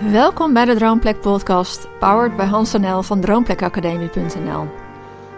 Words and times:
Welkom 0.00 0.52
bij 0.52 0.64
de 0.64 0.74
Droomplek 0.74 1.20
podcast, 1.20 1.88
powered 1.98 2.36
bij 2.36 2.46
Hans 2.46 2.72
NL 2.72 3.02
van 3.02 3.20
droomplekacademie.nl. 3.20 4.68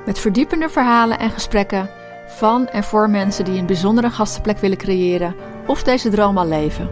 Met 0.07 0.19
verdiepende 0.19 0.69
verhalen 0.69 1.19
en 1.19 1.31
gesprekken 1.31 1.91
van 2.27 2.69
en 2.69 2.85
voor 2.85 3.11
mensen 3.11 3.45
die 3.45 3.59
een 3.59 3.67
bijzondere 3.67 4.11
gastenplek 4.11 4.59
willen 4.59 4.77
creëren 4.77 5.35
of 5.67 5.83
deze 5.83 6.09
droom 6.09 6.39
al 6.39 6.47
leven. 6.47 6.89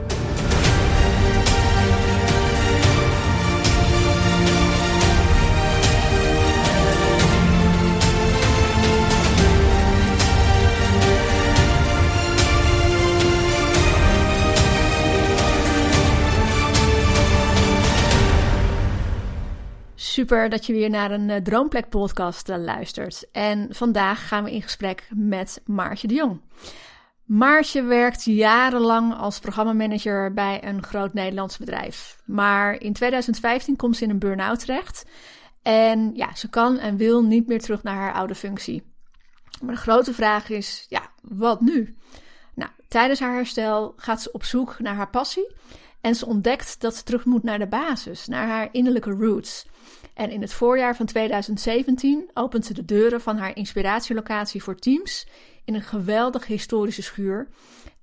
Super 20.16 20.48
dat 20.48 20.66
je 20.66 20.72
weer 20.72 20.90
naar 20.90 21.10
een 21.10 21.28
uh, 21.28 21.36
Droomplek 21.36 21.88
podcast 21.88 22.48
uh, 22.48 22.56
luistert. 22.56 23.30
En 23.32 23.68
vandaag 23.70 24.28
gaan 24.28 24.44
we 24.44 24.52
in 24.52 24.62
gesprek 24.62 25.08
met 25.14 25.60
Maartje 25.64 26.08
de 26.08 26.14
Jong. 26.14 26.40
Maartje 27.24 27.82
werkt 27.82 28.24
jarenlang 28.24 29.14
als 29.14 29.38
programmamanager 29.38 30.32
bij 30.32 30.64
een 30.64 30.82
groot 30.82 31.14
Nederlands 31.14 31.58
bedrijf. 31.58 32.20
Maar 32.24 32.80
in 32.80 32.92
2015 32.92 33.76
komt 33.76 33.96
ze 33.96 34.04
in 34.04 34.10
een 34.10 34.18
burn-out 34.18 34.58
terecht. 34.58 35.04
En 35.62 36.14
ja, 36.14 36.34
ze 36.34 36.48
kan 36.48 36.78
en 36.78 36.96
wil 36.96 37.22
niet 37.22 37.46
meer 37.46 37.60
terug 37.60 37.82
naar 37.82 37.96
haar 37.96 38.14
oude 38.14 38.34
functie. 38.34 38.82
Maar 39.62 39.74
de 39.74 39.80
grote 39.80 40.14
vraag 40.14 40.48
is, 40.48 40.86
ja, 40.88 41.10
wat 41.22 41.60
nu? 41.60 41.96
Nou, 42.54 42.70
tijdens 42.88 43.20
haar 43.20 43.34
herstel 43.34 43.92
gaat 43.96 44.22
ze 44.22 44.32
op 44.32 44.44
zoek 44.44 44.78
naar 44.78 44.94
haar 44.94 45.10
passie. 45.10 45.54
En 46.00 46.14
ze 46.14 46.26
ontdekt 46.26 46.80
dat 46.80 46.96
ze 46.96 47.02
terug 47.02 47.24
moet 47.24 47.42
naar 47.42 47.58
de 47.58 47.68
basis, 47.68 48.26
naar 48.26 48.46
haar 48.46 48.68
innerlijke 48.72 49.10
roots. 49.10 49.66
En 50.16 50.30
in 50.30 50.40
het 50.40 50.52
voorjaar 50.52 50.96
van 50.96 51.06
2017 51.06 52.30
opent 52.34 52.66
ze 52.66 52.74
de 52.74 52.84
deuren 52.84 53.20
van 53.20 53.36
haar 53.36 53.56
inspiratielocatie 53.56 54.62
voor 54.62 54.76
teams 54.76 55.26
in 55.64 55.74
een 55.74 55.82
geweldige 55.82 56.52
historische 56.52 57.02
schuur. 57.02 57.48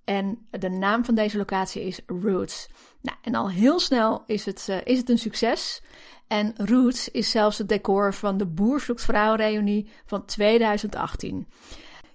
En 0.04 0.48
de 0.50 0.70
naam 0.70 1.06
van 1.06 1.16
deze 1.16 1.38
locatie 1.38 1.84
is 1.84 2.00
Roots. 2.06 2.70
Nou, 3.02 3.18
en 3.22 3.36
al 3.36 3.50
heel 3.50 3.80
snel 3.80 4.24
is 4.26 4.46
het, 4.46 4.68
uh, 4.70 4.78
is 4.84 4.98
het 4.98 5.10
een 5.10 5.18
succes. 5.18 5.82
En 6.28 6.54
Roots 6.58 7.10
is 7.10 7.32
zelfs 7.32 7.58
het 7.58 7.70
decor 7.70 8.14
van 8.14 8.38
de 8.38 8.46
Boer 8.46 8.80
zoekt 8.80 9.04
vrouw 9.04 9.36
reunie 9.36 9.90
van 10.06 10.26
2018. 10.26 11.48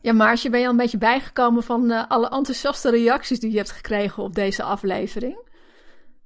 Ja, 0.00 0.12
Maarsje, 0.12 0.50
ben 0.50 0.60
je 0.60 0.66
al 0.66 0.72
een 0.72 0.78
beetje 0.78 0.98
bijgekomen 0.98 1.62
van 1.62 1.90
uh, 1.90 2.04
alle 2.08 2.28
enthousiaste 2.28 2.90
reacties 2.90 3.40
die 3.40 3.50
je 3.50 3.56
hebt 3.56 3.70
gekregen 3.70 4.22
op 4.22 4.34
deze 4.34 4.62
aflevering? 4.62 5.47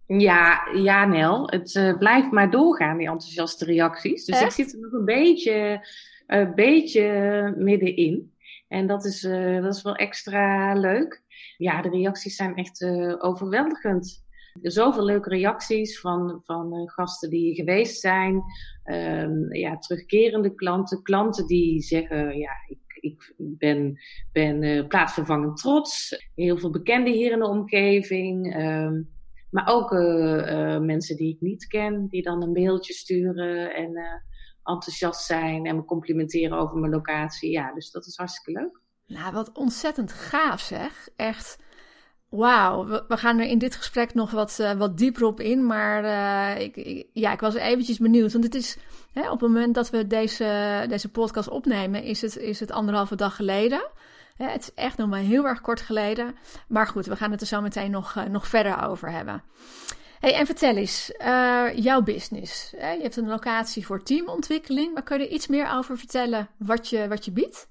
Ja, 0.06 0.68
ja, 0.74 1.04
Nel. 1.04 1.48
Het 1.50 1.74
uh, 1.74 1.98
blijft 1.98 2.30
maar 2.30 2.50
doorgaan, 2.50 2.98
die 2.98 3.08
enthousiaste 3.08 3.64
reacties. 3.64 4.24
Dus 4.24 4.42
ik 4.42 4.50
zit 4.50 4.72
er 4.72 4.80
nog 4.80 4.92
een 4.92 5.04
beetje, 5.04 5.86
een 6.26 6.54
beetje 6.54 7.54
middenin. 7.56 8.32
En 8.68 8.86
dat 8.86 9.04
is, 9.04 9.24
uh, 9.24 9.62
dat 9.62 9.74
is 9.74 9.82
wel 9.82 9.94
extra 9.94 10.74
leuk. 10.74 11.22
Ja, 11.56 11.82
de 11.82 11.88
reacties 11.88 12.36
zijn 12.36 12.54
echt 12.54 12.80
uh, 12.80 13.14
overweldigend. 13.18 14.24
Zoveel 14.62 15.04
leuke 15.04 15.28
reacties 15.28 16.00
van, 16.00 16.42
van 16.44 16.90
gasten 16.90 17.30
die 17.30 17.54
geweest 17.54 18.00
zijn. 18.00 18.42
Um, 18.84 19.54
ja, 19.54 19.78
terugkerende 19.78 20.54
klanten. 20.54 21.02
Klanten 21.02 21.46
die 21.46 21.82
zeggen, 21.82 22.38
ja, 22.38 22.50
ik, 22.68 22.98
ik 23.00 23.34
ben, 23.36 23.98
ben 24.32 24.86
plaatsvervangend 24.86 25.56
trots. 25.56 26.22
Heel 26.34 26.58
veel 26.58 26.70
bekenden 26.70 27.12
hier 27.12 27.32
in 27.32 27.38
de 27.38 27.48
omgeving. 27.48 28.56
Um, 28.56 29.08
maar 29.52 29.68
ook 29.68 29.92
uh, 29.92 30.00
uh, 30.36 30.78
mensen 30.78 31.16
die 31.16 31.34
ik 31.34 31.40
niet 31.40 31.66
ken, 31.66 32.06
die 32.08 32.22
dan 32.22 32.42
een 32.42 32.52
mailtje 32.52 32.92
sturen 32.92 33.74
en 33.74 33.90
uh, 33.90 34.04
enthousiast 34.62 35.24
zijn 35.24 35.66
en 35.66 35.76
me 35.76 35.84
complimenteren 35.84 36.58
over 36.58 36.78
mijn 36.78 36.92
locatie. 36.92 37.50
Ja, 37.50 37.72
dus 37.74 37.90
dat 37.90 38.06
is 38.06 38.16
hartstikke 38.16 38.60
leuk. 38.60 38.80
Nou, 39.06 39.32
wat 39.32 39.52
ontzettend 39.52 40.12
gaaf 40.12 40.60
zeg. 40.60 41.08
Echt, 41.16 41.58
wauw. 42.28 42.86
We, 42.86 43.04
we, 43.08 43.16
gaan 43.16 43.38
er 43.38 43.46
in 43.46 43.58
dit 43.58 43.76
gesprek 43.76 44.14
nog 44.14 44.30
wat, 44.30 44.74
wat 44.76 44.98
dieper 44.98 45.24
op 45.24 45.40
in. 45.40 45.66
Maar 45.66 46.04
ik, 46.60 46.76
ik, 46.76 47.08
ja, 47.12 47.32
ik 47.32 47.40
was 47.40 47.54
eventjes 47.54 47.98
benieuwd. 47.98 48.32
Want 48.32 48.44
het 48.44 48.54
is, 48.54 48.78
hè, 49.12 49.30
op 49.30 49.40
het 49.40 49.50
moment 49.50 49.74
dat 49.74 49.90
we 49.90 50.06
deze, 50.06 50.84
deze 50.88 51.10
podcast 51.10 51.48
opnemen, 51.48 52.02
is 52.02 52.20
het, 52.20 52.36
is 52.36 52.60
het 52.60 52.70
anderhalve 52.70 53.16
dag 53.16 53.36
geleden 53.36 53.90
het 54.50 54.62
is 54.62 54.74
echt 54.74 54.96
nog 54.96 55.08
maar 55.08 55.20
heel 55.20 55.46
erg 55.46 55.60
kort 55.60 55.80
geleden. 55.80 56.34
Maar 56.68 56.86
goed, 56.86 57.06
we 57.06 57.16
gaan 57.16 57.30
het 57.30 57.40
er 57.40 57.46
zo 57.46 57.60
meteen 57.60 57.90
nog, 57.90 58.14
uh, 58.14 58.24
nog 58.24 58.46
verder 58.48 58.84
over 58.84 59.10
hebben. 59.10 59.42
Hey, 60.20 60.34
en 60.34 60.46
vertel 60.46 60.76
eens, 60.76 61.12
uh, 61.20 61.64
jouw 61.74 62.02
business. 62.02 62.70
je 62.70 62.98
hebt 63.02 63.16
een 63.16 63.28
locatie 63.28 63.86
voor 63.86 64.02
teamontwikkeling. 64.02 64.94
Maar 64.94 65.02
kun 65.02 65.18
je 65.18 65.26
er 65.26 65.32
iets 65.32 65.46
meer 65.46 65.70
over 65.72 65.98
vertellen 65.98 66.48
wat 66.58 66.88
je, 66.88 67.08
wat 67.08 67.24
je 67.24 67.32
biedt? 67.32 67.70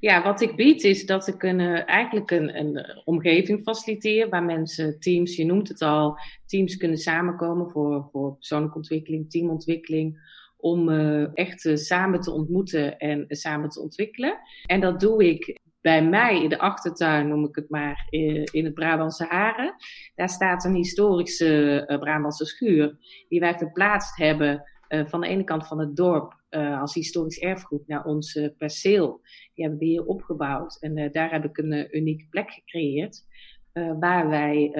Ja, 0.00 0.22
wat 0.22 0.40
ik 0.40 0.56
bied 0.56 0.84
is 0.84 1.06
dat 1.06 1.26
ik 1.26 1.42
een, 1.42 1.58
uh, 1.58 1.88
eigenlijk 1.88 2.30
een, 2.30 2.58
een 2.58 3.02
omgeving 3.04 3.62
faciliteer 3.62 4.28
waar 4.28 4.42
mensen, 4.42 5.00
teams, 5.00 5.36
je 5.36 5.44
noemt 5.44 5.68
het 5.68 5.82
al, 5.82 6.18
teams 6.46 6.76
kunnen 6.76 6.98
samenkomen 6.98 7.70
voor, 7.70 8.08
voor 8.12 8.34
persoonlijke 8.34 8.76
ontwikkeling, 8.76 9.30
teamontwikkeling 9.30 10.18
om 10.60 10.88
uh, 10.88 11.28
echt 11.34 11.64
uh, 11.64 11.76
samen 11.76 12.20
te 12.20 12.30
ontmoeten 12.30 12.98
en 12.98 13.18
uh, 13.18 13.24
samen 13.28 13.68
te 13.68 13.80
ontwikkelen. 13.80 14.38
En 14.66 14.80
dat 14.80 15.00
doe 15.00 15.28
ik 15.28 15.58
bij 15.80 16.04
mij 16.04 16.42
in 16.42 16.48
de 16.48 16.58
achtertuin, 16.58 17.28
noem 17.28 17.44
ik 17.44 17.54
het 17.54 17.70
maar, 17.70 18.06
in 18.50 18.64
het 18.64 18.74
Brabantse 18.74 19.24
Haren. 19.24 19.74
Daar 20.14 20.28
staat 20.28 20.64
een 20.64 20.74
historische 20.74 21.84
Brabantse 22.00 22.44
schuur 22.44 22.98
die 23.28 23.40
wij 23.40 23.54
verplaatst 23.54 24.16
hebben 24.16 24.62
van 24.88 25.20
de 25.20 25.26
ene 25.26 25.44
kant 25.44 25.66
van 25.66 25.78
het 25.78 25.96
dorp 25.96 26.40
als 26.80 26.94
historisch 26.94 27.38
erfgoed 27.38 27.86
naar 27.86 28.04
ons 28.04 28.40
perceel. 28.58 29.20
Die 29.54 29.64
hebben 29.64 29.78
we 29.78 29.86
hier 29.86 30.04
opgebouwd 30.04 30.76
en 30.80 31.12
daar 31.12 31.30
heb 31.30 31.44
ik 31.44 31.58
een 31.58 31.96
unieke 31.96 32.26
plek 32.30 32.50
gecreëerd. 32.50 33.24
Waar, 33.98 34.28
wij, 34.28 34.70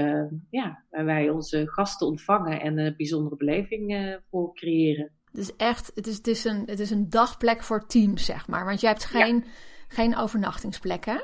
ja, 0.50 0.84
waar 0.91 1.04
wij 1.04 1.30
onze 1.30 1.68
gasten 1.68 2.06
ontvangen 2.06 2.60
en 2.60 2.78
een 2.78 2.94
bijzondere 2.97 3.36
beleving 3.36 4.18
voor 4.30 4.54
creëren. 4.54 5.10
Dus 5.32 5.56
echt, 5.56 5.92
het 5.94 6.06
is, 6.06 6.16
het, 6.16 6.26
is 6.26 6.44
een, 6.44 6.62
het 6.66 6.80
is 6.80 6.91
een 6.91 7.10
dagplek 7.10 7.62
voor 7.62 7.86
teams, 7.86 8.24
zeg 8.24 8.48
maar. 8.48 8.64
Want 8.64 8.80
je 8.80 8.86
hebt 8.86 9.04
geen, 9.04 9.36
ja. 9.36 9.50
geen 9.88 10.16
overnachtingsplekken. 10.16 11.12
hè? 11.12 11.20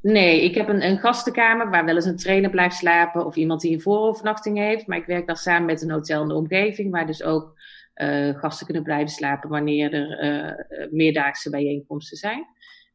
Nee, 0.00 0.44
ik 0.44 0.54
heb 0.54 0.68
een, 0.68 0.84
een 0.84 0.98
gastenkamer 0.98 1.70
waar 1.70 1.84
wel 1.84 1.94
eens 1.94 2.04
een 2.04 2.16
trainer 2.16 2.50
blijft 2.50 2.76
slapen 2.76 3.26
of 3.26 3.36
iemand 3.36 3.60
die 3.60 3.72
een 3.72 3.80
voorovernachting 3.80 4.58
heeft. 4.58 4.86
Maar 4.86 4.98
ik 4.98 5.06
werk 5.06 5.26
dan 5.26 5.36
samen 5.36 5.66
met 5.66 5.82
een 5.82 5.90
hotel 5.90 6.22
in 6.22 6.28
de 6.28 6.34
omgeving, 6.34 6.90
waar 6.90 7.06
dus 7.06 7.22
ook 7.22 7.56
uh, 7.94 8.38
gasten 8.38 8.66
kunnen 8.66 8.84
blijven 8.84 9.08
slapen 9.08 9.50
wanneer 9.50 9.92
er 9.92 10.24
uh, 10.24 10.92
meerdaagse 10.92 11.50
bijeenkomsten 11.50 12.16
zijn. 12.16 12.46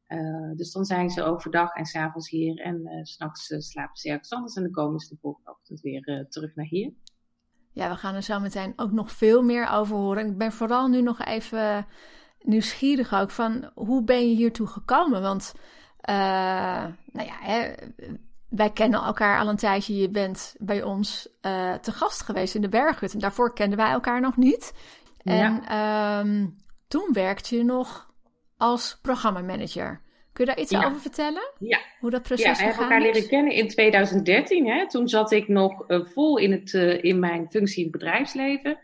Uh, 0.07 0.51
dus 0.55 0.71
dan 0.71 0.85
zijn 0.85 1.09
ze 1.09 1.23
overdag 1.23 1.73
en 1.73 1.85
s'avonds 1.85 2.29
hier 2.29 2.59
en 2.59 2.81
uh, 2.83 3.03
s'nachts 3.03 3.55
slapen 3.57 3.95
ze 3.95 4.09
ergens 4.09 4.31
anders 4.31 4.55
en 4.55 4.61
dan 4.61 4.71
komen 4.71 4.99
ze 4.99 5.09
de 5.09 5.19
volgende 5.21 5.51
ochtend 5.51 5.81
weer 5.81 6.25
terug 6.29 6.55
naar 6.55 6.65
hier. 6.65 6.93
Ja, 7.73 7.89
we 7.89 7.95
gaan 7.95 8.15
er 8.15 8.23
zo 8.23 8.39
meteen 8.39 8.73
ook 8.75 8.91
nog 8.91 9.11
veel 9.11 9.41
meer 9.41 9.69
over 9.69 9.95
horen. 9.95 10.25
Ik 10.25 10.37
ben 10.37 10.51
vooral 10.51 10.87
nu 10.87 11.01
nog 11.01 11.25
even 11.25 11.85
nieuwsgierig 12.41 13.13
ook 13.13 13.31
van 13.31 13.71
hoe 13.73 14.03
ben 14.03 14.29
je 14.29 14.35
hiertoe 14.35 14.67
gekomen? 14.67 15.21
Want, 15.21 15.53
uh, 16.09 16.15
nou 17.11 17.27
ja, 17.27 17.35
hè, 17.39 17.73
wij 18.49 18.69
kennen 18.69 19.03
elkaar 19.03 19.39
al 19.39 19.47
een 19.47 19.55
tijdje. 19.55 19.95
Je 19.95 20.09
bent 20.09 20.55
bij 20.57 20.83
ons 20.83 21.27
uh, 21.41 21.73
te 21.73 21.91
gast 21.91 22.21
geweest 22.21 22.55
in 22.55 22.61
de 22.61 22.69
Berghut. 22.69 23.13
En 23.13 23.19
daarvoor 23.19 23.53
kenden 23.53 23.77
wij 23.77 23.91
elkaar 23.91 24.21
nog 24.21 24.37
niet. 24.37 24.73
En 25.23 25.61
ja. 25.67 26.19
um, 26.19 26.55
toen 26.87 27.09
werkte 27.13 27.57
je 27.57 27.63
nog 27.63 28.11
als 28.57 28.99
programmamanager. 29.01 30.01
Kun 30.33 30.45
je 30.45 30.51
daar 30.51 30.59
iets 30.59 30.71
ja. 30.71 30.85
over 30.85 31.01
vertellen? 31.01 31.53
Ja. 31.59 31.79
Hoe 31.99 32.09
dat 32.09 32.21
proces 32.21 32.45
ja, 32.45 32.53
we 32.53 32.63
hebben 32.63 32.81
elkaar 32.81 33.07
is? 33.07 33.13
leren 33.13 33.29
kennen 33.29 33.53
in 33.53 33.67
2013. 33.67 34.67
Hè? 34.67 34.89
Toen 34.89 35.07
zat 35.07 35.31
ik 35.31 35.47
nog 35.47 35.89
uh, 35.89 36.05
vol 36.05 36.37
in, 36.37 36.51
het, 36.51 36.73
uh, 36.73 37.03
in 37.03 37.19
mijn 37.19 37.49
functie 37.49 37.77
in 37.77 37.91
het 37.91 37.99
bedrijfsleven. 37.99 38.79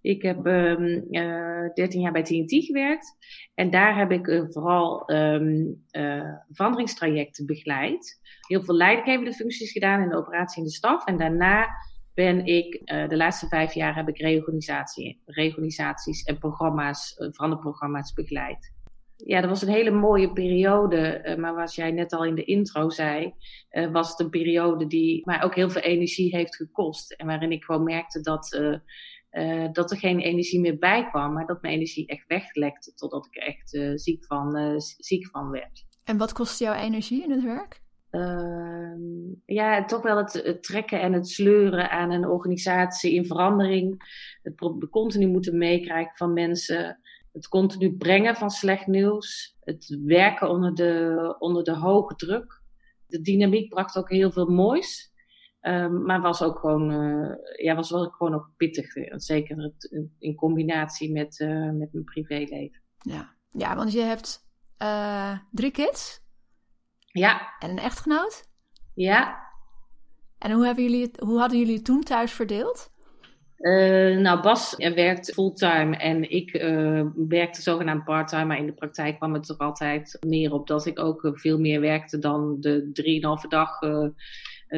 Ik 0.00 0.22
heb 0.22 0.46
um, 0.46 1.06
uh, 1.10 1.74
13 1.74 2.00
jaar 2.00 2.12
bij 2.12 2.22
TNT 2.22 2.64
gewerkt. 2.64 3.16
En 3.54 3.70
daar 3.70 3.96
heb 3.96 4.10
ik 4.10 4.46
vooral 4.50 5.12
um, 5.12 5.84
veranderingstrajecten 6.50 7.46
begeleid. 7.46 8.20
Heel 8.46 8.62
veel 8.62 8.74
leidinggevende 8.74 9.32
functies 9.32 9.72
gedaan 9.72 10.02
in 10.02 10.08
de 10.08 10.16
operatie 10.16 10.58
en 10.58 10.68
de 10.68 10.74
staf. 10.74 11.04
En 11.04 11.18
daarna 11.18 11.68
ben 12.14 12.46
ik, 12.46 12.82
de 13.08 13.16
laatste 13.16 13.48
vijf 13.48 13.74
jaar 13.74 13.94
heb 13.94 14.08
ik 14.08 14.18
reorganisatie, 14.18 15.22
reorganisaties 15.26 16.22
en 16.22 16.38
programma's, 16.38 17.14
veranderprogramma's 17.16 18.12
begeleid 18.12 18.72
ja, 19.24 19.40
dat 19.40 19.50
was 19.50 19.62
een 19.62 19.68
hele 19.68 19.90
mooie 19.90 20.32
periode. 20.32 21.22
Uh, 21.24 21.36
maar 21.36 21.54
wat 21.54 21.74
jij 21.74 21.90
net 21.90 22.12
al 22.12 22.24
in 22.24 22.34
de 22.34 22.44
intro 22.44 22.90
zei, 22.90 23.34
uh, 23.70 23.92
was 23.92 24.10
het 24.10 24.20
een 24.20 24.30
periode 24.30 24.86
die 24.86 25.22
mij 25.24 25.42
ook 25.42 25.54
heel 25.54 25.70
veel 25.70 25.82
energie 25.82 26.36
heeft 26.36 26.56
gekost. 26.56 27.12
En 27.12 27.26
waarin 27.26 27.52
ik 27.52 27.64
gewoon 27.64 27.82
merkte 27.82 28.20
dat, 28.20 28.52
uh, 29.32 29.72
dat 29.72 29.90
er 29.90 29.96
geen 29.96 30.20
energie 30.20 30.60
meer 30.60 30.78
bij 30.78 31.08
kwam, 31.08 31.32
maar 31.32 31.46
dat 31.46 31.62
mijn 31.62 31.74
energie 31.74 32.06
echt 32.06 32.26
weglekte 32.26 32.94
totdat 32.94 33.26
ik 33.26 33.36
er 33.36 33.46
echt 33.46 34.00
ziek, 34.00 34.24
van, 34.24 34.80
ziek 34.80 35.26
van 35.26 35.50
werd. 35.50 35.84
En 36.04 36.16
wat 36.16 36.32
kostte 36.32 36.64
jouw 36.64 36.74
energie 36.74 37.22
in 37.22 37.30
het 37.30 37.42
werk? 37.42 37.80
Ehm, 38.10 39.00
ja, 39.46 39.84
toch 39.84 40.02
wel 40.02 40.16
het, 40.16 40.32
het, 40.32 40.62
trekken 40.62 41.00
en 41.00 41.12
het 41.12 41.28
sleuren 41.28 41.90
aan 41.90 42.10
een 42.10 42.26
organisatie 42.26 43.14
in 43.14 43.26
verandering. 43.26 44.02
Het 44.42 44.88
continu 44.90 45.26
moeten 45.26 45.58
meekrijgen 45.58 46.16
van 46.16 46.32
mensen. 46.32 47.00
Het 47.40 47.48
continu 47.48 47.96
brengen 47.96 48.36
van 48.36 48.50
slecht 48.50 48.86
nieuws. 48.86 49.56
Het 49.60 49.98
werken 50.04 50.48
onder 50.48 50.74
de, 50.74 51.36
onder 51.38 51.64
de 51.64 51.76
hoge 51.76 52.14
druk. 52.14 52.62
De 53.06 53.20
dynamiek 53.20 53.68
bracht 53.68 53.96
ook 53.96 54.10
heel 54.10 54.30
veel 54.30 54.46
moois. 54.46 55.12
Um, 55.60 56.02
maar 56.02 56.20
was 56.20 56.42
ook 56.42 56.58
gewoon, 56.58 56.90
uh, 56.90 57.34
ja, 57.64 57.74
was 57.74 57.90
wel 57.90 58.08
gewoon 58.10 58.34
ook 58.34 58.50
pittig. 58.56 58.86
Zeker 59.16 59.72
in 60.18 60.34
combinatie 60.34 61.12
met, 61.12 61.38
uh, 61.38 61.70
met 61.70 61.92
mijn 61.92 62.04
privéleven. 62.04 62.82
Ja. 62.98 63.34
ja, 63.50 63.76
want 63.76 63.92
je 63.92 64.00
hebt 64.00 64.46
uh, 64.82 65.38
drie 65.50 65.70
kids. 65.70 66.20
Ja. 67.06 67.56
En 67.58 67.70
een 67.70 67.78
echtgenoot. 67.78 68.48
Ja. 68.94 69.48
En 70.38 70.52
hoe, 70.52 70.64
hebben 70.64 70.84
jullie 70.84 71.10
hoe 71.18 71.38
hadden 71.38 71.58
jullie 71.58 71.74
het 71.74 71.84
toen 71.84 72.02
thuis 72.02 72.32
verdeeld? 72.32 72.89
Uh, 73.60 74.18
nou, 74.18 74.42
Bas 74.42 74.74
werkt 74.76 75.32
fulltime 75.32 75.96
en 75.96 76.30
ik 76.30 76.62
uh, 76.62 77.06
werkte 77.28 77.62
zogenaamd 77.62 78.04
parttime. 78.04 78.44
Maar 78.44 78.58
in 78.58 78.66
de 78.66 78.72
praktijk 78.72 79.16
kwam 79.16 79.34
het 79.34 79.48
er 79.48 79.56
altijd 79.56 80.16
meer 80.26 80.52
op 80.52 80.66
dat 80.66 80.86
ik 80.86 80.98
ook 80.98 81.30
veel 81.32 81.58
meer 81.58 81.80
werkte 81.80 82.18
dan 82.18 82.56
de 82.60 82.90
drieënhalve 82.92 83.48
dag 83.48 83.82
uh, 83.82 84.08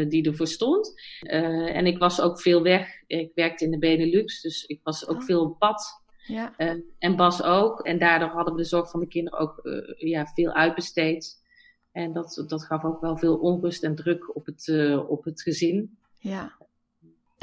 die 0.09 0.27
ervoor 0.27 0.47
stond. 0.47 1.01
en 1.21 1.87
ik 1.87 1.99
was 1.99 2.21
ook 2.21 2.41
veel 2.41 2.63
weg. 2.63 2.89
Ik 3.07 3.31
werkte 3.35 3.65
in 3.65 3.71
de 3.71 3.79
Benelux, 3.79 4.41
dus 4.41 4.65
ik 4.65 4.81
was 4.83 5.09
ook 5.09 5.21
oh. 5.21 5.25
veel 5.25 5.43
op 5.43 5.59
pad. 5.59 6.01
Ja. 6.27 6.57
en 6.99 7.17
Bas 7.17 7.43
ook. 7.43 7.81
En 7.81 7.99
daardoor 7.99 8.29
hadden 8.29 8.55
we 8.55 8.61
de 8.61 8.69
zorg 8.69 8.91
van 8.91 9.01
de 9.01 9.09
kinderen 9.09 9.39
ook 9.39 9.61
ja, 9.97 10.27
veel 10.27 10.53
uitbesteed. 10.53 11.43
En 11.93 12.13
dat, 12.13 12.45
dat 12.47 12.65
gaf 12.65 12.85
ook 12.85 13.01
wel 13.01 13.17
veel 13.17 13.37
onrust 13.37 13.83
en 13.83 13.95
druk 13.95 14.37
op 14.37 14.47
het, 14.47 14.73
op 15.09 15.25
het 15.25 15.43
gezin. 15.43 15.99
Ja. 16.19 16.57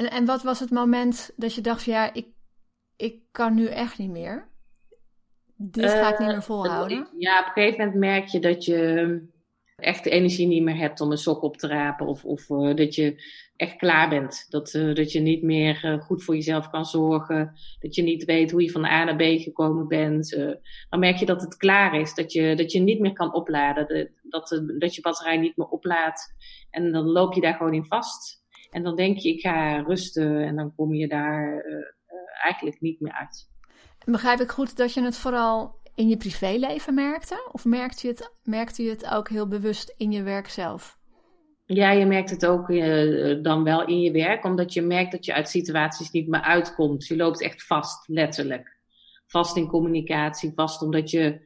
En, 0.00 0.10
en 0.10 0.24
wat 0.24 0.42
was 0.42 0.60
het 0.60 0.70
moment 0.70 1.30
dat 1.36 1.54
je 1.54 1.60
dacht, 1.60 1.84
ja, 1.84 2.14
ik, 2.14 2.26
ik 2.96 3.22
kan 3.30 3.54
nu 3.54 3.66
echt 3.66 3.98
niet 3.98 4.10
meer? 4.10 4.48
Dit 5.56 5.90
ga 5.90 6.12
ik 6.12 6.18
niet 6.18 6.28
meer 6.28 6.36
eh, 6.36 6.42
volhouden. 6.42 7.08
ja, 7.18 7.40
op 7.40 7.46
een 7.46 7.52
gegeven 7.52 7.78
moment 7.78 7.98
merk 7.98 8.26
je 8.26 8.40
dat 8.40 8.64
je 8.64 9.28
echt 9.76 10.04
de 10.04 10.10
energie 10.10 10.46
niet 10.46 10.62
meer 10.62 10.76
hebt 10.76 11.00
om 11.00 11.10
een 11.10 11.18
sok 11.18 11.42
op 11.42 11.56
te 11.56 11.66
rapen. 11.66 12.06
Of, 12.06 12.24
of 12.24 12.48
uh, 12.48 12.74
dat 12.74 12.94
je 12.94 13.22
echt 13.56 13.76
klaar 13.76 14.08
bent. 14.08 14.46
Dat, 14.48 14.74
uh, 14.74 14.94
dat 14.94 15.12
je 15.12 15.20
niet 15.20 15.42
meer 15.42 15.84
uh, 15.84 16.00
goed 16.00 16.24
voor 16.24 16.34
jezelf 16.34 16.70
kan 16.70 16.84
zorgen. 16.84 17.52
Dat 17.78 17.94
je 17.94 18.02
niet 18.02 18.24
weet 18.24 18.50
hoe 18.50 18.62
je 18.62 18.70
van 18.70 18.84
A 18.84 19.04
naar 19.04 19.16
B 19.16 19.22
gekomen 19.22 19.88
bent. 19.88 20.30
dan 20.88 21.00
merk 21.00 21.16
je 21.16 21.26
dat 21.26 21.40
het 21.40 21.56
klaar 21.56 22.00
is. 22.00 22.14
Dat 22.14 22.32
je, 22.32 22.54
dat 22.56 22.72
je 22.72 22.80
niet 22.80 23.00
meer 23.00 23.12
kan 23.12 23.34
opladen. 23.34 24.10
Dat, 24.22 24.48
dat, 24.50 24.78
dat 24.78 24.94
je 24.94 25.00
batterij 25.00 25.36
niet 25.36 25.56
meer 25.56 25.68
oplaadt. 25.68 26.34
En 26.70 26.92
dan 26.92 27.04
loop 27.04 27.34
je 27.34 27.40
daar 27.40 27.54
gewoon 27.54 27.74
in 27.74 27.84
vast. 27.84 28.39
En 28.70 28.82
dan 28.82 28.96
denk 28.96 29.18
je, 29.18 29.28
ik 29.28 29.40
ga 29.40 29.80
rusten 29.80 30.44
en 30.44 30.56
dan 30.56 30.74
kom 30.74 30.94
je 30.94 31.08
daar 31.08 31.64
uh, 31.66 31.74
eigenlijk 32.42 32.80
niet 32.80 33.00
meer 33.00 33.12
uit. 33.12 33.48
Begrijp 34.04 34.40
ik 34.40 34.50
goed 34.50 34.76
dat 34.76 34.94
je 34.94 35.02
het 35.02 35.16
vooral 35.16 35.78
in 35.94 36.08
je 36.08 36.16
privéleven 36.16 36.94
merkte? 36.94 37.48
Of 37.52 37.64
merkte 37.64 38.06
je 38.06 38.12
het, 38.12 38.32
merkte 38.42 38.82
je 38.82 38.90
het 38.90 39.10
ook 39.10 39.28
heel 39.28 39.48
bewust 39.48 39.94
in 39.96 40.12
je 40.12 40.22
werk 40.22 40.48
zelf? 40.48 40.98
Ja, 41.66 41.90
je 41.90 42.06
merkt 42.06 42.30
het 42.30 42.46
ook 42.46 42.68
uh, 42.68 43.42
dan 43.42 43.64
wel 43.64 43.86
in 43.86 44.00
je 44.00 44.10
werk, 44.10 44.44
omdat 44.44 44.72
je 44.72 44.82
merkt 44.82 45.12
dat 45.12 45.24
je 45.24 45.34
uit 45.34 45.48
situaties 45.48 46.10
niet 46.10 46.28
meer 46.28 46.40
uitkomt. 46.40 47.06
Je 47.06 47.16
loopt 47.16 47.42
echt 47.42 47.66
vast, 47.66 48.08
letterlijk. 48.08 48.78
Vast 49.26 49.56
in 49.56 49.66
communicatie, 49.66 50.52
vast 50.54 50.82
omdat 50.82 51.10
je 51.10 51.40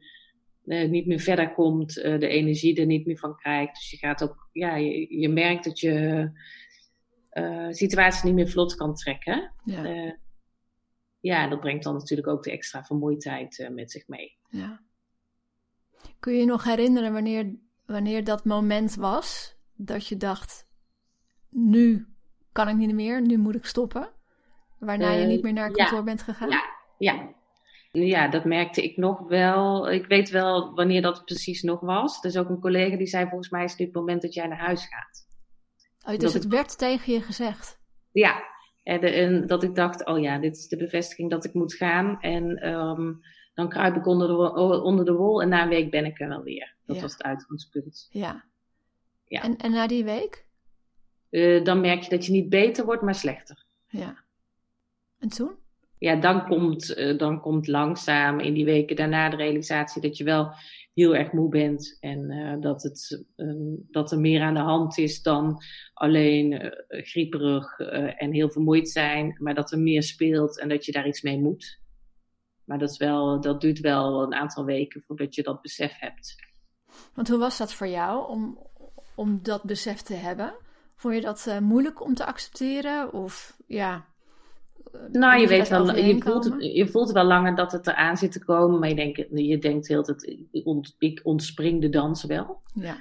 uh, 0.65 0.89
niet 0.89 1.05
meer 1.05 1.19
verder 1.19 1.53
komt, 1.53 1.97
uh, 1.97 2.19
de 2.19 2.27
energie 2.27 2.79
er 2.79 2.85
niet 2.85 3.05
meer 3.05 3.17
van 3.17 3.35
krijgt. 3.35 3.75
Dus 3.75 3.91
je 3.91 3.97
gaat 3.97 4.23
ook, 4.23 4.49
ja, 4.51 4.75
je, 4.75 5.19
je 5.19 5.29
merkt 5.29 5.63
dat 5.63 5.79
je 5.79 6.29
uh, 7.35 7.71
situatie 7.71 8.25
niet 8.25 8.35
meer 8.35 8.49
vlot 8.49 8.75
kan 8.75 8.95
trekken. 8.95 9.51
Ja. 9.63 9.83
Uh, 9.85 10.11
ja, 11.19 11.47
dat 11.47 11.59
brengt 11.59 11.83
dan 11.83 11.93
natuurlijk 11.93 12.27
ook 12.27 12.43
de 12.43 12.51
extra 12.51 12.83
vermoeidheid 12.83 13.57
uh, 13.59 13.69
met 13.69 13.91
zich 13.91 14.07
mee. 14.07 14.37
Ja. 14.49 14.81
Kun 16.19 16.33
je 16.33 16.39
je 16.39 16.45
nog 16.45 16.63
herinneren 16.63 17.13
wanneer, 17.13 17.55
wanneer 17.85 18.23
dat 18.23 18.45
moment 18.45 18.95
was 18.95 19.57
dat 19.73 20.07
je 20.07 20.17
dacht: 20.17 20.67
nu 21.49 22.07
kan 22.51 22.67
ik 22.67 22.75
niet 22.75 22.93
meer, 22.93 23.21
nu 23.21 23.37
moet 23.37 23.55
ik 23.55 23.65
stoppen? 23.65 24.09
Waarna 24.79 25.11
je 25.11 25.25
niet 25.25 25.43
meer 25.43 25.53
naar 25.53 25.71
kantoor 25.71 26.03
bent 26.03 26.21
gegaan? 26.21 26.49
Ja, 26.49 26.63
ja. 26.97 27.33
Ja, 27.91 28.27
dat 28.27 28.45
merkte 28.45 28.83
ik 28.83 28.97
nog 28.97 29.27
wel. 29.27 29.91
Ik 29.91 30.05
weet 30.05 30.29
wel 30.29 30.73
wanneer 30.73 31.01
dat 31.01 31.25
precies 31.25 31.61
nog 31.61 31.79
was. 31.79 32.17
Er 32.23 32.29
is 32.29 32.37
ook 32.37 32.49
een 32.49 32.59
collega 32.59 32.97
die 32.97 33.07
zei: 33.07 33.27
Volgens 33.27 33.49
mij 33.49 33.63
is 33.63 33.75
dit 33.75 33.87
het 33.87 33.95
moment 33.95 34.21
dat 34.21 34.33
jij 34.33 34.47
naar 34.47 34.57
huis 34.57 34.87
gaat. 34.87 35.24
Oh, 36.05 36.17
dus 36.17 36.33
het 36.33 36.47
werd 36.47 36.77
tegen 36.77 37.13
je 37.13 37.21
gezegd? 37.21 37.79
Ja, 38.11 38.43
en, 38.83 39.01
en, 39.01 39.47
dat 39.47 39.63
ik 39.63 39.75
dacht, 39.75 40.05
oh 40.05 40.19
ja, 40.19 40.39
dit 40.39 40.57
is 40.57 40.67
de 40.67 40.77
bevestiging 40.77 41.29
dat 41.29 41.45
ik 41.45 41.53
moet 41.53 41.73
gaan. 41.73 42.21
En 42.21 42.73
um, 42.73 43.21
dan 43.53 43.69
kruip 43.69 43.95
ik 43.95 44.05
onder 44.05 44.27
de, 44.27 44.53
onder 44.81 45.05
de 45.05 45.13
wol 45.13 45.41
en 45.41 45.49
na 45.49 45.63
een 45.63 45.69
week 45.69 45.91
ben 45.91 46.05
ik 46.05 46.19
er 46.19 46.27
wel 46.27 46.43
weer. 46.43 46.75
Dat 46.85 47.01
was 47.01 47.11
het 47.11 47.23
uitgangspunt. 47.23 48.07
Ja. 48.11 48.43
ja. 49.25 49.41
En, 49.41 49.57
en 49.57 49.71
na 49.71 49.87
die 49.87 50.03
week? 50.03 50.45
Uh, 51.29 51.63
dan 51.63 51.81
merk 51.81 52.01
je 52.01 52.09
dat 52.09 52.25
je 52.25 52.31
niet 52.31 52.49
beter 52.49 52.85
wordt, 52.85 53.01
maar 53.01 53.15
slechter. 53.15 53.65
Ja. 53.87 54.23
En 55.19 55.29
toen? 55.29 55.51
Ja, 55.97 56.15
dan 56.15 56.45
komt, 56.45 56.97
uh, 56.97 57.17
dan 57.17 57.41
komt 57.41 57.67
langzaam 57.67 58.39
in 58.39 58.53
die 58.53 58.65
weken 58.65 58.95
daarna 58.95 59.29
de 59.29 59.35
realisatie 59.35 60.01
dat 60.01 60.17
je 60.17 60.23
wel 60.23 60.53
heel 60.95 61.15
erg 61.15 61.31
moe 61.31 61.49
bent 61.49 61.97
en 61.99 62.31
uh, 62.31 62.61
dat, 62.61 62.83
het, 62.83 63.25
um, 63.35 63.87
dat 63.91 64.11
er 64.11 64.19
meer 64.19 64.41
aan 64.41 64.53
de 64.53 64.59
hand 64.59 64.97
is 64.97 65.21
dan 65.21 65.63
alleen 65.93 66.51
uh, 66.51 66.71
grieperig 66.87 67.79
uh, 67.79 68.21
en 68.21 68.31
heel 68.31 68.49
vermoeid 68.49 68.89
zijn, 68.89 69.37
maar 69.39 69.55
dat 69.55 69.71
er 69.71 69.79
meer 69.79 70.03
speelt 70.03 70.59
en 70.59 70.69
dat 70.69 70.85
je 70.85 70.91
daar 70.91 71.07
iets 71.07 71.21
mee 71.21 71.39
moet. 71.39 71.79
Maar 72.65 72.77
dat, 72.77 72.89
is 72.89 72.97
wel, 72.97 73.41
dat 73.41 73.61
duurt 73.61 73.79
wel 73.79 74.23
een 74.23 74.33
aantal 74.33 74.65
weken 74.65 75.01
voordat 75.01 75.35
je 75.35 75.43
dat 75.43 75.61
besef 75.61 75.99
hebt. 75.99 76.35
Want 77.13 77.27
hoe 77.27 77.39
was 77.39 77.57
dat 77.57 77.73
voor 77.73 77.87
jou 77.87 78.29
om, 78.29 78.67
om 79.15 79.39
dat 79.43 79.63
besef 79.63 80.01
te 80.01 80.13
hebben? 80.13 80.55
Vond 80.95 81.15
je 81.15 81.21
dat 81.21 81.59
moeilijk 81.61 82.01
om 82.01 82.13
te 82.13 82.25
accepteren? 82.25 83.13
Of 83.13 83.57
ja, 83.67 84.05
nou, 85.11 85.41
je 85.41 85.47
weet 85.47 85.69
wel, 85.69 85.95
je 85.95 86.21
voelt, 86.21 86.55
je 86.59 86.87
voelt 86.87 87.11
wel 87.11 87.23
langer 87.23 87.55
dat 87.55 87.71
het 87.71 87.87
eraan 87.87 88.17
zit 88.17 88.31
te 88.31 88.45
komen, 88.45 88.79
maar 88.79 88.89
je 88.89 88.95
denkt, 88.95 89.25
je 89.33 89.57
denkt 89.57 89.87
heel 89.87 90.03
dat 90.03 90.33
ik 90.99 91.19
ontspring 91.23 91.81
de 91.81 91.89
dans 91.89 92.23
wel. 92.23 92.61
Ja, 92.73 92.97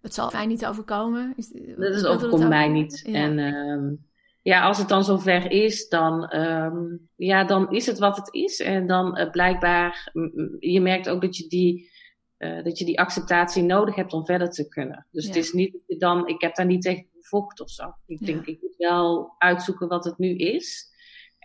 het 0.00 0.14
zal 0.14 0.30
mij 0.32 0.46
niet 0.46 0.66
overkomen. 0.66 1.34
Dat 1.76 1.94
is 1.94 2.04
overkomt 2.04 2.48
mij 2.48 2.68
niet. 2.68 3.02
Ja. 3.06 3.14
En 3.14 3.38
uh, 3.38 3.98
ja, 4.42 4.62
als 4.62 4.78
het 4.78 4.88
dan 4.88 5.04
zover 5.04 5.50
is, 5.50 5.88
dan, 5.88 6.36
um, 6.36 7.08
ja, 7.16 7.44
dan 7.44 7.70
is 7.70 7.86
het 7.86 7.98
wat 7.98 8.16
het 8.16 8.34
is. 8.34 8.60
En 8.60 8.86
dan 8.86 9.18
uh, 9.18 9.30
blijkbaar, 9.30 10.10
je 10.58 10.80
merkt 10.80 11.08
ook 11.08 11.20
dat 11.20 11.36
je 11.36 11.48
die, 11.48 11.90
uh, 12.38 12.64
dat 12.64 12.78
je 12.78 12.84
die 12.84 13.00
acceptatie 13.00 13.62
nodig 13.62 13.94
hebt 13.94 14.12
om 14.12 14.24
verder 14.24 14.50
te 14.50 14.68
kunnen. 14.68 15.06
Dus 15.10 15.22
ja. 15.22 15.28
het 15.28 15.38
is 15.38 15.52
niet 15.52 15.76
dan, 15.86 16.28
ik 16.28 16.40
heb 16.40 16.54
daar 16.54 16.66
niet 16.66 16.82
tegen 16.82 17.06
vocht 17.20 17.60
of 17.60 17.70
zo. 17.70 17.94
Ik 18.06 18.20
ja. 18.20 18.26
denk, 18.26 18.46
ik 18.46 18.62
moet 18.62 18.76
wel 18.76 19.34
uitzoeken 19.38 19.88
wat 19.88 20.04
het 20.04 20.18
nu 20.18 20.36
is. 20.36 20.94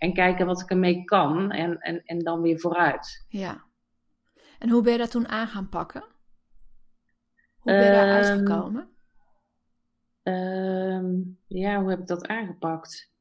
En 0.01 0.13
kijken 0.13 0.45
wat 0.45 0.61
ik 0.61 0.69
ermee 0.69 1.03
kan 1.03 1.51
en, 1.51 1.79
en, 1.79 2.03
en 2.05 2.19
dan 2.19 2.41
weer 2.41 2.59
vooruit. 2.59 3.25
Ja. 3.27 3.63
En 4.59 4.69
hoe 4.69 4.81
ben 4.81 4.91
je 4.91 4.97
dat 4.97 5.11
toen 5.11 5.27
aan 5.27 5.47
gaan 5.47 5.69
pakken? 5.69 6.03
Hoe 7.55 7.71
ben 7.71 7.85
je 7.85 7.91
daar 7.91 8.07
ehm, 8.07 8.15
uitgekomen? 8.15 8.89
Um, 10.23 11.39
ja, 11.47 11.81
hoe 11.81 11.89
heb 11.89 11.99
ik 11.99 12.07
dat 12.07 12.27
aangepakt? 12.27 13.11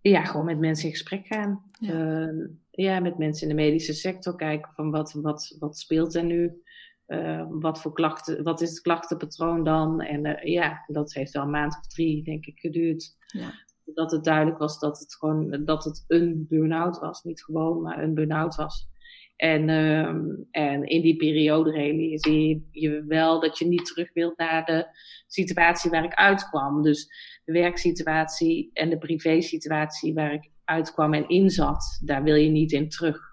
Ja, 0.00 0.24
gewoon 0.24 0.46
met 0.46 0.58
mensen 0.58 0.84
in 0.84 0.90
gesprek 0.90 1.26
gaan. 1.26 1.64
Ja, 1.78 1.94
uh, 1.94 2.48
ja 2.70 3.00
met 3.00 3.18
mensen 3.18 3.48
in 3.48 3.56
de 3.56 3.62
medische 3.62 3.94
sector 3.94 4.36
kijken 4.36 4.72
van 4.74 4.90
wat, 4.90 5.12
wat, 5.12 5.56
wat 5.58 5.78
speelt 5.78 6.14
er 6.14 6.24
nu? 6.24 6.62
Uh, 7.06 7.46
wat 7.48 7.80
voor 7.80 7.92
klachten, 7.92 8.42
wat 8.42 8.60
is 8.60 8.70
het 8.70 8.80
klachtenpatroon 8.80 9.64
dan? 9.64 10.00
En 10.00 10.26
uh, 10.26 10.42
ja, 10.42 10.84
dat 10.86 11.12
heeft 11.12 11.32
wel 11.32 11.42
een 11.42 11.50
maand 11.50 11.76
of 11.76 11.86
drie, 11.86 12.24
denk 12.24 12.46
ik, 12.46 12.58
geduurd. 12.58 13.16
Ja 13.26 13.63
dat 13.84 14.10
het 14.10 14.24
duidelijk 14.24 14.58
was 14.58 14.78
dat 14.78 14.98
het 14.98 15.14
gewoon 15.14 15.64
dat 15.64 15.84
het 15.84 16.04
een 16.06 16.46
burn-out 16.48 16.98
was. 16.98 17.22
Niet 17.22 17.44
gewoon, 17.44 17.82
maar 17.82 18.02
een 18.02 18.14
burn-out 18.14 18.54
was. 18.54 18.88
En, 19.36 19.68
um, 19.68 20.48
en 20.50 20.84
in 20.84 21.02
die 21.02 21.16
periode 21.16 21.70
realiseer 21.70 22.60
je 22.70 23.04
wel 23.06 23.40
dat 23.40 23.58
je 23.58 23.66
niet 23.66 23.86
terug 23.86 24.12
wilt 24.12 24.38
naar 24.38 24.64
de 24.64 24.86
situatie 25.26 25.90
waar 25.90 26.04
ik 26.04 26.14
uitkwam. 26.14 26.82
Dus 26.82 27.08
de 27.44 27.52
werksituatie 27.52 28.70
en 28.72 28.90
de 28.90 28.98
privésituatie 28.98 30.14
waar 30.14 30.32
ik 30.32 30.50
uitkwam 30.64 31.14
en 31.14 31.28
in 31.28 31.50
zat, 31.50 32.00
daar 32.04 32.22
wil 32.22 32.34
je 32.34 32.50
niet 32.50 32.72
in 32.72 32.88
terug. 32.88 33.32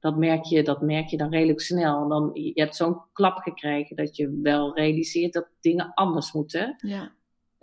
Dat 0.00 0.16
merk 0.16 0.44
je, 0.44 0.62
dat 0.62 0.80
merk 0.80 1.08
je 1.08 1.16
dan 1.16 1.30
redelijk 1.30 1.60
snel. 1.60 2.02
En 2.02 2.08
dan, 2.08 2.30
je 2.32 2.52
hebt 2.54 2.76
zo'n 2.76 3.02
klap 3.12 3.36
gekregen 3.36 3.96
dat 3.96 4.16
je 4.16 4.40
wel 4.42 4.76
realiseert 4.76 5.32
dat 5.32 5.48
dingen 5.60 5.94
anders 5.94 6.32
moeten. 6.32 6.74
Ja. 6.76 7.12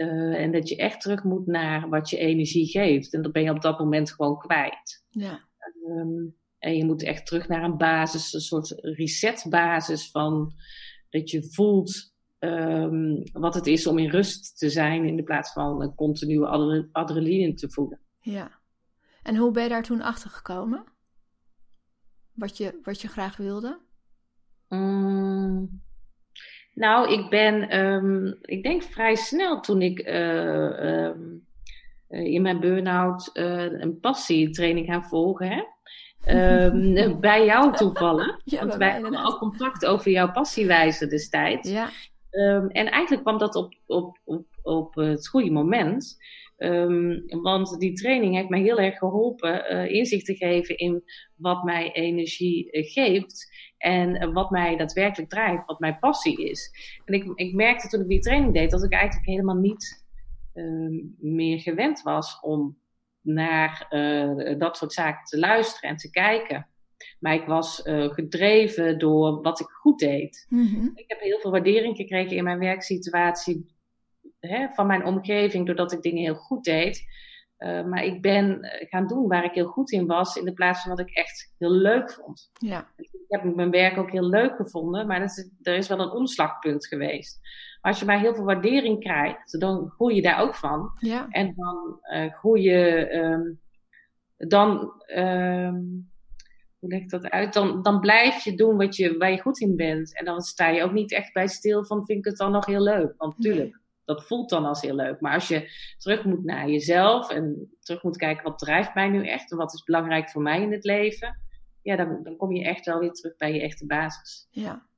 Uh, 0.02 0.42
en 0.42 0.52
dat 0.52 0.70
je 0.70 0.76
echt 0.76 1.02
terug 1.02 1.24
moet 1.24 1.48
naar 1.48 1.90
wat 1.90 2.10
je 2.10 2.18
energie 2.18 2.68
geeft. 2.68 3.14
En 3.14 3.22
dat 3.22 3.32
ben 3.32 3.44
je 3.44 3.52
op 3.52 3.62
dat 3.62 3.80
moment 3.80 4.12
gewoon 4.12 4.38
kwijt. 4.38 5.06
Ja. 5.10 5.40
Um, 5.88 6.36
en 6.60 6.76
je 6.76 6.86
moet 6.86 7.04
echt 7.04 7.26
terug 7.26 7.48
naar 7.48 7.64
een 7.64 7.78
basis, 7.78 8.34
een 8.34 8.42
soort 8.42 8.70
resetbasis 8.82 10.12
van 10.12 10.54
dat 11.10 11.30
je 11.30 11.52
voelt 11.52 12.14
ehm, 12.40 13.24
wat 13.32 13.54
het 13.54 13.68
is 13.68 13.88
om 13.88 13.98
in 13.98 14.10
rust 14.10 14.58
te 14.58 14.70
zijn 14.70 15.06
in 15.06 15.16
de 15.16 15.24
plaats 15.24 15.52
van 15.54 15.82
een 15.82 15.96
continue 15.96 16.46
adrenaline 16.92 17.54
te 17.54 17.70
voelen. 17.70 18.00
Ja. 18.20 18.60
En 19.24 19.36
hoe 19.36 19.52
ben 19.52 19.64
je 19.64 19.70
daar 19.70 19.84
toen 19.84 20.02
achter 20.02 20.30
gekomen? 20.30 20.84
Wat 22.34 22.58
je, 22.58 22.80
wat 22.84 23.02
je 23.02 23.08
graag 23.08 23.38
wilde? 23.38 23.80
Mm, 24.68 25.82
nou, 26.74 27.12
ik 27.12 27.30
ben, 27.30 27.70
ehm, 27.70 28.34
ik 28.42 28.64
denk 28.64 28.84
vrij 28.84 29.16
snel 29.16 29.60
toen 29.60 29.82
ik 29.82 30.08
uh, 30.08 31.10
in 32.10 32.42
mijn 32.42 32.60
burn-out 32.60 33.30
uh, 33.34 33.82
een 33.82 34.00
passietraining 34.00 34.86
gaan 34.86 35.04
volgen 35.04 35.48
heb. 35.48 35.68
Um, 36.28 37.20
bij 37.20 37.46
jou 37.46 37.76
toevallen. 37.76 38.42
Ja, 38.44 38.60
want 38.60 38.76
wij 38.76 38.92
hadden 38.92 39.16
al 39.16 39.38
contact 39.38 39.86
over 39.86 40.12
jouw 40.12 40.32
passiewijze 40.32 41.08
destijds. 41.08 41.70
Ja. 41.70 41.90
En 42.68 42.92
eigenlijk 42.92 43.22
kwam 43.22 43.38
dat 43.38 43.56
op, 43.56 43.74
op, 43.86 44.18
op, 44.24 44.46
op 44.62 44.96
het 44.96 45.28
goede 45.28 45.52
moment. 45.52 46.18
Um, 46.64 47.24
want 47.28 47.80
die 47.80 47.94
training 47.94 48.36
heeft 48.36 48.50
mij 48.50 48.62
heel 48.62 48.80
erg 48.80 48.98
geholpen 48.98 49.74
uh, 49.74 49.92
inzicht 49.92 50.26
te 50.26 50.36
geven 50.36 50.78
in 50.78 51.04
wat 51.36 51.64
mij 51.64 51.92
energie 51.92 52.72
uh, 52.72 52.92
geeft. 52.92 53.50
En 53.78 54.34
wat 54.34 54.50
mij 54.50 54.78
daadwerkelijk 54.78 55.30
drijft, 55.30 55.66
wat 55.66 55.80
mijn 55.80 56.00
passie 56.00 56.50
is. 56.50 56.72
En 57.06 57.14
ik, 57.14 57.32
ik 57.36 57.54
merkte 57.54 57.88
toen 57.88 58.02
ik 58.02 58.08
die 58.08 58.20
training 58.20 58.54
deed 58.54 58.72
dat 58.72 58.84
ik 58.84 58.92
eigenlijk 58.94 59.26
helemaal 59.26 59.56
niet 59.56 60.06
meer 61.20 61.60
gewend 61.60 62.02
was 62.02 62.40
om 62.42 62.78
naar 63.22 63.86
dat 64.58 64.78
soort 64.78 64.94
zaken 64.94 65.26
te 65.26 65.40
luisteren 65.40 65.90
en 65.90 65.96
te 65.96 66.10
kijken. 66.10 66.68
Maar 67.20 67.34
ik 67.34 67.46
was 67.46 67.82
gedreven 67.86 69.00
door 69.00 69.42
wat 69.42 69.60
ik 69.60 69.68
goed 69.68 70.00
deed. 70.00 70.46
Mm 70.50 70.68
-hmm. 70.68 70.92
Ik 70.96 71.06
heb 71.08 71.20
heel 71.20 71.40
veel 71.40 71.52
waardering 71.52 71.96
gekregen 71.96 72.38
in 72.38 72.44
mijn 72.44 72.60
werksituatie 72.60 73.71
hè, 74.50 74.68
van 74.70 74.88
mijn 74.88 75.06
omgeving, 75.06 75.66
doordat 75.66 75.92
ik 75.92 76.02
dingen 76.02 76.24
heel 76.24 76.36
goed 76.36 76.64
deed. 76.64 77.04
Uh, 77.58 77.86
maar 77.86 78.04
ik 78.04 78.22
ben 78.22 78.62
eh, 78.62 78.88
gaan 78.90 79.08
doen 79.08 79.28
waar 79.28 79.44
ik 79.44 79.54
heel 79.54 79.68
goed 79.68 79.92
in 79.92 80.08
was, 80.08 80.36
in 80.36 80.46
de 80.46 80.54
plaats 80.54 80.82
van 80.82 80.90
wat 80.90 81.00
ik 81.00 81.16
echt 81.16 81.54
heel 81.58 81.72
leuk 81.72 82.12
vond. 82.12 82.52
Ja. 82.54 82.88
Ik 82.96 83.10
heb 83.28 83.56
mijn 83.56 83.72
werk 83.72 83.98
ook 83.98 84.12
heel 84.12 84.30
leuk 84.30 84.56
gevonden, 84.56 85.08
maar 85.08 85.24
is, 85.24 85.50
er 85.62 85.76
is 85.76 85.88
wel 85.88 86.00
een 86.00 86.12
omslagpunt 86.12 86.88
geweest. 86.88 87.40
Maar 87.82 87.92
als 87.92 88.00
je 88.00 88.06
maar 88.06 88.20
heel 88.20 88.36
veel 88.36 88.44
waardering 88.44 89.00
krijgt, 89.00 89.60
dan 89.60 89.90
groei 89.90 90.16
je 90.16 90.22
daar 90.22 90.40
ook 90.40 90.56
van. 90.56 90.92
Ja. 91.00 91.28
En 91.30 91.54
dan 91.56 92.00
uh, 92.14 92.34
groei 92.34 92.62
je, 92.62 93.14
um, 93.16 93.60
dan, 94.38 94.94
um, 95.16 96.10
hoe 96.80 96.90
leg 96.90 97.02
ik 97.02 97.10
dat 97.10 97.30
uit? 97.30 97.54
Dan, 97.54 97.82
dan 97.82 98.00
blijf 98.00 98.44
je 98.44 98.56
doen 98.56 98.78
wat 98.78 98.96
je, 98.96 99.18
waar 99.18 99.32
je 99.32 99.42
goed 99.42 99.60
in 99.60 99.76
bent. 99.76 100.18
En 100.18 100.26
dan 100.26 100.42
sta 100.42 100.68
je 100.68 100.84
ook 100.84 100.92
niet 100.94 101.12
echt 101.12 101.34
bij 101.34 101.48
stil 101.48 101.86
van, 101.86 102.06
vind 102.06 102.20
ik 102.20 102.26
het 102.26 102.38
dan 102.38 102.52
nog 102.52 102.66
heel 102.66 102.82
leuk? 102.82 103.14
Want 103.18 103.38
natuurlijk, 103.38 103.81
dat 104.16 104.26
voelt 104.26 104.50
dan 104.50 104.66
als 104.66 104.82
heel 104.82 104.96
leuk. 104.96 105.20
Maar 105.20 105.34
als 105.34 105.48
je 105.48 105.70
terug 105.98 106.24
moet 106.24 106.44
naar 106.44 106.70
jezelf 106.70 107.30
en 107.30 107.72
terug 107.80 108.04
moet 108.04 108.18
kijken 108.18 108.44
wat 108.44 108.60
drijft 108.60 108.94
mij 108.94 109.10
nu 109.10 109.28
echt 109.28 109.52
en 109.52 109.58
wat 109.58 109.74
is 109.74 109.84
belangrijk 109.84 110.30
voor 110.30 110.42
mij 110.42 110.62
in 110.62 110.72
het 110.72 110.84
leven, 110.84 111.40
ja, 111.82 111.96
dan, 111.96 112.24
dan 112.24 112.36
kom 112.36 112.52
je 112.52 112.64
echt 112.64 112.86
wel 112.86 113.00
weer 113.00 113.12
terug 113.12 113.38
bij 113.38 113.54
je 113.54 113.62
echte 113.62 113.86
basis. 113.86 114.48
Ja. 114.50 114.90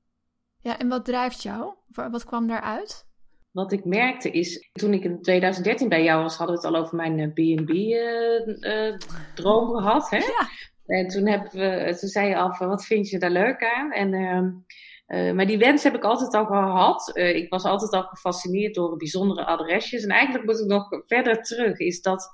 Ja, 0.58 0.80
en 0.80 0.88
wat 0.88 1.06
drijft 1.06 1.44
jou? 1.44 1.74
Wat 1.88 2.26
kwam 2.26 2.48
daaruit? 2.48 3.06
Wat 3.52 3.72
ik 3.72 3.86
merkte 3.86 4.32
is, 4.32 4.70
toen 4.72 4.94
ik 4.94 5.04
in 5.04 5.22
2013 5.22 5.90
bij 5.90 6.04
jou 6.04 6.22
was, 6.22 6.38
hadden 6.38 6.56
we 6.56 6.62
het 6.62 6.74
al 6.74 6.82
over 6.82 6.96
mijn 6.96 7.34
B&B-droom 7.34 7.68
uh, 9.70 9.76
uh, 9.76 9.78
gehad. 9.78 10.10
Hè? 10.10 10.18
Ja. 10.18 10.50
En 10.86 11.08
toen, 11.08 11.28
hebben 11.28 11.52
we, 11.52 11.98
toen 12.00 12.10
zei 12.10 12.28
je 12.28 12.36
al 12.36 12.54
van, 12.54 12.68
wat 12.68 12.86
vind 12.86 13.10
je 13.10 13.20
daar 13.20 13.30
leuk 13.30 13.64
aan? 13.76 13.92
En 13.92 14.14
uh, 14.14 14.48
uh, 15.08 15.34
maar 15.34 15.46
die 15.46 15.58
wens 15.58 15.84
heb 15.84 15.96
ik 15.96 16.04
altijd 16.04 16.34
al 16.34 16.46
gehad. 16.46 17.12
Uh, 17.14 17.36
ik 17.36 17.50
was 17.50 17.64
altijd 17.64 17.92
al 17.92 18.04
gefascineerd 18.04 18.76
door 18.76 18.98
bijzondere 18.98 19.46
adresjes. 19.46 20.04
En 20.04 20.10
eigenlijk 20.10 20.46
moet 20.46 20.60
ik 20.60 20.66
nog 20.66 20.88
verder 21.06 21.42
terug. 21.42 21.80
Is 21.80 22.02
dat 22.02 22.30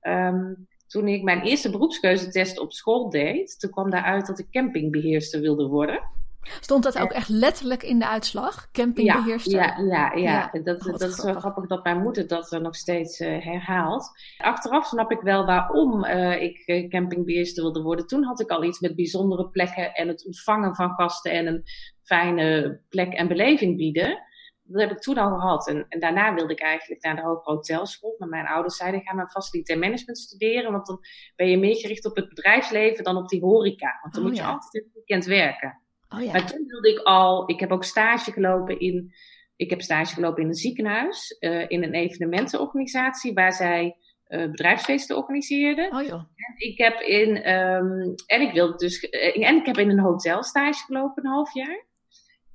um, 0.00 0.66
toen 0.86 1.08
ik 1.08 1.22
mijn 1.22 1.42
eerste 1.42 1.70
beroepskeuzetest 1.70 2.58
op 2.58 2.72
school 2.72 3.10
deed, 3.10 3.58
toen 3.58 3.70
kwam 3.70 3.90
daaruit 3.90 4.26
dat 4.26 4.38
ik 4.38 4.50
campingbeheerster 4.50 5.40
wilde 5.40 5.66
worden. 5.66 6.12
Stond 6.60 6.82
dat 6.82 6.98
ook 6.98 7.12
echt 7.12 7.28
letterlijk 7.28 7.82
in 7.82 7.98
de 7.98 8.08
uitslag? 8.08 8.70
Campingbeheerster? 8.70 9.52
Ja, 9.52 9.78
ja, 9.78 10.12
ja. 10.14 10.50
ja. 10.52 10.60
Dat, 10.62 10.86
oh, 10.86 10.98
dat 10.98 11.10
is 11.10 11.22
wel 11.22 11.34
grappig 11.34 11.66
dat 11.66 11.84
mijn 11.84 12.02
moeder 12.02 12.26
dat 12.26 12.52
er 12.52 12.60
nog 12.60 12.76
steeds 12.76 13.20
uh, 13.20 13.44
herhaalt. 13.44 14.10
Achteraf 14.36 14.86
snap 14.86 15.10
ik 15.10 15.20
wel 15.20 15.46
waarom 15.46 16.04
uh, 16.04 16.42
ik 16.42 16.88
campingbeheerster 16.90 17.62
wilde 17.62 17.82
worden. 17.82 18.06
Toen 18.06 18.24
had 18.24 18.40
ik 18.40 18.50
al 18.50 18.64
iets 18.64 18.80
met 18.80 18.94
bijzondere 18.94 19.48
plekken 19.48 19.94
en 19.94 20.08
het 20.08 20.26
ontvangen 20.26 20.74
van 20.74 20.90
gasten 20.90 21.32
en 21.32 21.46
een 21.46 21.62
fijne 22.04 22.80
plek 22.88 23.12
en 23.12 23.28
beleving 23.28 23.76
bieden. 23.76 24.22
Dat 24.66 24.80
heb 24.80 24.90
ik 24.90 24.98
toen 24.98 25.18
al 25.18 25.38
gehad. 25.38 25.68
En, 25.68 25.86
en 25.88 26.00
daarna 26.00 26.34
wilde 26.34 26.52
ik 26.52 26.60
eigenlijk 26.60 27.02
naar 27.02 27.16
de 27.16 27.22
Hoge 27.22 27.50
Hotelschool. 27.50 28.14
Maar 28.18 28.28
mijn 28.28 28.46
ouders 28.46 28.76
zeiden, 28.76 29.00
ga 29.00 29.14
maar 29.14 29.30
facilitair 29.30 29.78
management 29.78 30.18
studeren. 30.18 30.72
Want 30.72 30.86
dan 30.86 30.98
ben 31.36 31.50
je 31.50 31.58
meer 31.58 31.76
gericht 31.76 32.04
op 32.04 32.16
het 32.16 32.28
bedrijfsleven 32.28 33.04
dan 33.04 33.16
op 33.16 33.28
die 33.28 33.40
horeca. 33.40 33.98
Want 34.02 34.14
dan 34.14 34.22
oh, 34.22 34.28
moet 34.28 34.38
je 34.38 34.44
altijd 34.44 34.74
in 34.74 34.82
het 34.84 34.94
weekend 34.94 35.24
werken. 35.24 35.82
Oh, 36.08 36.22
ja. 36.22 36.32
Maar 36.32 36.46
toen 36.46 36.66
wilde 36.66 36.90
ik 36.90 36.98
al, 36.98 37.50
ik 37.50 37.60
heb 37.60 37.72
ook 37.72 37.84
stage 37.84 38.32
gelopen 38.32 38.80
in, 38.80 39.14
ik 39.56 39.70
heb 39.70 39.82
stage 39.82 40.14
gelopen 40.14 40.42
in 40.42 40.48
een 40.48 40.54
ziekenhuis, 40.54 41.36
uh, 41.40 41.64
in 41.68 41.82
een 41.82 41.94
evenementenorganisatie 41.94 43.32
waar 43.32 43.52
zij 43.52 43.96
uh, 44.28 44.50
bedrijfsfeesten 44.50 45.16
organiseerden. 45.16 45.92
Oh, 45.92 46.02
joh. 46.02 46.22
En 46.34 46.54
ik 46.56 46.78
heb 46.78 47.00
in, 47.00 47.52
um, 47.52 48.14
en 48.26 48.40
ik 48.40 48.52
wilde 48.52 48.76
dus, 48.76 49.02
uh, 49.02 49.48
en 49.48 49.56
ik 49.56 49.66
heb 49.66 49.78
in 49.78 49.90
een 49.90 49.98
hotel 49.98 50.42
stage 50.42 50.84
gelopen 50.84 51.24
een 51.24 51.30
half 51.30 51.54
jaar. 51.54 51.84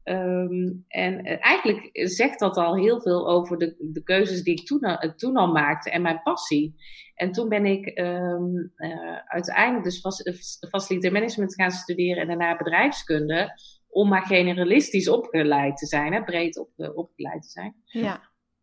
Um, 0.09 0.85
en 0.87 1.23
eigenlijk 1.23 1.89
zegt 1.93 2.39
dat 2.39 2.57
al 2.57 2.75
heel 2.75 3.01
veel 3.01 3.29
over 3.29 3.57
de, 3.57 3.75
de 3.79 4.03
keuzes 4.03 4.43
die 4.43 4.53
ik 4.53 4.65
toen, 4.65 4.97
toen 5.15 5.35
al 5.35 5.51
maakte 5.51 5.89
en 5.89 6.01
mijn 6.01 6.21
passie. 6.23 6.75
En 7.15 7.31
toen 7.31 7.49
ben 7.49 7.65
ik 7.65 7.99
um, 7.99 8.73
uh, 8.77 9.17
uiteindelijk 9.25 9.83
dus 9.83 10.01
facilitair 10.69 11.13
management 11.13 11.55
gaan 11.55 11.71
studeren 11.71 12.21
en 12.21 12.27
daarna 12.27 12.57
bedrijfskunde. 12.57 13.51
Om 13.89 14.09
maar 14.09 14.25
generalistisch 14.25 15.09
opgeleid 15.09 15.77
te 15.77 15.85
zijn, 15.85 16.13
hè, 16.13 16.23
breed 16.23 16.59
op, 16.59 16.69
uh, 16.77 16.97
opgeleid 16.97 17.41
te 17.41 17.49
zijn. 17.49 17.75
Ja. 17.83 18.21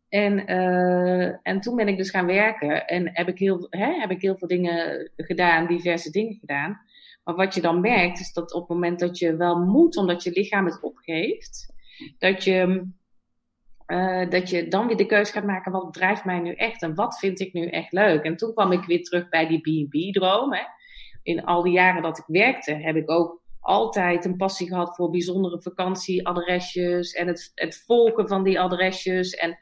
En, 0.09 0.51
uh, 0.51 1.35
en 1.43 1.61
toen 1.61 1.77
ben 1.77 1.89
ik 1.89 1.97
dus 1.97 2.11
gaan 2.11 2.27
werken 2.27 2.87
en 2.87 3.11
heb 3.13 3.29
ik, 3.29 3.39
heel, 3.39 3.67
hè, 3.71 3.93
heb 3.93 4.11
ik 4.11 4.21
heel 4.21 4.37
veel 4.37 4.49
dingen 4.49 5.11
gedaan, 5.17 5.67
diverse 5.67 6.11
dingen 6.11 6.35
gedaan. 6.35 6.81
Maar 7.27 7.35
wat 7.35 7.55
je 7.55 7.61
dan 7.61 7.81
merkt, 7.81 8.21
is 8.21 8.33
dat 8.33 8.53
op 8.53 8.61
het 8.61 8.69
moment 8.69 8.99
dat 8.99 9.19
je 9.19 9.37
wel 9.37 9.59
moet, 9.59 9.97
omdat 9.97 10.23
je 10.23 10.31
lichaam 10.31 10.65
het 10.65 10.83
opgeeft, 10.83 11.73
dat 12.19 12.45
je 12.45 12.87
uh, 13.87 14.31
dat 14.31 14.51
je 14.51 14.69
dan 14.69 14.87
weer 14.87 14.97
de 14.97 15.07
keuze 15.07 15.33
gaat 15.33 15.45
maken, 15.45 15.73
wat 15.73 15.93
drijft 15.93 16.25
mij 16.25 16.39
nu 16.39 16.53
echt 16.53 16.83
en 16.83 16.95
wat 16.95 17.19
vind 17.19 17.41
ik 17.41 17.53
nu 17.53 17.67
echt 17.67 17.93
leuk? 17.93 18.23
En 18.23 18.37
toen 18.37 18.53
kwam 18.53 18.73
ik 18.73 18.85
weer 18.85 19.03
terug 19.03 19.29
bij 19.29 19.47
die 19.47 19.61
B&B-droom. 19.61 20.55
In 21.23 21.45
al 21.45 21.63
die 21.63 21.73
jaren 21.73 22.03
dat 22.03 22.19
ik 22.19 22.25
werkte, 22.27 22.75
heb 22.75 22.97
ik 22.97 23.11
ook 23.11 23.43
altijd 23.61 24.25
een 24.25 24.37
passie 24.37 24.69
gehad 24.69 24.97
voor 24.97 25.11
bijzondere 25.11 25.63
vakantieadresjes 25.63 27.13
en 27.13 27.27
het, 27.27 27.53
het 27.55 27.83
volken 27.87 28.29
van 28.29 28.43
die 28.43 28.61
adresjes 28.61 29.31
en 29.31 29.59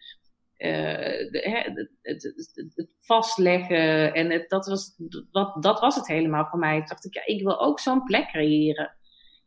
de, 1.31 1.95
het, 2.03 2.23
het, 2.25 2.73
het, 2.75 2.89
vastleggen. 3.01 4.15
En 4.15 4.31
het, 4.31 4.49
dat, 4.49 4.67
was, 4.67 4.95
dat, 5.31 5.63
dat 5.63 5.81
was 5.81 5.95
het 5.95 6.07
helemaal 6.07 6.47
voor 6.47 6.59
mij. 6.59 6.77
Ik 6.77 6.89
dacht 6.89 7.05
ik, 7.05 7.15
ja, 7.15 7.27
ik 7.27 7.43
wil 7.43 7.61
ook 7.61 7.81
zo'n 7.81 8.05
plek 8.05 8.29
creëren. 8.29 8.97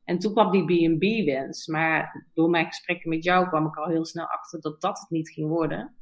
En 0.04 0.20
toen 0.20 0.34
kwam 0.34 0.52
die 0.52 0.96
B&B-wens. 0.96 1.68
Maar 1.68 2.28
door 2.34 2.50
mijn 2.50 2.66
gesprekken 2.66 3.10
met 3.10 3.24
jou 3.24 3.48
kwam 3.48 3.66
ik 3.66 3.76
al 3.76 3.88
heel 3.88 4.06
snel 4.06 4.26
achter 4.26 4.62
dat 4.62 4.82
dat 4.82 5.00
het 5.00 5.10
niet 5.10 5.30
ging 5.30 5.50
worden. 5.50 5.96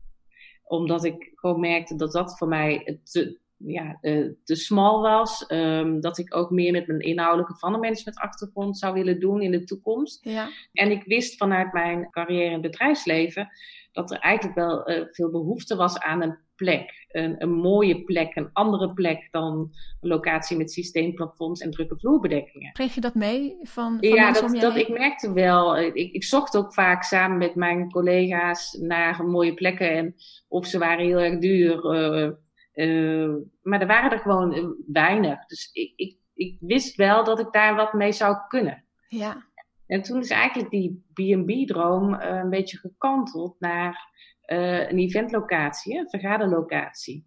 Omdat 0.63 1.03
ik 1.03 1.31
gewoon 1.35 1.59
merkte 1.59 1.95
dat 1.95 2.11
dat 2.11 2.37
voor 2.37 2.47
mij 2.47 2.99
te, 3.03 3.39
ja, 3.57 3.97
uh, 4.01 4.31
te 4.43 4.55
smal 4.55 5.01
was. 5.01 5.45
Um, 5.51 6.01
dat 6.01 6.17
ik 6.17 6.35
ook 6.35 6.49
meer 6.49 6.71
met 6.71 6.87
mijn 6.87 6.99
inhoudelijke 6.99 7.69
management 7.69 8.17
achtergrond 8.17 8.77
zou 8.77 8.93
willen 8.93 9.19
doen 9.19 9.41
in 9.41 9.51
de 9.51 9.63
toekomst. 9.63 10.25
Ja. 10.25 10.49
En 10.71 10.91
ik 10.91 11.03
wist 11.03 11.37
vanuit 11.37 11.73
mijn 11.73 12.09
carrière 12.09 12.45
in 12.45 12.51
het 12.51 12.61
bedrijfsleven 12.61 13.49
dat 13.95 14.11
er 14.11 14.19
eigenlijk 14.19 14.55
wel 14.55 14.89
uh, 14.89 15.05
veel 15.11 15.31
behoefte 15.31 15.75
was 15.75 15.99
aan 15.99 16.21
een 16.21 16.37
plek. 16.55 17.05
Een, 17.07 17.41
een, 17.41 17.51
mooie 17.51 18.03
plek, 18.03 18.35
een 18.35 18.49
andere 18.53 18.93
plek 18.93 19.27
dan 19.31 19.71
een 20.01 20.09
locatie 20.09 20.57
met 20.57 20.71
systeemplafonds 20.71 21.61
en 21.61 21.71
drukke 21.71 21.99
vloerbedekkingen. 21.99 22.71
Kreeg 22.71 22.95
je 22.95 23.01
dat 23.01 23.15
mee 23.15 23.57
van, 23.61 23.97
van 23.99 24.09
Ja, 24.09 24.31
dat, 24.31 24.55
dat 24.59 24.75
ik 24.75 24.89
merkte 24.89 25.33
wel. 25.33 25.77
Ik, 25.77 26.11
ik, 26.11 26.23
zocht 26.23 26.57
ook 26.57 26.73
vaak 26.73 27.03
samen 27.03 27.37
met 27.37 27.55
mijn 27.55 27.91
collega's 27.91 28.77
naar 28.81 29.25
mooie 29.25 29.53
plekken. 29.53 29.91
En 29.91 30.15
of 30.47 30.65
ze 30.65 30.77
waren 30.77 31.05
heel 31.05 31.19
erg 31.19 31.39
duur. 31.39 31.95
Uh, 31.95 32.31
uh, 32.73 33.35
maar 33.61 33.81
er 33.81 33.87
waren 33.87 34.11
er 34.11 34.19
gewoon 34.19 34.75
weinig. 34.87 35.45
Dus 35.45 35.69
ik, 35.71 35.93
ik, 35.95 36.17
ik 36.33 36.57
wist 36.59 36.95
wel 36.95 37.23
dat 37.23 37.39
ik 37.39 37.51
daar 37.51 37.75
wat 37.75 37.93
mee 37.93 38.11
zou 38.11 38.37
kunnen. 38.47 38.83
Ja. 39.07 39.45
En 39.87 40.01
toen 40.01 40.19
is 40.19 40.29
eigenlijk 40.29 40.69
die 40.69 41.05
B&B-droom 41.13 42.13
uh, 42.13 42.19
een 42.19 42.49
beetje 42.49 42.77
gekanteld 42.77 43.55
naar 43.59 44.13
uh, 44.45 44.89
een 44.89 44.97
eventlocatie, 44.97 45.97
een 45.97 46.09
vergaderlocatie. 46.09 47.25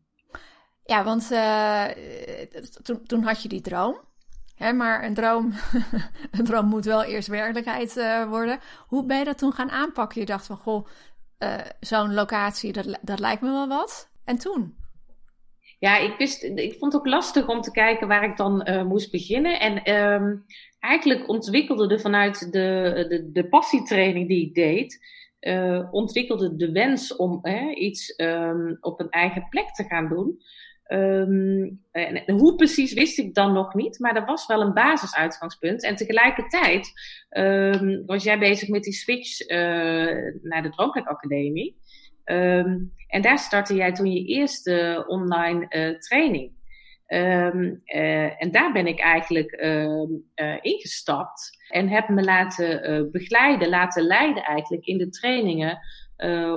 Ja, 0.85 1.05
want 1.05 1.31
uh, 1.33 1.85
toen, 2.83 3.03
toen 3.03 3.23
had 3.23 3.43
je 3.43 3.49
die 3.49 3.61
droom. 3.61 4.01
Hè, 4.55 4.73
maar 4.73 5.05
een 5.05 5.15
droom, 5.15 5.53
een 6.31 6.45
droom 6.45 6.67
moet 6.67 6.85
wel 6.85 7.05
eerst 7.05 7.29
werkelijkheid 7.29 7.95
worden. 8.29 8.59
Hoe 8.87 9.05
ben 9.05 9.19
je 9.19 9.25
dat 9.25 9.39
toen 9.39 9.53
gaan 9.53 9.71
aanpakken? 9.71 10.21
Je 10.21 10.27
dacht 10.27 10.47
van, 10.47 10.57
goh, 10.57 10.87
zo'n 11.81 12.15
locatie, 12.15 12.73
dat, 12.73 12.99
dat 13.03 13.19
lijkt 13.19 13.43
me 13.43 13.51
wel 13.51 13.69
wat. 13.69 14.11
En 14.25 14.39
toen? 14.39 14.77
Ja, 15.79 15.99
ik, 15.99 16.15
wist, 16.19 16.43
ik 16.43 16.75
vond 16.79 16.93
het 16.93 17.03
ook 17.03 17.09
lastig 17.09 17.49
om 17.49 17.61
te 17.61 17.71
kijken 17.71 18.09
waar 18.09 18.25
ik 18.25 18.37
dan 18.37 18.69
uh, 18.69 18.85
moest 18.85 19.11
beginnen. 19.11 19.61
En 19.61 19.95
um, 19.95 20.45
eigenlijk 20.81 21.29
ontwikkelde 21.29 21.89
er 21.89 22.01
vanuit 22.01 22.53
de, 22.53 23.05
de, 23.09 23.31
de 23.33 23.49
passietraining 23.49 24.29
die 24.29 24.47
ik 24.47 24.55
deed, 24.55 24.99
uh, 25.41 25.89
ontwikkelde 25.91 26.57
de 26.57 26.73
wens 26.73 27.17
om 27.17 27.39
hè, 27.43 27.71
iets 27.71 28.15
um, 28.17 28.79
op 28.81 29.01
een 29.01 29.11
eigen 29.11 29.47
plek 29.49 29.71
te 29.71 29.85
gaan 29.85 30.09
doen. 30.09 30.41
Um, 30.93 31.81
hoe 32.27 32.55
precies 32.55 32.93
wist 32.93 33.19
ik 33.19 33.35
dan 33.35 33.53
nog 33.53 33.75
niet, 33.75 33.99
maar 33.99 34.17
er 34.17 34.25
was 34.25 34.47
wel 34.47 34.61
een 34.61 34.73
basisuitgangspunt. 34.73 35.83
En 35.83 35.97
tegelijkertijd 35.97 36.93
um, 37.31 38.03
was 38.07 38.25
jij 38.25 38.39
bezig 38.39 38.69
met 38.69 38.83
die 38.83 38.93
switch 38.93 39.51
uh, 39.51 39.59
naar 40.43 40.63
de 40.63 40.71
Droomplek 40.71 41.07
Academie. 41.07 41.77
Um, 42.31 42.93
en 43.07 43.23
daar 43.23 43.39
startte 43.39 43.75
jij 43.75 43.93
toen 43.93 44.13
je 44.13 44.25
eerste 44.25 45.05
online 45.07 45.67
uh, 45.69 45.99
training. 45.99 46.53
Um, 47.07 47.83
uh, 47.85 48.43
en 48.43 48.51
daar 48.51 48.73
ben 48.73 48.87
ik 48.87 49.01
eigenlijk 49.01 49.53
uh, 49.53 50.57
ingestapt 50.61 51.51
en 51.69 51.89
heb 51.89 52.09
me 52.09 52.25
laten 52.25 53.09
begeleiden, 53.13 53.69
laten 53.69 54.03
leiden 54.03 54.43
eigenlijk 54.43 54.87
in 54.87 54.99
de 54.99 55.09
trainingen 55.09 55.79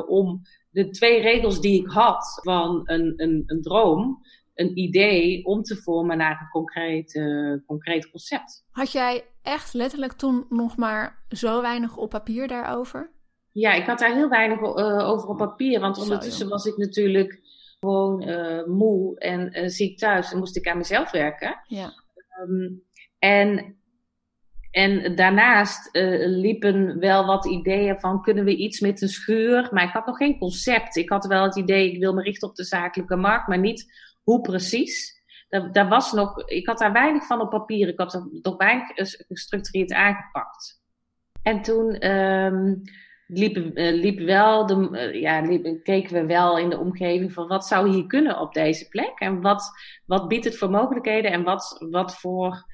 om 0.07 0.41
de 0.69 0.89
twee 0.89 1.21
regels 1.21 1.61
die 1.61 1.81
ik 1.81 1.91
had 1.91 2.39
van 2.43 2.81
een, 2.85 3.13
een, 3.15 3.43
een 3.45 3.61
droom, 3.61 4.19
een 4.53 4.77
idee 4.77 5.45
om 5.45 5.61
te 5.61 5.75
vormen 5.75 6.17
naar 6.17 6.39
een 6.41 6.49
concreet, 6.49 7.21
concreet 7.65 8.09
concept. 8.09 8.65
Had 8.71 8.91
jij 8.91 9.23
echt 9.41 9.73
letterlijk 9.73 10.13
toen 10.13 10.45
nog 10.49 10.77
maar 10.77 11.23
zo 11.29 11.61
weinig 11.61 11.97
op 11.97 12.09
papier 12.09 12.47
daarover? 12.47 13.11
Ja, 13.51 13.73
ik 13.73 13.85
had 13.85 13.99
daar 13.99 14.13
heel 14.13 14.29
weinig 14.29 14.59
uh, 14.59 15.09
over 15.09 15.27
op 15.27 15.37
papier, 15.37 15.79
want 15.79 15.97
ondertussen 15.97 16.49
was 16.49 16.65
ik 16.65 16.77
natuurlijk 16.77 17.39
gewoon 17.79 18.29
uh, 18.29 18.65
moe 18.65 19.19
en 19.19 19.59
uh, 19.59 19.67
ziek 19.67 19.97
thuis 19.97 20.31
en 20.31 20.37
moest 20.37 20.55
ik 20.55 20.67
aan 20.67 20.77
mezelf 20.77 21.11
werken. 21.11 21.59
Ja. 21.67 21.93
Um, 22.41 22.83
en, 23.19 23.75
en 24.71 25.15
daarnaast 25.15 25.89
liepen 26.25 26.99
wel 26.99 27.25
wat 27.25 27.45
ideeën 27.45 27.99
van 27.99 28.21
kunnen 28.21 28.43
we 28.43 28.55
iets 28.55 28.79
met 28.79 29.01
een 29.01 29.07
schuur, 29.07 29.67
maar 29.71 29.83
ik 29.83 29.93
had 29.93 30.05
nog 30.05 30.17
geen 30.17 30.37
concept. 30.37 30.95
Ik 30.95 31.09
had 31.09 31.25
wel 31.25 31.43
het 31.43 31.57
idee, 31.57 31.91
ik 31.91 31.99
wil 31.99 32.13
me 32.13 32.21
richten 32.21 32.49
op 32.49 32.55
de 32.55 32.63
zakelijke 32.63 33.15
markt, 33.15 33.47
maar 33.47 33.59
niet 33.59 33.93
hoe 34.23 34.41
precies. 34.41 35.23
Daar, 35.49 35.71
daar 35.71 35.87
was 35.87 36.11
nog, 36.11 36.47
ik 36.47 36.67
had 36.67 36.77
daar 36.77 36.93
weinig 36.93 37.25
van 37.25 37.41
op 37.41 37.49
papier, 37.49 37.87
ik 37.87 37.99
had 37.99 38.13
er 38.13 38.27
nog 38.41 38.57
weinig 38.57 38.87
gestructureerd 39.27 39.91
aangepakt. 39.91 40.81
En 41.41 41.61
toen 41.61 42.09
um, 42.09 42.81
liep, 43.33 43.55
uh, 43.55 43.93
liep 43.93 44.19
wel 44.19 44.65
de, 44.65 44.89
uh, 44.91 45.21
ja, 45.21 45.41
liep, 45.41 45.83
keken 45.83 46.13
we 46.13 46.25
wel 46.25 46.57
in 46.57 46.69
de 46.69 46.77
omgeving 46.77 47.33
van 47.33 47.47
wat 47.47 47.67
zou 47.67 47.89
hier 47.89 48.07
kunnen 48.07 48.39
op 48.39 48.53
deze 48.53 48.87
plek 48.87 49.11
en 49.15 49.41
wat, 49.41 49.71
wat 50.05 50.27
biedt 50.27 50.45
het 50.45 50.57
voor 50.57 50.69
mogelijkheden 50.69 51.31
en 51.31 51.43
wat, 51.43 51.85
wat 51.89 52.15
voor 52.15 52.65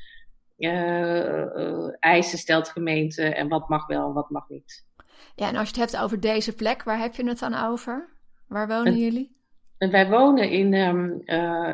uh, 0.58 2.04
eisen 2.04 2.38
stelt 2.38 2.66
de 2.66 2.72
gemeente 2.72 3.24
en 3.24 3.48
wat 3.48 3.70
mag 3.70 3.88
wel 3.88 4.08
en 4.08 4.14
wat 4.14 4.30
mag 4.30 4.50
niet. 4.50 4.86
Ja, 5.36 5.48
en 5.48 5.56
als 5.56 5.70
je 5.70 5.82
het 5.82 5.92
hebt 5.92 6.04
over 6.04 6.20
deze 6.20 6.56
plek, 6.56 6.84
waar 6.84 7.00
heb 7.00 7.16
je 7.16 7.28
het 7.28 7.40
dan 7.40 7.54
over? 7.54 8.10
Waar 8.48 8.68
wonen 8.68 8.94
en, 8.94 9.00
jullie? 9.00 9.36
En 9.78 9.92
wij 9.92 10.10
wonen 10.10 10.50
in, 10.50 10.74
um, 10.74 11.22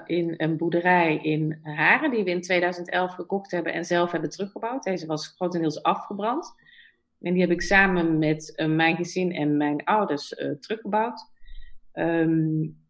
in 0.05 0.33
een 0.37 0.57
boerderij 0.57 1.17
in 1.17 1.59
Haren, 1.63 2.11
die 2.11 2.23
we 2.23 2.29
in 2.29 2.41
2011 2.41 3.13
gekocht 3.13 3.51
hebben 3.51 3.73
en 3.73 3.85
zelf 3.85 4.11
hebben 4.11 4.29
teruggebouwd. 4.29 4.83
Deze 4.83 5.05
was 5.05 5.27
grotendeels 5.27 5.83
afgebrand. 5.83 6.55
En 7.23 7.33
die 7.33 7.41
heb 7.41 7.51
ik 7.51 7.61
samen 7.61 8.17
met 8.17 8.53
uh, 8.55 8.67
mijn 8.67 8.95
gezin 8.95 9.31
en 9.31 9.57
mijn 9.57 9.83
ouders 9.83 10.31
uh, 10.31 10.51
teruggebouwd. 10.51 11.31
Um, 11.93 12.81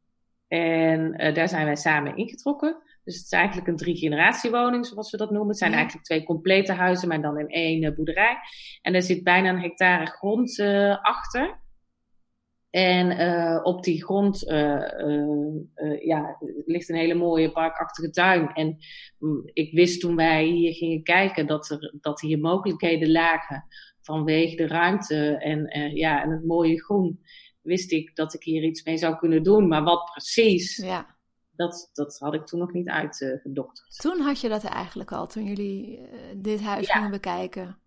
en 0.48 1.22
uh, 1.22 1.34
daar 1.34 1.50
zijn 1.50 1.66
wij 1.66 1.76
samen 1.76 2.16
ingetrokken. 2.16 2.78
Dus 3.04 3.16
het 3.16 3.26
is 3.26 3.32
eigenlijk 3.32 3.68
een 3.68 3.76
drie 3.76 3.98
generatie 3.98 4.52
woning, 4.52 4.86
zoals 4.86 5.12
we 5.12 5.18
dat 5.18 5.30
noemen. 5.30 5.48
Het 5.48 5.58
zijn 5.58 5.72
ja. 5.72 5.76
eigenlijk 5.76 6.06
twee 6.06 6.24
complete 6.24 6.74
huizen, 6.74 7.08
maar 7.08 7.22
dan 7.22 7.40
in 7.40 7.48
één 7.48 7.96
boerderij. 7.96 8.38
En 8.82 8.94
er 8.94 9.02
zit 9.02 9.24
bijna 9.24 9.50
een 9.50 9.62
hectare 9.62 10.06
grond 10.06 10.60
achter. 11.02 11.60
En 12.70 13.20
op 13.64 13.84
die 13.84 14.04
grond 14.04 14.40
ja, 16.00 16.38
ligt 16.66 16.90
een 16.90 16.96
hele 16.96 17.14
mooie 17.14 17.52
parkachtige 17.52 18.10
tuin. 18.10 18.54
En 18.54 18.78
um, 19.20 19.42
ik 19.54 19.74
wist 19.74 20.00
toen 20.00 20.16
wij 20.16 20.46
hier 20.46 20.74
gingen 20.74 21.04
kijken 21.04 21.48
dat, 21.48 21.70
er, 21.70 21.94
dat 22.02 22.22
hier 22.22 22.40
mogelijkheden 22.40 23.12
lagen 23.12 23.66
vanwege 24.04 24.56
de 24.56 24.68
ruimte 24.68 25.38
en, 25.38 25.78
uh, 25.78 25.96
ja, 25.96 26.24
en 26.24 26.30
het 26.30 26.46
mooie 26.46 26.84
groen, 26.84 27.20
wist 27.62 27.92
ik 27.92 28.16
dat 28.16 28.34
ik 28.34 28.44
hier 28.44 28.64
iets 28.64 28.84
mee 28.84 28.98
zou 28.98 29.18
kunnen 29.18 29.44
doen. 29.44 29.68
Maar 29.68 29.84
wat 29.84 30.06
precies, 30.12 30.78
ja. 30.78 31.16
dat, 31.56 31.90
dat 31.94 32.18
had 32.20 32.34
ik 32.34 32.46
toen 32.46 32.60
nog 32.60 32.74
niet 32.74 32.90
uitgedokterd. 32.90 34.00
toen 34.00 34.20
had 34.20 34.42
je 34.42 34.50
dat 34.50 34.64
eigenlijk 34.64 35.12
al, 35.12 35.28
toen 35.28 35.44
jullie 35.44 36.00
uh, 36.00 36.06
dit 36.36 36.62
huis 36.62 36.88
ja. 36.88 36.94
gingen 36.94 37.12
bekijken? 37.12 37.78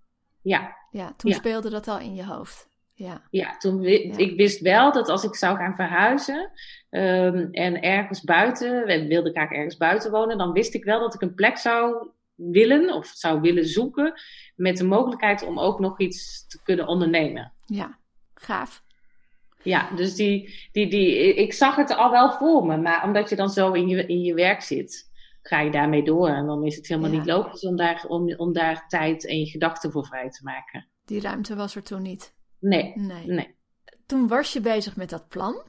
Ja. 0.43 0.77
Ja, 0.91 1.15
toen 1.17 1.31
ja. 1.31 1.37
speelde 1.37 1.71
dat 1.71 1.89
al 1.89 1.99
in 1.99 2.15
je 2.15 2.25
hoofd? 2.25 2.69
Ja, 2.95 3.23
ja 3.31 3.57
toen 3.57 3.85
ik 3.85 4.37
wist 4.37 4.61
wel 4.61 4.93
dat 4.93 5.09
als 5.09 5.25
ik 5.25 5.35
zou 5.35 5.57
gaan 5.57 5.75
verhuizen 5.75 6.51
um, 6.91 7.49
en 7.53 7.83
ergens 7.83 8.21
buiten, 8.21 8.87
wilde 9.09 9.29
ik 9.29 9.37
graag 9.37 9.51
ergens 9.51 9.77
buiten 9.77 10.11
wonen, 10.11 10.39
dan 10.39 10.53
wist 10.53 10.75
ik 10.75 10.85
wel 10.85 11.01
dat 11.01 11.15
ik 11.15 11.21
een 11.21 11.35
plek 11.35 11.59
zou 11.59 12.09
willen 12.37 12.93
of 12.95 13.07
zou 13.07 13.41
willen 13.41 13.67
zoeken 13.67 14.21
met 14.57 14.77
de 14.77 14.85
mogelijkheid 14.85 15.43
om 15.43 15.59
ook 15.59 15.81
nog 15.81 16.01
iets 16.01 16.47
te 16.47 16.63
kunnen 16.63 16.87
ondernemen. 16.87 17.53
Ja, 17.67 17.99
gaaf. 18.35 18.85
Ja, 19.63 19.91
dus 19.95 20.15
die, 20.15 20.69
die, 20.73 20.91
die, 20.91 21.35
ik 21.35 21.53
zag 21.53 21.77
het 21.77 21.91
al 21.91 22.11
wel 22.11 22.31
voor 22.31 22.67
me, 22.67 22.77
maar 22.77 23.05
omdat 23.05 23.29
je 23.29 23.37
dan 23.37 23.51
zo 23.51 23.73
in 23.73 23.89
je, 23.89 24.07
in 24.07 24.21
je 24.21 24.35
werk 24.35 24.63
zit, 24.63 25.11
ga 25.43 25.61
je 25.61 25.71
daarmee 25.71 26.03
door. 26.03 26.29
En 26.29 26.47
dan 26.47 26.65
is 26.65 26.77
het 26.77 26.87
helemaal 26.87 27.11
ja. 27.11 27.17
niet 27.17 27.27
logisch 27.27 27.65
om 27.65 27.77
daar, 27.77 28.05
om, 28.09 28.35
om 28.35 28.53
daar 28.53 28.89
tijd 28.89 29.27
en 29.27 29.39
je 29.39 29.47
gedachten 29.47 29.93
voor 29.93 30.07
vrij 30.07 30.31
te 30.31 30.41
maken. 30.43 30.89
Die 31.05 31.21
ruimte 31.21 31.55
was 31.57 31.75
er 31.75 31.83
toen 31.83 32.03
niet? 32.03 32.35
Nee, 32.59 32.93
nee. 32.95 33.27
nee. 33.27 33.55
Toen 34.07 34.29
was 34.29 34.53
je 34.53 34.61
bezig 34.61 34.97
met 34.97 35.11
dat 35.11 35.29
plan. 35.29 35.63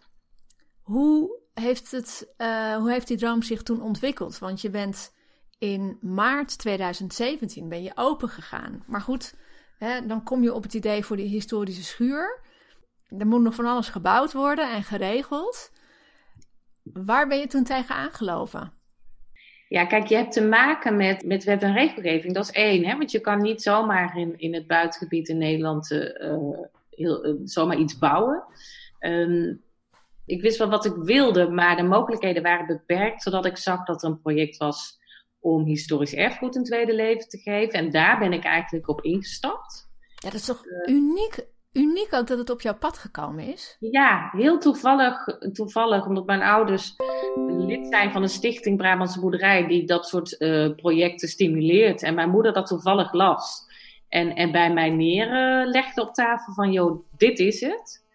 Hoe 0.82 1.40
heeft, 1.54 1.92
het, 1.92 2.34
uh, 2.38 2.76
hoe 2.76 2.92
heeft 2.92 3.08
die 3.08 3.18
droom 3.18 3.42
zich 3.42 3.64
toen 3.64 3.82
ontwikkeld? 3.82 4.40
Want 4.40 4.62
je 4.62 4.70
bent 4.70 5.16
in 5.58 5.98
maart 6.02 6.58
2017 6.58 7.70
ben 7.70 7.84
je 7.84 7.91
open 7.96 8.30
gegaan. 8.30 8.84
Maar 8.88 9.02
goed, 9.02 9.36
hè, 9.78 10.06
dan 10.06 10.24
kom 10.24 10.43
je 10.43 10.54
op 10.54 10.63
het 10.63 10.74
idee 10.74 11.04
voor 11.04 11.15
die 11.15 11.28
historische 11.28 11.84
schuur. 11.84 12.39
Er 13.17 13.28
moet 13.28 13.41
nog 13.41 13.56
van 13.56 13.65
alles 13.65 13.89
gebouwd 13.89 14.34
worden 14.34 14.72
en 14.72 14.84
geregeld. 14.84 15.72
Waar 16.84 17.28
ben 17.28 17.39
je 17.39 17.48
toen 17.48 17.63
tegen 17.63 17.96
aangelopen? 17.96 18.72
Ja, 19.70 19.86
kijk, 19.86 20.08
je 20.08 20.15
hebt 20.15 20.32
te 20.32 20.48
maken 20.48 20.96
met, 20.96 21.26
met 21.26 21.43
wet 21.43 21.62
en 21.62 21.74
regelgeving. 21.74 22.34
Dat 22.34 22.43
is 22.43 22.52
één, 22.52 22.86
hè? 22.86 22.98
want 22.98 23.12
je 23.12 23.20
kan 23.20 23.41
niet 23.41 23.62
zomaar 23.62 24.17
in, 24.17 24.39
in 24.39 24.54
het 24.54 24.67
buitengebied 24.67 25.30
in 25.30 25.38
Nederland 25.38 25.91
uh, 25.91 26.10
heel, 26.89 27.26
uh, 27.26 27.34
zomaar 27.43 27.78
iets 27.78 27.98
bouwen. 27.98 28.43
Um, 29.00 29.62
ik 30.26 30.41
wist 30.41 30.58
wel 30.58 30.70
wat 30.70 30.86
ik 30.86 30.96
wilde, 30.96 31.50
maar 31.50 31.76
de 31.76 31.84
mogelijkheden 31.84 32.43
waren 32.43 32.67
beperkt, 32.67 33.22
zodat 33.22 33.46
ik 33.46 33.58
zag 33.58 33.86
dat 33.86 34.04
er 34.04 34.10
een 34.10 34.22
project 34.22 34.58
was 34.58 35.00
om 35.39 35.65
historisch 35.65 36.13
erfgoed 36.13 36.56
een 36.56 36.63
tweede 36.63 36.95
leven 36.95 37.30
te 37.30 37.38
geven. 37.38 37.80
En 37.80 37.91
daar 37.91 38.19
ben 38.19 38.34
ik 38.34 38.43
eigenlijk 38.43 38.89
op 38.89 39.02
ingestapt. 39.02 39.89
Ja, 40.15 40.30
dat 40.30 40.39
is 40.39 40.45
toch 40.45 40.65
uh, 40.65 40.95
uniek, 40.95 41.45
uniek 41.73 42.13
ook 42.13 42.28
dat 42.28 42.38
het 42.38 42.50
op 42.50 42.62
jouw 42.62 42.78
pad 42.78 42.97
gekomen 42.97 43.54
is? 43.54 43.78
Ja, 43.80 44.30
heel 44.32 44.60
toevallig, 44.60 45.26
toevallig 45.52 46.06
omdat 46.06 46.26
mijn 46.26 46.41
ouders 46.41 46.95
lid 47.47 47.88
zijn 47.88 48.12
van 48.12 48.21
een 48.21 48.30
stichting 48.30 48.78
Brabantse 48.78 49.19
Boerderij 49.19 49.67
die 49.67 49.86
dat 49.86 50.08
soort 50.08 50.36
uh, 50.39 50.76
projecten 50.76 51.28
stimuleert. 51.28 52.04
En 52.04 52.15
mijn 52.15 52.30
moeder 52.30 52.54
dat 52.54 52.67
toevallig 52.67 53.13
las. 53.13 53.65
En, 54.10 54.36
en 54.36 54.52
bij 54.52 54.73
mij 54.73 54.89
neerlegde 54.89 56.02
op 56.02 56.13
tafel 56.13 56.54
van, 56.54 56.71
joh, 56.71 57.06
dit 57.17 57.39
is 57.39 57.62
het. 57.62 58.06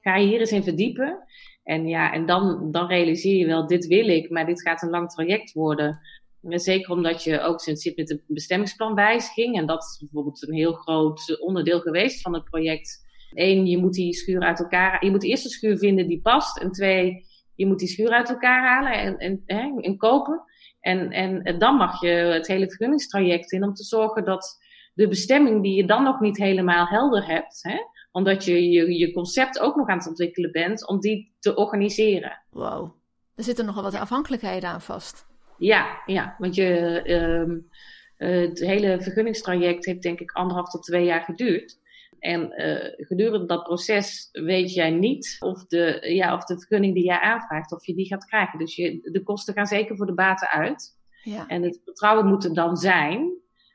Ga 0.00 0.16
je 0.16 0.26
hier 0.26 0.40
eens 0.40 0.52
in 0.52 0.62
verdiepen. 0.62 1.24
En 1.64 1.88
ja, 1.88 2.12
en 2.12 2.26
dan, 2.26 2.70
dan 2.70 2.86
realiseer 2.86 3.36
je 3.36 3.46
wel, 3.46 3.66
dit 3.66 3.86
wil 3.86 4.08
ik, 4.08 4.30
maar 4.30 4.46
dit 4.46 4.62
gaat 4.62 4.82
een 4.82 4.90
lang 4.90 5.10
traject 5.10 5.52
worden. 5.52 6.00
Zeker 6.42 6.92
omdat 6.92 7.24
je 7.24 7.40
ook 7.40 7.60
zit 7.60 7.96
met 7.96 8.06
de 8.06 8.22
bestemmingsplanwijziging. 8.26 9.56
En 9.56 9.66
dat 9.66 9.82
is 9.82 9.98
bijvoorbeeld 9.98 10.48
een 10.48 10.54
heel 10.54 10.72
groot 10.72 11.40
onderdeel 11.40 11.80
geweest 11.80 12.20
van 12.20 12.34
het 12.34 12.44
project. 12.44 13.10
Eén, 13.34 13.66
je 13.66 13.78
moet 13.78 13.94
die 13.94 14.14
schuur 14.14 14.40
uit 14.40 14.60
elkaar 14.60 15.04
Je 15.04 15.10
moet 15.10 15.24
eerst 15.24 15.44
een 15.44 15.50
schuur 15.50 15.78
vinden 15.78 16.06
die 16.06 16.20
past. 16.20 16.58
En 16.58 16.72
twee, 16.72 17.26
je 17.54 17.66
moet 17.66 17.78
die 17.78 17.88
schuur 17.88 18.10
uit 18.10 18.28
elkaar 18.28 18.62
halen 18.66 18.92
en, 18.92 19.16
en, 19.18 19.42
hè, 19.46 19.80
en 19.80 19.96
kopen. 19.96 20.42
En, 20.80 21.10
en, 21.10 21.42
en 21.42 21.58
dan 21.58 21.76
mag 21.76 22.00
je 22.00 22.08
het 22.08 22.46
hele 22.46 22.68
vergunningstraject 22.68 23.52
in 23.52 23.64
om 23.64 23.74
te 23.74 23.84
zorgen 23.84 24.24
dat 24.24 24.58
de 24.94 25.08
bestemming 25.08 25.62
die 25.62 25.74
je 25.74 25.86
dan 25.86 26.02
nog 26.02 26.20
niet 26.20 26.36
helemaal 26.36 26.86
helder 26.86 27.26
hebt, 27.26 27.58
hè, 27.62 27.76
omdat 28.12 28.44
je, 28.44 28.68
je 28.68 28.98
je 28.98 29.12
concept 29.12 29.58
ook 29.58 29.76
nog 29.76 29.88
aan 29.88 29.98
het 29.98 30.08
ontwikkelen 30.08 30.52
bent, 30.52 30.88
om 30.88 31.00
die 31.00 31.34
te 31.38 31.54
organiseren. 31.54 32.42
Wow, 32.50 32.94
er 33.34 33.44
zitten 33.44 33.64
nogal 33.64 33.82
wat 33.82 33.94
afhankelijkheden 33.94 34.68
aan 34.68 34.80
vast. 34.80 35.26
Ja, 35.62 36.02
ja, 36.06 36.34
want 36.38 36.54
je, 36.54 37.02
um, 37.10 37.68
het 38.16 38.58
hele 38.58 39.00
vergunningstraject 39.00 39.84
heeft 39.84 40.02
denk 40.02 40.20
ik 40.20 40.32
anderhalf 40.32 40.70
tot 40.70 40.82
twee 40.82 41.04
jaar 41.04 41.20
geduurd. 41.20 41.80
En 42.18 42.52
gedurende 42.96 43.46
dat 43.46 43.62
proces 43.62 44.28
weet 44.32 44.74
jij 44.74 44.90
niet 44.90 45.36
of 45.40 45.66
de, 45.66 45.98
ja, 46.14 46.34
of 46.34 46.44
de 46.44 46.58
vergunning 46.58 46.94
die 46.94 47.04
jij 47.04 47.18
aanvraagt, 47.18 47.72
of 47.72 47.86
je 47.86 47.94
die 47.94 48.06
gaat 48.06 48.24
krijgen. 48.24 48.58
Dus 48.58 48.76
je, 48.76 49.10
de 49.12 49.22
kosten 49.22 49.54
gaan 49.54 49.66
zeker 49.66 49.96
voor 49.96 50.06
de 50.06 50.14
baten 50.14 50.48
uit. 50.48 50.98
Ja. 51.22 51.46
En 51.46 51.62
het 51.62 51.80
vertrouwen 51.84 52.26
moet 52.26 52.44
er 52.44 52.54
dan 52.54 52.76
zijn. 52.76 53.32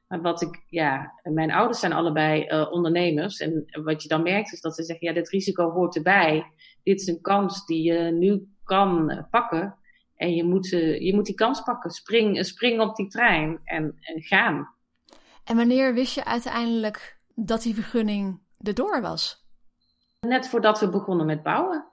Maar 0.07 0.21
wat 0.21 0.41
ik, 0.41 0.63
ja, 0.69 1.13
mijn 1.23 1.51
ouders 1.51 1.79
zijn 1.79 1.93
allebei 1.93 2.45
uh, 2.47 2.71
ondernemers. 2.71 3.39
En 3.39 3.65
wat 3.83 4.03
je 4.03 4.09
dan 4.09 4.23
merkt 4.23 4.53
is 4.53 4.61
dat 4.61 4.75
ze 4.75 4.83
zeggen, 4.83 5.07
ja, 5.07 5.13
dit 5.13 5.29
risico 5.29 5.71
hoort 5.71 5.95
erbij. 5.95 6.45
Dit 6.83 7.01
is 7.01 7.07
een 7.07 7.21
kans 7.21 7.65
die 7.65 7.93
je 7.93 8.11
nu 8.11 8.47
kan 8.63 9.25
pakken. 9.29 9.75
En 10.17 10.35
je 10.35 10.43
moet, 10.43 10.71
uh, 10.71 10.99
je 10.99 11.15
moet 11.15 11.25
die 11.25 11.35
kans 11.35 11.61
pakken. 11.61 11.89
Spring, 11.89 12.45
spring 12.45 12.81
op 12.81 12.95
die 12.95 13.07
trein 13.07 13.59
en, 13.63 13.97
en 13.99 14.21
gaan. 14.21 14.69
En 15.43 15.55
wanneer 15.55 15.93
wist 15.93 16.15
je 16.15 16.25
uiteindelijk 16.25 17.19
dat 17.35 17.61
die 17.61 17.73
vergunning 17.73 18.39
erdoor 18.61 19.01
was? 19.01 19.45
Net 20.19 20.47
voordat 20.47 20.79
we 20.79 20.89
begonnen 20.89 21.25
met 21.25 21.43
bouwen. 21.43 21.85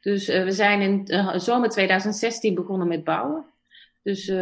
Dus 0.00 0.26
we 0.26 0.50
zijn 0.50 0.80
in 0.80 1.06
zomer 1.40 1.68
2016 1.68 2.54
begonnen 2.54 2.88
met 2.88 3.04
bouwen. 3.04 3.46
Dus 4.04 4.28
uh, 4.28 4.36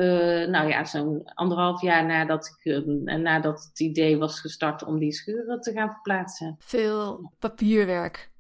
nou 0.49 0.69
ja, 0.69 0.85
zo'n 0.85 1.25
anderhalf 1.35 1.81
jaar 1.83 2.07
nadat, 2.07 2.57
ik, 2.63 2.73
uh, 2.73 3.17
nadat 3.17 3.65
het 3.69 3.81
idee 3.81 4.19
was 4.19 4.41
gestart 4.41 4.85
om 4.85 4.99
die 4.99 5.13
schuren 5.13 5.61
te 5.61 5.73
gaan 5.73 5.91
verplaatsen. 5.91 6.57
Veel 6.59 7.33
papierwerk. 7.39 8.32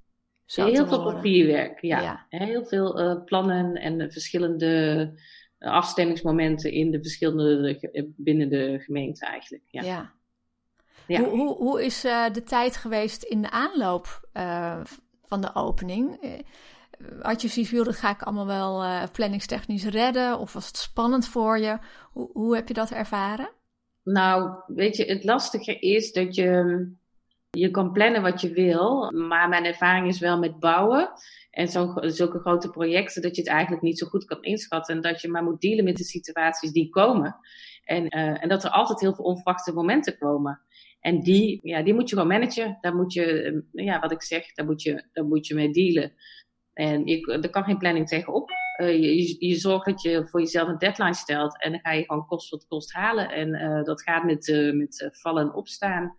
Heel 0.54 0.86
veel 0.86 1.02
papierwerk, 1.02 1.80
ja. 1.80 2.26
Heel 2.28 2.64
veel 2.64 3.00
uh, 3.00 3.24
plannen 3.24 3.74
en 3.74 4.12
verschillende 4.12 5.12
afstemmingsmomenten 5.58 6.72
in 6.72 6.90
de 6.90 7.02
verschillende, 7.02 8.08
binnen 8.16 8.48
de 8.48 8.78
gemeente 8.78 9.26
eigenlijk. 9.26 9.64
Ja. 9.66 9.82
ja. 9.82 10.12
ja. 11.06 11.20
Hoe, 11.20 11.28
hoe, 11.28 11.56
hoe 11.56 11.84
is 11.84 12.00
de 12.32 12.42
tijd 12.44 12.76
geweest 12.76 13.22
in 13.22 13.42
de 13.42 13.50
aanloop 13.50 14.28
van 15.22 15.40
de 15.40 15.54
opening? 15.54 16.18
had 17.20 17.42
je 17.42 17.48
zoiets 17.48 17.70
dat 17.70 17.96
ga 17.96 18.10
ik 18.10 18.22
allemaal 18.22 18.46
wel 18.46 18.82
uh, 18.82 19.02
planningstechnisch 19.12 19.84
redden? 19.84 20.38
Of 20.38 20.52
was 20.52 20.66
het 20.66 20.76
spannend 20.76 21.28
voor 21.28 21.58
je? 21.58 21.78
Hoe, 22.12 22.30
hoe 22.32 22.54
heb 22.54 22.68
je 22.68 22.74
dat 22.74 22.90
ervaren? 22.90 23.50
Nou, 24.02 24.62
weet 24.66 24.96
je, 24.96 25.04
het 25.04 25.24
lastige 25.24 25.78
is 25.78 26.12
dat 26.12 26.34
je, 26.34 26.92
je 27.58 27.70
kan 27.70 27.92
plannen 27.92 28.22
wat 28.22 28.40
je 28.40 28.52
wil. 28.52 29.12
Maar 29.12 29.48
mijn 29.48 29.64
ervaring 29.64 30.06
is 30.06 30.18
wel 30.18 30.38
met 30.38 30.58
bouwen 30.58 31.10
en 31.50 31.68
zo, 31.68 31.94
zulke 32.00 32.38
grote 32.38 32.70
projecten 32.70 33.22
dat 33.22 33.36
je 33.36 33.42
het 33.42 33.50
eigenlijk 33.50 33.82
niet 33.82 33.98
zo 33.98 34.06
goed 34.06 34.24
kan 34.24 34.42
inschatten. 34.42 34.94
En 34.94 35.02
dat 35.02 35.20
je 35.20 35.28
maar 35.28 35.42
moet 35.42 35.60
dealen 35.60 35.84
met 35.84 35.96
de 35.96 36.04
situaties 36.04 36.72
die 36.72 36.88
komen. 36.88 37.36
En, 37.84 38.16
uh, 38.16 38.42
en 38.42 38.48
dat 38.48 38.64
er 38.64 38.70
altijd 38.70 39.00
heel 39.00 39.14
veel 39.14 39.24
onverwachte 39.24 39.72
momenten 39.72 40.18
komen. 40.18 40.60
En 41.00 41.20
die, 41.20 41.60
ja, 41.62 41.82
die 41.82 41.94
moet 41.94 42.08
je 42.08 42.16
gewoon 42.16 42.30
managen. 42.30 42.78
Daar 42.80 42.94
moet 42.94 43.12
je, 43.12 43.64
ja, 43.72 44.00
wat 44.00 44.12
ik 44.12 44.22
zeg, 44.22 44.54
daar 44.54 44.66
moet 44.66 44.82
je, 44.82 45.08
daar 45.12 45.24
moet 45.24 45.46
je 45.46 45.54
mee 45.54 45.70
dealen. 45.70 46.12
En 46.72 47.06
er 47.42 47.50
kan 47.50 47.64
geen 47.64 47.78
planning 47.78 48.08
tegenop. 48.08 48.50
Uh, 48.80 48.92
je, 48.92 49.46
je, 49.46 49.54
zorgt 49.54 49.86
dat 49.86 50.02
je 50.02 50.26
voor 50.26 50.40
jezelf 50.40 50.68
een 50.68 50.78
deadline 50.78 51.14
stelt 51.14 51.62
en 51.62 51.70
dan 51.70 51.80
ga 51.80 51.92
je 51.92 52.04
gewoon 52.04 52.26
kost 52.26 52.50
wat 52.50 52.66
kost 52.66 52.92
halen. 52.92 53.28
En 53.28 53.48
uh, 53.48 53.84
dat 53.84 54.02
gaat 54.02 54.24
met, 54.24 54.72
met 54.74 55.10
vallen 55.12 55.42
en 55.42 55.54
opstaan. 55.54 56.16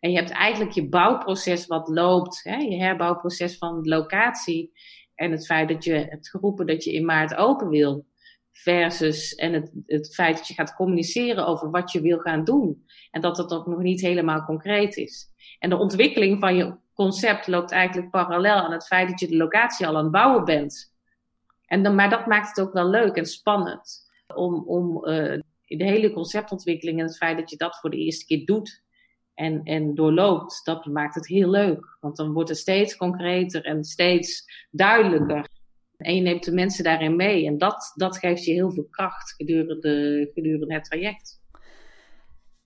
En 0.00 0.10
je 0.10 0.16
hebt 0.16 0.30
eigenlijk 0.30 0.70
je 0.72 0.88
bouwproces 0.88 1.66
wat 1.66 1.88
loopt, 1.88 2.40
hè, 2.42 2.56
je 2.56 2.76
herbouwproces 2.76 3.58
van 3.58 3.88
locatie. 3.88 4.72
En 5.14 5.30
het 5.30 5.46
feit 5.46 5.68
dat 5.68 5.84
je 5.84 5.92
hebt 5.92 6.30
geroepen 6.30 6.66
dat 6.66 6.84
je 6.84 6.92
in 6.92 7.04
maart 7.04 7.34
open 7.34 7.68
wil. 7.68 8.08
Versus 8.52 9.34
en 9.34 9.52
het, 9.52 9.72
het 9.86 10.14
feit 10.14 10.36
dat 10.36 10.46
je 10.46 10.54
gaat 10.54 10.74
communiceren 10.74 11.46
over 11.46 11.70
wat 11.70 11.92
je 11.92 12.00
wil 12.00 12.18
gaan 12.18 12.44
doen. 12.44 12.84
En 13.10 13.20
dat 13.20 13.36
dat 13.36 13.52
ook 13.52 13.66
nog 13.66 13.78
niet 13.78 14.00
helemaal 14.00 14.44
concreet 14.44 14.96
is. 14.96 15.28
En 15.58 15.70
de 15.70 15.78
ontwikkeling 15.78 16.40
van 16.40 16.56
je 16.56 16.76
concept 16.94 17.46
loopt 17.46 17.70
eigenlijk 17.70 18.10
parallel 18.10 18.56
aan 18.56 18.72
het 18.72 18.86
feit 18.86 19.08
dat 19.08 19.20
je 19.20 19.28
de 19.28 19.36
locatie 19.36 19.86
al 19.86 19.96
aan 19.96 20.02
het 20.02 20.12
bouwen 20.12 20.44
bent. 20.44 20.94
En 21.66 21.82
dan, 21.82 21.94
maar 21.94 22.10
dat 22.10 22.26
maakt 22.26 22.48
het 22.48 22.66
ook 22.66 22.72
wel 22.72 22.88
leuk 22.88 23.16
en 23.16 23.26
spannend. 23.26 24.08
Om, 24.34 24.54
om 24.66 24.96
uh, 25.06 25.40
de 25.66 25.84
hele 25.84 26.12
conceptontwikkeling 26.12 26.98
en 26.98 27.06
het 27.06 27.16
feit 27.16 27.38
dat 27.38 27.50
je 27.50 27.56
dat 27.56 27.78
voor 27.78 27.90
de 27.90 27.96
eerste 27.96 28.24
keer 28.24 28.44
doet 28.44 28.82
en, 29.40 29.60
en 29.64 29.94
doorloopt, 29.94 30.60
dat 30.64 30.84
maakt 30.84 31.14
het 31.14 31.26
heel 31.26 31.50
leuk. 31.50 31.96
Want 32.00 32.16
dan 32.16 32.32
wordt 32.32 32.48
het 32.48 32.58
steeds 32.58 32.96
concreter 32.96 33.64
en 33.64 33.84
steeds 33.84 34.44
duidelijker. 34.70 35.48
En 35.96 36.14
je 36.14 36.20
neemt 36.20 36.44
de 36.44 36.52
mensen 36.52 36.84
daarin 36.84 37.16
mee. 37.16 37.46
En 37.46 37.58
dat, 37.58 37.92
dat 37.94 38.18
geeft 38.18 38.44
je 38.44 38.52
heel 38.52 38.72
veel 38.72 38.86
kracht 38.90 39.34
gedurende, 39.36 40.30
gedurende 40.34 40.74
het 40.74 40.84
traject. 40.84 41.38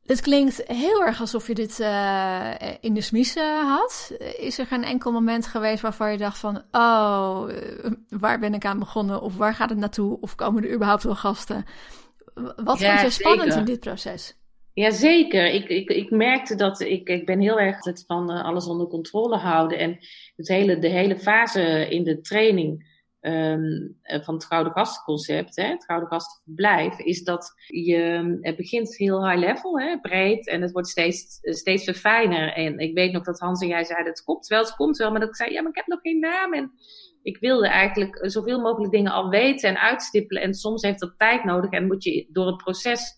Het 0.03 0.21
klinkt 0.21 0.63
heel 0.67 1.05
erg 1.05 1.21
alsof 1.21 1.47
je 1.47 1.55
dit 1.55 1.79
uh, 1.79 2.51
in 2.81 2.95
de 2.95 3.01
smies 3.01 3.35
had. 3.63 4.13
Is 4.39 4.59
er 4.59 4.67
geen 4.67 4.85
enkel 4.85 5.13
moment 5.13 5.47
geweest 5.47 5.83
waarvan 5.83 6.13
je 6.13 6.19
dacht 6.19 6.39
van... 6.39 6.63
oh, 6.71 7.49
eh, 7.49 7.93
waar 8.09 8.39
ben 8.39 8.55
ik 8.55 8.65
aan 8.65 8.79
begonnen? 8.79 9.21
Of 9.21 9.37
waar 9.37 9.55
gaat 9.55 9.71
het 9.71 9.79
naartoe? 9.79 10.21
Of 10.21 10.35
komen 10.35 10.65
er 10.65 10.75
überhaupt 10.75 11.03
wel 11.03 11.17
gasten? 11.17 11.65
Wat 12.57 12.83
vond 12.83 13.01
je 13.01 13.11
spannend 13.11 13.55
in 13.55 13.65
dit 13.65 13.81
proces? 13.81 14.37
Jazeker. 14.75 15.47
Ik, 15.47 15.69
ik, 15.69 15.91
ik 15.91 16.11
merkte 16.11 16.55
dat 16.55 16.81
ik, 16.81 17.09
ik 17.09 17.27
ben 17.27 17.41
heel 17.41 17.61
erg 17.61 17.85
het 17.85 18.05
van 18.07 18.31
alles 18.31 18.67
onder 18.67 18.87
controle 18.87 19.37
houden. 19.37 19.79
En 19.79 19.99
het 20.37 20.49
hele, 20.49 20.79
de 20.79 20.89
hele 20.89 21.19
fase 21.19 21.89
in 21.89 22.05
de 22.05 22.21
training 22.21 22.93
um, 23.21 23.97
van 24.05 24.35
het 24.35 24.45
Gouden 24.45 24.73
Gastenconcept, 24.73 25.57
hè, 25.57 25.67
het 25.67 25.85
Gouden 25.85 26.09
Gastenverblijf, 26.09 26.99
is 26.99 27.23
dat 27.23 27.53
je, 27.67 28.39
het 28.41 28.57
begint 28.57 28.97
heel 28.97 29.29
high 29.29 29.39
level, 29.47 29.81
hè, 29.81 30.01
breed, 30.01 30.49
en 30.49 30.63
het 30.63 30.73
wordt 30.73 30.89
steeds, 30.89 31.39
steeds 31.41 31.85
verfijner. 31.85 32.53
En 32.53 32.79
ik 32.79 32.95
weet 32.95 33.13
nog 33.13 33.25
dat 33.25 33.39
Hans 33.39 33.63
en 33.63 33.69
jij 33.69 33.85
zeiden, 33.85 34.13
het 34.13 34.25
komt 34.25 34.47
wel, 34.47 34.61
het 34.61 34.75
komt 34.75 34.97
wel, 34.97 35.11
maar 35.11 35.21
dat 35.21 35.29
ik 35.29 35.37
zei, 35.37 35.53
ja, 35.53 35.61
maar 35.61 35.71
ik 35.71 35.77
heb 35.77 35.87
nog 35.87 36.01
geen 36.01 36.19
naam. 36.19 36.55
En 36.55 36.73
ik 37.23 37.39
wilde 37.39 37.69
eigenlijk 37.69 38.19
zoveel 38.31 38.61
mogelijk 38.61 38.93
dingen 38.93 39.13
al 39.13 39.29
weten 39.29 39.69
en 39.69 39.81
uitstippelen. 39.81 40.43
En 40.43 40.55
soms 40.55 40.83
heeft 40.83 41.01
dat 41.01 41.15
tijd 41.19 41.45
nodig 41.45 41.71
en 41.71 41.87
moet 41.87 42.05
je 42.05 42.27
door 42.31 42.47
het 42.47 42.57
proces. 42.57 43.15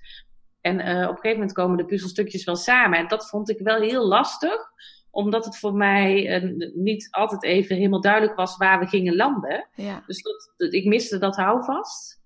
En 0.67 0.81
uh, 0.81 1.03
op 1.03 1.09
een 1.09 1.15
gegeven 1.15 1.33
moment 1.33 1.53
komen 1.53 1.77
de 1.77 1.85
puzzelstukjes 1.85 2.45
wel 2.45 2.57
samen. 2.57 2.99
En 2.99 3.09
dat 3.09 3.29
vond 3.29 3.51
ik 3.51 3.59
wel 3.59 3.81
heel 3.81 4.07
lastig 4.07 4.75
omdat 5.11 5.45
het 5.45 5.59
voor 5.59 5.75
mij 5.75 6.43
uh, 6.43 6.71
niet 6.75 7.09
altijd 7.11 7.43
even 7.43 7.77
helemaal 7.77 8.01
duidelijk 8.01 8.37
was 8.37 8.57
waar 8.57 8.79
we 8.79 8.87
gingen 8.87 9.17
landen. 9.17 9.69
Ja. 9.75 10.03
Dus 10.07 10.23
dat, 10.23 10.73
ik 10.73 10.85
miste 10.85 11.19
dat 11.19 11.37
houvast. 11.37 12.21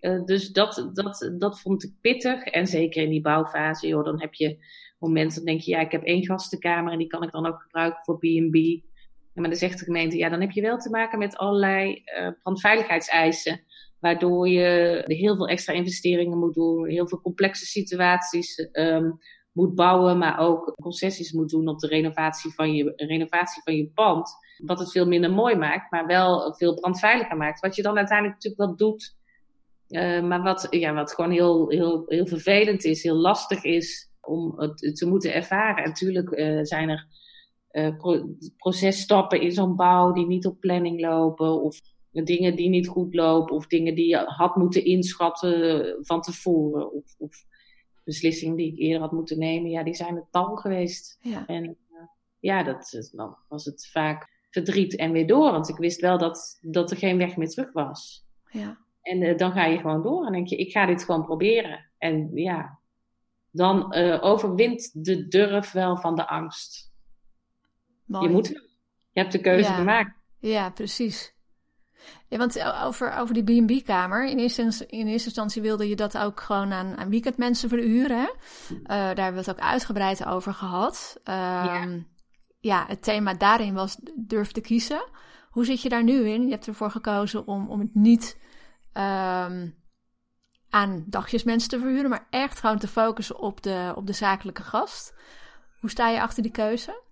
Uh, 0.00 0.24
dus 0.24 0.52
dat, 0.52 0.90
dat, 0.92 1.32
dat 1.38 1.60
vond 1.60 1.84
ik 1.84 1.92
pittig. 2.00 2.44
En 2.44 2.66
zeker 2.66 3.02
in 3.02 3.10
die 3.10 3.20
bouwfase, 3.20 3.86
joh, 3.86 4.04
dan 4.04 4.20
heb 4.20 4.34
je 4.34 4.58
momenten, 4.98 5.36
dan 5.36 5.44
denk 5.44 5.60
je, 5.60 5.70
ja, 5.70 5.80
ik 5.80 5.92
heb 5.92 6.02
één 6.02 6.26
gastenkamer 6.26 6.92
en 6.92 6.98
die 6.98 7.06
kan 7.06 7.22
ik 7.22 7.30
dan 7.30 7.46
ook 7.46 7.60
gebruiken 7.60 8.04
voor 8.04 8.18
B&B. 8.18 8.84
Maar 9.32 9.48
dan 9.48 9.54
zegt 9.54 9.78
de 9.78 9.84
gemeente, 9.84 10.16
ja, 10.16 10.28
dan 10.28 10.40
heb 10.40 10.50
je 10.50 10.62
wel 10.62 10.78
te 10.78 10.90
maken 10.90 11.18
met 11.18 11.36
allerlei 11.36 12.02
brandveiligheidseisen. 12.42 13.60
Waardoor 14.00 14.48
je 14.48 15.02
heel 15.06 15.36
veel 15.36 15.48
extra 15.48 15.72
investeringen 15.72 16.38
moet 16.38 16.54
doen, 16.54 16.86
heel 16.86 17.08
veel 17.08 17.20
complexe 17.20 17.66
situaties 17.66 18.68
um, 18.72 19.18
moet 19.52 19.74
bouwen, 19.74 20.18
maar 20.18 20.38
ook 20.38 20.74
concessies 20.82 21.32
moet 21.32 21.50
doen 21.50 21.68
op 21.68 21.78
de 21.78 21.86
renovatie 21.86 22.54
van 22.54 22.74
je, 22.74 22.92
renovatie 22.96 23.62
van 23.62 23.76
je 23.76 23.90
pand. 23.94 24.30
Wat 24.64 24.78
het 24.78 24.90
veel 24.90 25.06
minder 25.06 25.30
mooi 25.30 25.54
maakt, 25.54 25.90
maar 25.90 26.06
wel 26.06 26.54
veel 26.54 26.74
brandveiliger 26.74 27.36
maakt. 27.36 27.60
Wat 27.60 27.76
je 27.76 27.82
dan 27.82 27.96
uiteindelijk 27.96 28.34
natuurlijk 28.42 28.62
wel 28.62 28.88
doet. 28.88 29.16
Uh, 29.88 30.22
maar 30.22 30.42
wat, 30.42 30.66
ja, 30.70 30.94
wat 30.94 31.14
gewoon 31.14 31.30
heel, 31.30 31.68
heel, 31.68 32.04
heel 32.06 32.26
vervelend 32.26 32.84
is, 32.84 33.02
heel 33.02 33.16
lastig 33.16 33.64
is 33.64 34.10
om 34.20 34.60
het 34.60 34.96
te 34.96 35.06
moeten 35.06 35.34
ervaren. 35.34 35.84
En 35.84 35.88
natuurlijk 35.88 36.30
uh, 36.30 36.58
zijn 36.62 36.88
er 36.88 37.06
pro 37.96 38.36
processtappen 38.56 39.40
in 39.40 39.52
zo'n 39.52 39.76
bouw 39.76 40.12
die 40.12 40.26
niet 40.26 40.46
op 40.46 40.60
planning 40.60 41.00
lopen. 41.00 41.62
Of 41.62 41.80
dingen 42.24 42.56
die 42.56 42.68
niet 42.68 42.88
goed 42.88 43.14
lopen. 43.14 43.56
Of 43.56 43.66
dingen 43.66 43.94
die 43.94 44.08
je 44.08 44.16
had 44.16 44.56
moeten 44.56 44.84
inschatten 44.84 45.96
van 46.00 46.20
tevoren. 46.20 46.92
Of, 46.92 47.14
of 47.18 47.44
beslissingen 48.06 48.56
die 48.56 48.72
ik 48.72 48.78
eerder 48.78 49.00
had 49.00 49.12
moeten 49.12 49.38
nemen, 49.38 49.70
ja, 49.70 49.82
die 49.82 49.94
zijn 49.94 50.16
het 50.16 50.24
tal 50.30 50.56
geweest. 50.56 51.18
Ja. 51.20 51.46
En 51.46 51.64
uh, 51.64 51.98
ja, 52.40 52.62
dat, 52.62 53.08
dan 53.12 53.36
was 53.48 53.64
het 53.64 53.88
vaak 53.92 54.28
verdriet 54.50 54.96
en 54.96 55.12
weer 55.12 55.26
door. 55.26 55.50
Want 55.50 55.68
ik 55.68 55.76
wist 55.76 56.00
wel 56.00 56.18
dat, 56.18 56.58
dat 56.60 56.90
er 56.90 56.96
geen 56.96 57.18
weg 57.18 57.36
meer 57.36 57.48
terug 57.48 57.72
was. 57.72 58.26
Ja. 58.50 58.78
En 59.02 59.22
uh, 59.22 59.36
dan 59.36 59.52
ga 59.52 59.64
je 59.64 59.78
gewoon 59.78 60.02
door 60.02 60.26
en 60.26 60.32
denk 60.32 60.46
je, 60.46 60.56
ik 60.56 60.70
ga 60.70 60.86
dit 60.86 61.04
gewoon 61.04 61.24
proberen. 61.24 61.90
En 61.98 62.30
ja, 62.34 62.78
dan 63.50 63.96
uh, 63.96 64.24
overwint 64.24 65.04
de 65.04 65.28
durf 65.28 65.72
wel 65.72 65.96
van 65.96 66.16
de 66.16 66.28
angst. 66.28 66.92
Mooi. 68.04 68.26
Je 68.26 68.32
moet, 68.32 68.48
je 69.12 69.20
hebt 69.20 69.32
de 69.32 69.40
keuze 69.40 69.68
ja. 69.68 69.74
gemaakt. 69.74 70.16
Ja, 70.38 70.70
precies. 70.70 71.34
Ja, 72.28 72.38
want 72.38 72.62
over, 72.82 73.12
over 73.12 73.34
die 73.34 73.62
B&B-kamer, 73.62 74.26
in, 74.26 74.38
eerste, 74.38 74.62
in 74.86 75.06
eerste 75.06 75.26
instantie 75.26 75.62
wilde 75.62 75.88
je 75.88 75.96
dat 75.96 76.18
ook 76.18 76.40
gewoon 76.40 76.72
aan, 76.72 76.96
aan 76.96 77.10
weekendmensen 77.10 77.68
verhuren. 77.68 78.30
Uh, 78.70 78.78
daar 78.86 79.06
hebben 79.06 79.32
we 79.32 79.50
het 79.50 79.50
ook 79.50 79.64
uitgebreid 79.64 80.26
over 80.26 80.54
gehad. 80.54 81.20
Um, 81.24 81.34
ja. 81.34 81.88
ja. 82.60 82.84
het 82.86 83.02
thema 83.02 83.34
daarin 83.34 83.74
was 83.74 83.96
durf 84.14 84.52
te 84.52 84.60
kiezen. 84.60 85.04
Hoe 85.50 85.64
zit 85.64 85.82
je 85.82 85.88
daar 85.88 86.04
nu 86.04 86.28
in? 86.28 86.44
Je 86.44 86.50
hebt 86.50 86.66
ervoor 86.66 86.90
gekozen 86.90 87.46
om, 87.46 87.68
om 87.68 87.80
het 87.80 87.94
niet 87.94 88.38
um, 88.92 89.74
aan 90.70 91.04
dagjes 91.06 91.44
mensen 91.44 91.68
te 91.68 91.78
verhuren, 91.78 92.10
maar 92.10 92.26
echt 92.30 92.60
gewoon 92.60 92.78
te 92.78 92.88
focussen 92.88 93.38
op 93.38 93.62
de, 93.62 93.92
op 93.94 94.06
de 94.06 94.12
zakelijke 94.12 94.62
gast. 94.62 95.14
Hoe 95.80 95.90
sta 95.90 96.08
je 96.08 96.20
achter 96.20 96.42
die 96.42 96.52
keuze? 96.52 97.04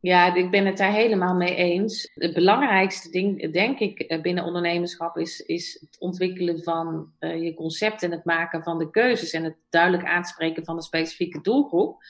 Ja, 0.00 0.34
ik 0.34 0.50
ben 0.50 0.66
het 0.66 0.76
daar 0.76 0.92
helemaal 0.92 1.34
mee 1.34 1.54
eens. 1.54 2.10
Het 2.14 2.34
belangrijkste 2.34 3.10
ding, 3.10 3.52
denk 3.52 3.78
ik, 3.78 3.98
eh, 3.98 4.20
binnen 4.20 4.44
ondernemerschap 4.44 5.16
is, 5.16 5.40
is 5.40 5.78
het 5.80 5.96
ontwikkelen 6.00 6.62
van 6.62 7.12
uh, 7.20 7.42
je 7.42 7.54
concept 7.54 8.02
en 8.02 8.10
het 8.10 8.24
maken 8.24 8.62
van 8.62 8.78
de 8.78 8.90
keuzes 8.90 9.30
en 9.30 9.44
het 9.44 9.56
duidelijk 9.70 10.04
aanspreken 10.04 10.64
van 10.64 10.76
een 10.76 10.82
specifieke 10.82 11.40
doelgroep. 11.40 12.02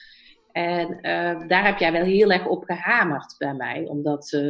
En 0.51 0.91
uh, 0.91 1.47
daar 1.47 1.65
heb 1.65 1.77
jij 1.77 1.91
wel 1.91 2.03
heel 2.03 2.31
erg 2.31 2.47
op 2.47 2.63
gehamerd 2.63 3.35
bij 3.37 3.53
mij 3.53 3.85
om 3.85 4.03
dat, 4.03 4.41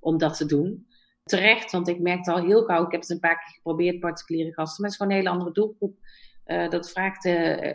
om 0.00 0.18
dat 0.18 0.36
te 0.36 0.46
doen. 0.46 0.86
Terecht, 1.24 1.72
want 1.72 1.88
ik 1.88 2.00
merkte 2.00 2.32
al 2.32 2.44
heel 2.44 2.62
gauw, 2.62 2.84
ik 2.84 2.92
heb 2.92 3.00
het 3.00 3.10
een 3.10 3.20
paar 3.20 3.38
keer 3.38 3.54
geprobeerd, 3.54 4.00
particuliere 4.00 4.52
gasten, 4.52 4.82
maar 4.82 4.90
het 4.90 5.00
is 5.00 5.06
gewoon 5.06 5.12
een 5.12 5.18
hele 5.18 5.34
andere 5.34 5.52
doelgroep. 5.52 5.98
Dat 6.70 6.90
vraagt 6.90 7.24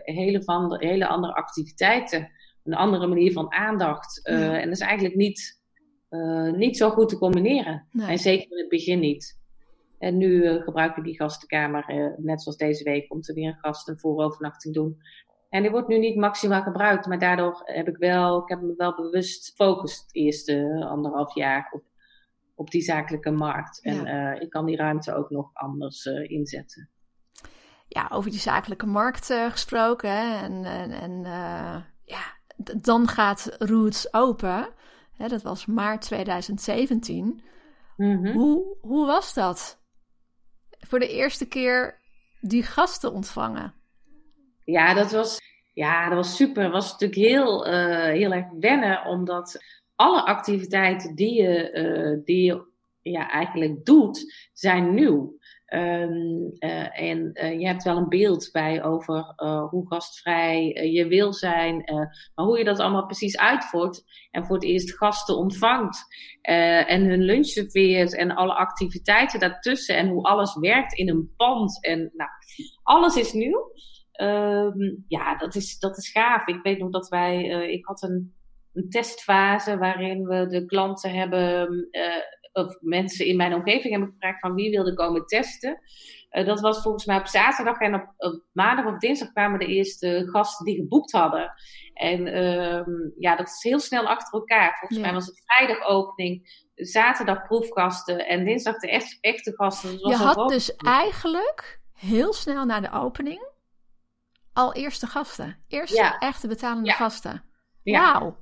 hele, 0.03 0.43
van, 0.43 0.79
hele 0.79 1.07
andere 1.07 1.33
activiteiten 1.33 2.31
een 2.67 2.73
andere 2.73 3.07
manier 3.07 3.31
van 3.31 3.51
aandacht. 3.51 4.29
Uh, 4.29 4.53
En 4.53 4.63
dat 4.63 4.73
is 4.73 4.79
eigenlijk 4.79 5.15
niet, 5.15 5.61
uh, 6.09 6.51
niet 6.51 6.77
zo 6.77 6.89
goed 6.89 7.09
te 7.09 7.17
combineren. 7.17 7.87
Nee. 7.91 8.07
En 8.07 8.17
zeker 8.17 8.51
in 8.51 8.57
het 8.57 8.69
begin 8.69 8.99
niet. 8.99 9.39
En 9.99 10.17
nu 10.17 10.27
uh, 10.27 10.63
gebruik 10.63 10.97
ik 10.97 11.03
die 11.03 11.15
gastenkamer, 11.15 12.13
net 12.17 12.41
zoals 12.41 12.57
deze 12.57 12.83
week, 12.83 13.11
om 13.11 13.21
te 13.21 13.33
weer 13.33 13.47
een 13.47 13.59
gast 13.59 13.87
een 13.87 13.99
voorovernachting 13.99 14.73
doen. 14.73 14.97
En 15.49 15.61
die 15.61 15.71
wordt 15.71 15.87
nu 15.87 15.97
niet 15.97 16.15
maximaal 16.15 16.61
gebruikt, 16.61 17.05
maar 17.05 17.19
daardoor 17.19 17.61
heb 17.63 17.87
ik 17.87 17.97
wel, 17.97 18.41
ik 18.41 18.49
heb 18.49 18.61
me 18.61 18.73
wel 18.77 18.95
bewust 18.95 19.49
gefocust 19.49 20.01
het 20.01 20.15
eerste 20.15 20.85
anderhalf 20.89 21.35
jaar 21.35 21.69
op, 21.71 21.83
op 22.55 22.71
die 22.71 22.81
zakelijke 22.81 23.31
markt. 23.31 23.83
En 23.83 24.03
ja. 24.03 24.39
ik 24.39 24.49
kan 24.49 24.65
die 24.65 24.75
ruimte 24.75 25.15
ook 25.15 25.29
nog 25.29 25.49
anders 25.53 26.05
inzetten. 26.05 26.89
Ja, 27.87 28.09
over 28.13 28.31
die 28.31 28.39
zakelijke 28.39 28.85
markt 28.85 29.33
gesproken. 29.49 30.11
Hè? 30.11 30.45
En, 30.45 30.65
en, 30.65 30.91
en 30.91 31.21
ja, 32.03 32.36
dan 32.57 33.07
gaat 33.07 33.55
Roots 33.57 34.13
open. 34.13 34.69
Hè, 35.17 35.27
dat 35.27 35.41
was 35.41 35.65
maart 35.65 36.01
2017. 36.01 37.41
Mm-hmm. 37.97 38.31
Hoe, 38.31 38.77
hoe 38.81 39.05
was 39.05 39.33
dat? 39.33 39.79
Voor 40.79 40.99
de 40.99 41.09
eerste 41.09 41.47
keer 41.47 41.99
die 42.41 42.63
gasten 42.63 43.13
ontvangen. 43.13 43.73
Ja, 44.63 44.93
dat 44.93 45.11
was, 45.11 45.39
ja, 45.73 46.07
dat 46.07 46.17
was 46.17 46.35
super. 46.35 46.63
Het 46.63 46.71
was 46.71 46.91
natuurlijk 46.91 47.19
heel, 47.19 47.67
uh, 47.67 48.03
heel 48.03 48.31
erg 48.31 48.45
wennen, 48.59 49.05
omdat 49.05 49.63
alle 49.95 50.25
activiteiten 50.25 51.15
die 51.15 51.41
je, 51.41 51.71
uh, 51.73 52.25
die 52.25 52.43
je 52.43 52.65
ja, 53.01 53.29
eigenlijk 53.29 53.85
doet, 53.85 54.49
zijn 54.53 54.93
nieuw. 54.93 55.37
Um, 55.73 56.51
uh, 56.59 56.99
en 56.99 57.29
uh, 57.33 57.59
je 57.59 57.67
hebt 57.67 57.83
wel 57.83 57.97
een 57.97 58.09
beeld 58.09 58.49
bij 58.51 58.83
over 58.83 59.33
uh, 59.37 59.69
hoe 59.69 59.87
gastvrij 59.87 60.65
je 60.91 61.07
wil 61.07 61.33
zijn, 61.33 61.75
maar 62.35 62.45
hoe 62.45 62.57
je 62.57 62.63
dat 62.63 62.79
allemaal 62.79 63.05
precies 63.05 63.37
uitvoert 63.37 64.03
en 64.31 64.45
voor 64.45 64.55
het 64.55 64.65
eerst 64.65 64.97
gasten 64.97 65.37
ontvangt 65.37 66.05
en 66.41 67.05
hun 67.05 67.21
lunch 67.21 67.45
serveert 67.45 68.15
en 68.15 68.35
alle 68.35 68.53
activiteiten 68.53 69.39
daartussen 69.39 69.97
en 69.97 70.07
hoe 70.07 70.23
alles 70.23 70.55
werkt 70.55 70.93
in 70.93 71.09
een 71.09 71.33
pand 71.37 71.83
en 71.85 72.11
nou, 72.13 72.29
alles 72.83 73.15
is 73.15 73.33
nieuw. 73.33 73.71
Um, 74.21 75.05
ja, 75.07 75.35
dat 75.35 75.55
is, 75.55 75.79
dat 75.79 75.97
is 75.97 76.11
gaaf. 76.11 76.47
Ik 76.47 76.61
weet 76.61 76.79
nog 76.79 76.91
dat 76.91 77.07
wij, 77.07 77.43
ik 77.71 77.85
had 77.85 78.01
een, 78.01 78.35
een 78.73 78.89
testfase 78.89 79.77
waarin 79.77 80.25
we 80.25 80.47
de 80.47 80.65
klanten 80.65 81.11
hebben 81.11 81.87
of 82.57 82.77
mensen 82.81 83.25
in 83.25 83.37
mijn 83.37 83.53
omgeving 83.53 83.93
hebben 83.93 84.09
gevraagd 84.09 84.39
van 84.39 84.53
wie 84.53 84.69
wilde 84.69 84.93
komen 84.93 85.25
testen. 85.25 85.79
Uh, 86.31 86.45
dat 86.45 86.59
was 86.59 86.81
volgens 86.81 87.05
mij 87.05 87.17
op 87.17 87.27
zaterdag 87.27 87.79
en 87.79 87.93
op, 87.95 88.13
op, 88.17 88.43
maandag 88.53 88.85
of 88.85 88.97
dinsdag 88.97 89.31
kwamen 89.31 89.59
de 89.59 89.65
eerste 89.65 90.27
gasten 90.31 90.65
die 90.65 90.75
geboekt 90.75 91.11
hadden. 91.11 91.53
En 91.93 92.27
uh, 92.27 92.81
ja, 93.19 93.35
dat 93.35 93.47
is 93.47 93.63
heel 93.63 93.79
snel 93.79 94.07
achter 94.07 94.39
elkaar. 94.39 94.77
Volgens 94.79 94.99
ja. 94.99 95.05
mij 95.05 95.13
was 95.13 95.25
het 95.25 95.43
vrijdag 95.45 95.87
opening, 95.87 96.65
zaterdag 96.75 97.47
proefgasten 97.47 98.27
en 98.27 98.45
dinsdag 98.45 98.77
de 98.77 98.89
echt, 98.89 99.17
echte 99.21 99.53
gasten. 99.55 99.97
Je 99.97 100.15
had 100.15 100.49
dus 100.49 100.75
eigenlijk 100.75 101.81
heel 101.93 102.33
snel 102.33 102.65
na 102.65 102.79
de 102.79 102.91
opening 102.91 103.55
al 104.53 104.73
eerste 104.73 105.07
gasten. 105.07 105.63
Eerste 105.67 105.95
ja. 105.95 106.17
echte 106.17 106.47
betalende 106.47 106.89
ja. 106.89 106.95
gasten. 106.95 107.43
Wauw. 107.83 108.37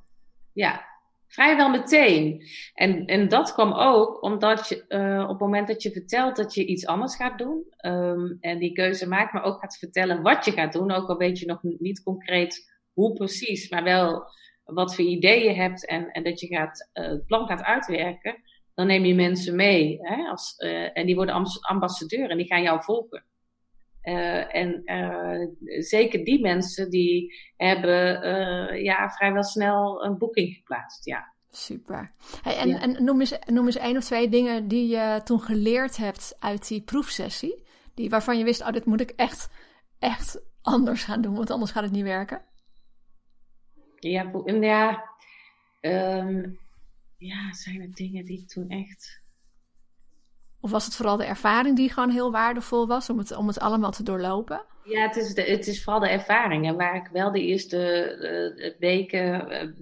Ja, 0.52 0.84
Vrijwel 1.28 1.68
meteen. 1.68 2.42
En, 2.74 3.06
en 3.06 3.28
dat 3.28 3.52
kwam 3.52 3.72
ook 3.72 4.22
omdat 4.22 4.68
je 4.68 4.84
uh, 4.88 5.22
op 5.22 5.28
het 5.28 5.38
moment 5.38 5.68
dat 5.68 5.82
je 5.82 5.90
vertelt 5.90 6.36
dat 6.36 6.54
je 6.54 6.66
iets 6.66 6.86
anders 6.86 7.16
gaat 7.16 7.38
doen 7.38 7.64
um, 7.80 8.36
en 8.40 8.58
die 8.58 8.72
keuze 8.72 9.08
maakt, 9.08 9.32
maar 9.32 9.44
ook 9.44 9.60
gaat 9.60 9.78
vertellen 9.78 10.22
wat 10.22 10.44
je 10.44 10.52
gaat 10.52 10.72
doen, 10.72 10.90
ook 10.90 11.08
al 11.08 11.16
weet 11.16 11.38
je 11.38 11.46
nog 11.46 11.62
niet 11.62 12.02
concreet 12.02 12.74
hoe 12.92 13.12
precies, 13.12 13.70
maar 13.70 13.84
wel 13.84 14.24
wat 14.64 14.94
voor 14.94 15.04
ideeën 15.04 15.44
je 15.44 15.60
hebt 15.60 15.86
en, 15.86 16.10
en 16.10 16.22
dat 16.22 16.40
je 16.40 16.46
gaat, 16.46 16.90
uh, 16.94 17.06
het 17.06 17.26
plan 17.26 17.46
gaat 17.46 17.62
uitwerken, 17.62 18.36
dan 18.74 18.86
neem 18.86 19.04
je 19.04 19.14
mensen 19.14 19.56
mee. 19.56 19.98
Hè, 20.00 20.28
als, 20.28 20.54
uh, 20.58 20.96
en 20.96 21.06
die 21.06 21.14
worden 21.14 21.44
ambassadeur 21.60 22.30
en 22.30 22.36
die 22.36 22.46
gaan 22.46 22.62
jou 22.62 22.82
volgen. 22.82 23.24
Uh, 24.06 24.54
en 24.54 24.82
uh, 24.84 25.46
zeker 25.82 26.24
die 26.24 26.40
mensen 26.40 26.90
die 26.90 27.34
hebben 27.56 28.26
uh, 28.26 28.82
ja, 28.82 29.10
vrijwel 29.10 29.44
snel 29.44 30.04
een 30.04 30.18
boeking 30.18 30.54
geplaatst. 30.54 31.04
Ja. 31.04 31.32
Super. 31.50 32.12
Hey, 32.42 32.56
en, 32.56 32.68
ja. 32.68 32.80
en 32.80 33.04
noem, 33.04 33.20
eens, 33.20 33.38
noem 33.46 33.66
eens 33.66 33.76
één 33.76 33.96
of 33.96 34.04
twee 34.04 34.28
dingen 34.28 34.68
die 34.68 34.88
je 34.88 35.20
toen 35.24 35.40
geleerd 35.40 35.96
hebt 35.96 36.36
uit 36.38 36.68
die 36.68 36.82
proefsessie. 36.82 37.64
Die, 37.94 38.10
waarvan 38.10 38.38
je 38.38 38.44
wist, 38.44 38.60
oh, 38.60 38.72
dit 38.72 38.84
moet 38.84 39.00
ik 39.00 39.10
echt, 39.10 39.50
echt 39.98 40.42
anders 40.62 41.04
gaan 41.04 41.20
doen, 41.20 41.34
want 41.34 41.50
anders 41.50 41.70
gaat 41.70 41.82
het 41.82 41.92
niet 41.92 42.02
werken. 42.02 42.42
Ja, 43.98 44.30
ja, 44.60 45.04
um, 45.80 46.58
ja 47.16 47.52
zijn 47.52 47.80
er 47.80 47.94
dingen 47.94 48.24
die 48.24 48.38
ik 48.38 48.48
toen 48.48 48.68
echt 48.68 49.24
of 50.60 50.70
was 50.70 50.84
het 50.84 50.94
vooral 50.94 51.16
de 51.16 51.24
ervaring 51.24 51.76
die 51.76 51.92
gewoon 51.92 52.10
heel 52.10 52.32
waardevol 52.32 52.86
was 52.86 53.10
om 53.10 53.18
het, 53.18 53.36
om 53.36 53.46
het 53.46 53.60
allemaal 53.60 53.90
te 53.90 54.02
doorlopen? 54.02 54.64
Ja, 54.84 55.02
het 55.06 55.16
is, 55.16 55.34
de, 55.34 55.42
het 55.42 55.66
is 55.66 55.84
vooral 55.84 56.00
de 56.00 56.08
ervaring. 56.08 56.66
En 56.66 56.76
waar 56.76 56.96
ik 56.96 57.08
wel 57.12 57.32
de 57.32 57.42
eerste 57.42 57.78
uh, 58.60 58.78
weken 58.78 59.52
uh, 59.52 59.72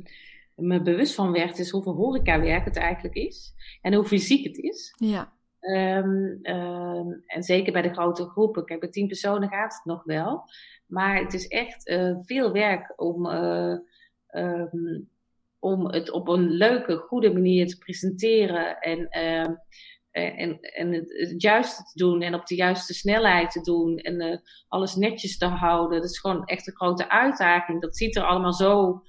me 0.55 0.83
bewust 0.83 1.15
van 1.15 1.33
werd, 1.33 1.59
is 1.59 1.71
hoeveel 1.71 1.95
horecawerk 1.95 2.65
het 2.65 2.77
eigenlijk 2.77 3.15
is. 3.15 3.55
En 3.83 3.95
hoe 3.95 4.05
fysiek 4.05 4.45
het 4.45 4.57
is. 4.57 4.95
Ja. 4.97 5.33
Um, 5.61 6.39
um, 6.43 7.23
en 7.27 7.43
zeker 7.43 7.73
bij 7.73 7.83
de 7.83 7.93
grote 7.93 8.25
groepen. 8.25 8.65
Kijk, 8.65 8.81
bij 8.81 8.89
tien 8.89 9.07
personen 9.07 9.49
gaat 9.49 9.75
het 9.75 9.85
nog 9.85 10.05
wel. 10.05 10.43
Maar 10.87 11.17
het 11.17 11.35
is 11.35 11.47
echt 11.47 11.89
uh, 11.89 12.17
veel 12.23 12.53
werk 12.53 12.93
om, 12.97 13.27
um, 14.31 15.09
om 15.59 15.87
het 15.87 16.11
op 16.11 16.29
een 16.29 16.51
leuke, 16.51 16.97
goede 16.97 17.33
manier 17.33 17.67
te 17.67 17.79
presenteren. 17.79 18.79
En 18.79 19.09
eh, 19.09 19.49
en, 20.15 20.61
en 20.61 20.93
het, 20.93 21.13
het, 21.13 21.43
juiste 21.43 21.83
te 21.83 21.99
doen 21.99 22.23
en 22.23 22.35
op 22.35 22.47
de 22.47 22.55
juiste 22.55 22.95
snelheid 22.95 23.51
te 23.51 23.61
doen 23.61 23.99
en 23.99 24.23
uh, 24.23 24.37
alles 24.69 24.95
netjes 24.95 25.39
te 25.39 25.47
houden. 25.47 26.01
Dat 26.01 26.11
is 26.11 26.19
gewoon 26.19 26.45
echt 26.45 26.67
een 26.67 26.77
grote 26.77 27.09
uitdaging. 27.09 27.81
Dat 27.81 27.97
ziet 27.97 28.17
er 28.17 28.25
allemaal 28.25 28.53
zo 28.53 29.03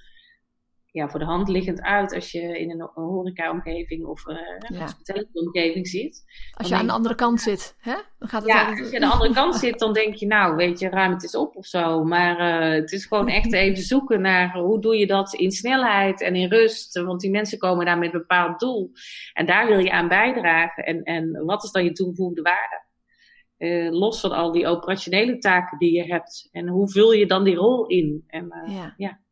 ja, 0.95 1.10
voor 1.10 1.19
de 1.19 1.25
hand 1.25 1.47
liggend 1.47 1.81
uit 1.81 2.13
als 2.13 2.31
je 2.31 2.60
in 2.60 2.71
een, 2.71 2.89
horeca-omgeving 2.93 4.05
of 4.05 4.27
uh, 4.27 4.38
ja. 4.77 4.88
een 5.03 5.27
omgeving 5.34 5.88
zit. 5.88 6.23
Als 6.53 6.67
je 6.67 6.75
aan 6.75 6.86
de 6.86 6.91
andere 6.91 7.15
kant 7.15 7.41
zit, 7.41 7.75
hè? 7.79 7.95
Dan 8.19 8.29
gaat 8.29 8.41
het 8.41 8.51
ja, 8.51 8.60
altijd... 8.60 8.79
als 8.79 8.89
je 8.89 8.95
aan 8.95 9.10
de 9.10 9.13
andere 9.13 9.34
kant 9.34 9.55
zit, 9.55 9.79
dan 9.79 9.93
denk 9.93 10.15
je, 10.15 10.25
nou, 10.25 10.55
weet 10.55 10.79
je, 10.79 10.89
ruim 10.89 11.12
het 11.12 11.23
is 11.23 11.36
op 11.36 11.55
of 11.55 11.65
zo. 11.65 12.03
Maar 12.03 12.39
uh, 12.39 12.81
het 12.81 12.91
is 12.91 13.05
gewoon 13.05 13.27
echt 13.27 13.53
even 13.63 13.84
zoeken 13.84 14.21
naar 14.21 14.58
hoe 14.58 14.81
doe 14.81 14.97
je 14.97 15.08
dat 15.08 15.34
in 15.34 15.51
snelheid 15.51 16.21
en 16.21 16.36
in 16.36 16.49
rust. 16.49 17.01
Want 17.01 17.21
die 17.21 17.31
mensen 17.31 17.58
komen 17.58 17.86
daar 17.86 17.97
met 17.97 18.13
een 18.13 18.19
bepaald 18.19 18.60
doel. 18.60 18.91
En 19.34 19.45
daar 19.45 19.67
wil 19.67 19.79
je 19.79 19.91
aan 19.91 20.08
bijdragen. 20.08 20.84
En, 20.84 21.03
en 21.03 21.45
wat 21.45 21.63
is 21.63 21.71
dan 21.71 21.84
je 21.84 21.91
toegevoegde 21.91 22.41
waarde? 22.41 22.84
Uh, 23.58 23.91
los 23.91 24.19
van 24.19 24.31
al 24.31 24.51
die 24.51 24.67
operationele 24.67 25.38
taken 25.38 25.77
die 25.77 25.91
je 25.91 26.03
hebt. 26.03 26.49
En 26.51 26.67
hoe 26.67 26.89
vul 26.89 27.12
je 27.12 27.25
dan 27.25 27.43
die 27.43 27.55
rol 27.55 27.88
in? 27.88 28.23
En, 28.27 28.63
ja. 28.65 28.93
ja 28.97 29.23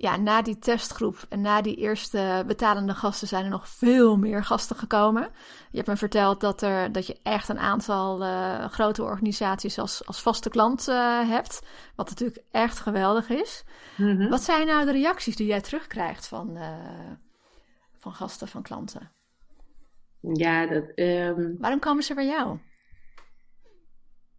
ja, 0.00 0.16
na 0.16 0.42
die 0.42 0.58
testgroep 0.58 1.26
en 1.28 1.40
na 1.40 1.60
die 1.62 1.76
eerste 1.76 2.44
betalende 2.46 2.94
gasten 2.94 3.28
zijn 3.28 3.44
er 3.44 3.50
nog 3.50 3.68
veel 3.68 4.16
meer 4.16 4.44
gasten 4.44 4.76
gekomen. 4.76 5.22
Je 5.70 5.76
hebt 5.76 5.88
me 5.88 5.96
verteld 5.96 6.40
dat, 6.40 6.62
er, 6.62 6.92
dat 6.92 7.06
je 7.06 7.18
echt 7.22 7.48
een 7.48 7.58
aantal 7.58 8.22
uh, 8.22 8.64
grote 8.64 9.02
organisaties 9.02 9.78
als, 9.78 10.06
als 10.06 10.22
vaste 10.22 10.50
klant 10.50 10.88
uh, 10.88 11.28
hebt. 11.28 11.62
Wat 11.96 12.08
natuurlijk 12.08 12.44
echt 12.50 12.80
geweldig 12.80 13.28
is. 13.28 13.64
Mm 13.96 14.16
-hmm. 14.16 14.28
Wat 14.28 14.42
zijn 14.42 14.66
nou 14.66 14.84
de 14.84 14.92
reacties 14.92 15.36
die 15.36 15.46
jij 15.46 15.60
terugkrijgt 15.60 16.28
van, 16.28 16.56
uh, 16.56 17.10
van 17.98 18.12
gasten, 18.12 18.48
van 18.48 18.62
klanten? 18.62 19.12
Ja, 20.20 20.66
dat. 20.66 20.92
Um... 20.94 21.56
Waarom 21.58 21.80
komen 21.80 22.02
ze 22.02 22.14
bij 22.14 22.26
jou? 22.26 22.58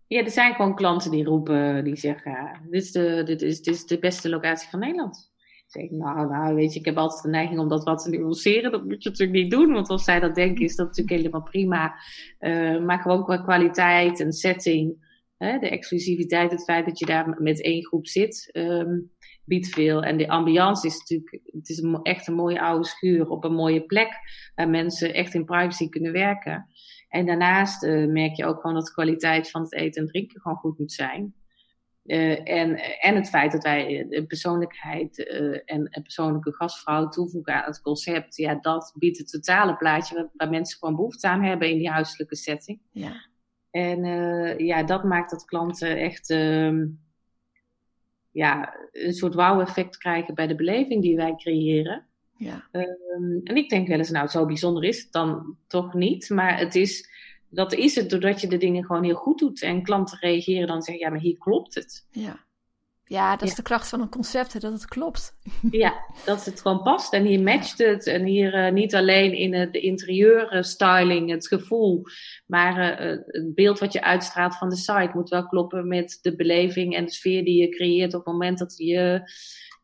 Ja, 0.08 0.24
er 0.24 0.32
zijn 0.32 0.54
gewoon 0.56 0.76
klanten 0.76 1.12
die 1.12 1.26
roepen, 1.26 1.84
die 1.84 1.95
zeggen: 1.95 2.32
ja, 2.32 2.62
dit, 2.69 2.82
is 2.82 2.91
de, 2.91 3.24
dit, 3.24 3.41
is, 3.41 3.62
dit 3.62 3.74
is 3.74 3.86
de 3.86 4.00
beste 4.00 4.30
locatie 4.30 4.69
van 4.69 4.80
Nederland 4.80 5.30
zeg 5.71 5.89
nou, 5.89 6.29
nou, 6.29 6.55
weet 6.55 6.73
je, 6.73 6.79
ik 6.79 6.86
heb 6.86 6.97
altijd 6.97 7.23
de 7.23 7.29
neiging 7.29 7.60
om 7.60 7.67
dat 7.67 7.84
wat 7.84 8.03
te 8.03 8.10
nuanceren. 8.10 8.71
Dat 8.71 8.84
moet 8.84 9.03
je 9.03 9.10
natuurlijk 9.10 9.39
niet 9.39 9.51
doen, 9.51 9.71
want 9.71 9.89
als 9.89 10.03
zij 10.03 10.19
dat 10.19 10.36
denken, 10.36 10.65
is 10.65 10.75
dat 10.75 10.88
natuurlijk 10.88 11.17
helemaal 11.17 11.43
prima. 11.43 11.93
Uh, 12.39 12.86
maar 12.86 12.99
gewoon 12.99 13.23
qua 13.23 13.38
kwaliteit 13.38 14.19
en 14.19 14.31
setting 14.31 15.10
Hè, 15.41 15.60
de 15.60 15.69
exclusiviteit, 15.69 16.51
het 16.51 16.63
feit 16.63 16.86
dat 16.86 16.99
je 16.99 17.05
daar 17.05 17.41
met 17.41 17.62
één 17.62 17.86
groep 17.86 18.07
zit, 18.07 18.49
ehm, 18.51 18.99
biedt 19.45 19.67
veel. 19.67 20.03
En 20.03 20.17
de 20.17 20.27
ambiance 20.27 20.88
is 20.88 20.97
natuurlijk, 20.97 21.39
het 21.45 21.69
is 21.69 21.84
echt 22.03 22.27
een 22.27 22.34
mooie 22.34 22.62
oude 22.62 22.86
schuur 22.86 23.29
op 23.29 23.43
een 23.43 23.53
mooie 23.53 23.86
plek 23.86 24.10
waar 24.55 24.69
mensen 24.69 25.13
echt 25.13 25.34
in 25.34 25.45
privacy 25.45 25.89
kunnen 25.89 26.12
werken. 26.12 26.67
En 27.10 27.25
daarnaast 27.25 27.84
uh, 27.84 28.07
merk 28.07 28.36
je 28.36 28.45
ook 28.45 28.60
gewoon 28.60 28.75
dat 28.75 28.86
de 28.86 28.91
kwaliteit 28.91 29.49
van 29.49 29.62
het 29.62 29.73
eten 29.73 30.01
en 30.01 30.07
drinken 30.07 30.41
gewoon 30.41 30.57
goed 30.57 30.79
moet 30.79 30.91
zijn. 30.91 31.34
Uh, 32.12 32.50
en, 32.50 32.76
en 33.00 33.15
het 33.15 33.30
feit 33.30 33.52
dat 33.52 33.63
wij 33.63 34.06
de 34.10 34.26
persoonlijkheid 34.26 35.17
uh, 35.17 35.60
en 35.65 35.88
een 35.89 36.02
persoonlijke 36.02 36.54
gastvrouw 36.54 37.08
toevoegen 37.08 37.54
aan 37.54 37.65
het 37.65 37.82
concept, 37.82 38.36
ja, 38.36 38.56
dat 38.56 38.93
biedt 38.97 39.17
het 39.17 39.32
totale 39.32 39.76
plaatje 39.76 40.15
waar, 40.15 40.30
waar 40.34 40.50
mensen 40.50 40.80
gewoon 40.80 40.95
behoefte 40.95 41.28
aan 41.28 41.43
hebben 41.43 41.69
in 41.69 41.78
die 41.78 41.89
huiselijke 41.89 42.36
setting. 42.36 42.80
Ja. 42.91 43.26
En 43.71 44.04
uh, 44.06 44.58
ja, 44.58 44.84
dat 44.84 45.04
maakt 45.04 45.32
dat 45.32 45.45
klanten 45.45 45.97
echt 45.97 46.30
uh, 46.30 46.86
ja, 48.32 48.76
een 48.91 49.13
soort 49.13 49.34
wow-effect 49.34 49.97
krijgen 49.97 50.36
bij 50.36 50.47
de 50.47 50.56
beleving 50.56 51.02
die 51.02 51.15
wij 51.15 51.36
creëren. 51.36 52.06
Ja. 52.38 52.67
Um, 52.71 53.41
en 53.43 53.56
ik 53.56 53.69
denk 53.69 53.88
wel 53.88 53.97
eens, 53.97 54.10
nou, 54.10 54.28
zo 54.28 54.45
bijzonder 54.45 54.84
is 54.84 55.02
het 55.02 55.12
dan 55.12 55.58
toch 55.67 55.93
niet. 55.93 56.30
Maar 56.30 56.58
het 56.58 56.76
is, 56.76 57.10
dat 57.51 57.73
is 57.73 57.95
het 57.95 58.09
doordat 58.09 58.41
je 58.41 58.47
de 58.47 58.57
dingen 58.57 58.85
gewoon 58.85 59.03
heel 59.03 59.15
goed 59.15 59.39
doet. 59.39 59.61
En 59.61 59.83
klanten 59.83 60.17
reageren 60.19 60.67
dan 60.67 60.75
en 60.75 60.81
zeggen, 60.81 61.03
ja, 61.03 61.09
maar 61.09 61.19
hier 61.19 61.37
klopt 61.37 61.75
het. 61.75 62.07
Ja. 62.11 62.49
Ja, 63.05 63.35
dat 63.35 63.47
is 63.47 63.55
de 63.55 63.61
kracht 63.61 63.89
van 63.89 64.01
een 64.01 64.09
concept, 64.09 64.61
dat 64.61 64.73
het 64.73 64.85
klopt. 64.85 65.37
Ja, 65.71 65.93
dat 66.25 66.45
het 66.45 66.61
gewoon 66.61 66.81
past. 66.81 67.13
En 67.13 67.23
hier 67.23 67.41
matcht 67.41 67.77
het. 67.77 68.07
En 68.07 68.23
hier 68.23 68.65
uh, 68.65 68.71
niet 68.71 68.95
alleen 68.95 69.33
in 69.33 69.53
uh, 69.53 69.71
de 69.71 69.79
interieurstyling, 69.79 71.29
het 71.29 71.47
gevoel, 71.47 72.03
maar 72.45 72.99
het 72.99 73.55
beeld 73.55 73.79
wat 73.79 73.93
je 73.93 74.03
uitstraalt 74.03 74.57
van 74.57 74.69
de 74.69 74.75
site 74.75 75.11
moet 75.13 75.29
wel 75.29 75.47
kloppen 75.47 75.87
met 75.87 76.19
de 76.21 76.35
beleving 76.35 76.95
en 76.95 77.05
de 77.05 77.11
sfeer 77.11 77.43
die 77.43 77.61
je 77.61 77.69
creëert 77.69 78.13
op 78.13 78.25
het 78.25 78.33
moment 78.33 78.57
dat 78.57 78.77
je 78.77 79.31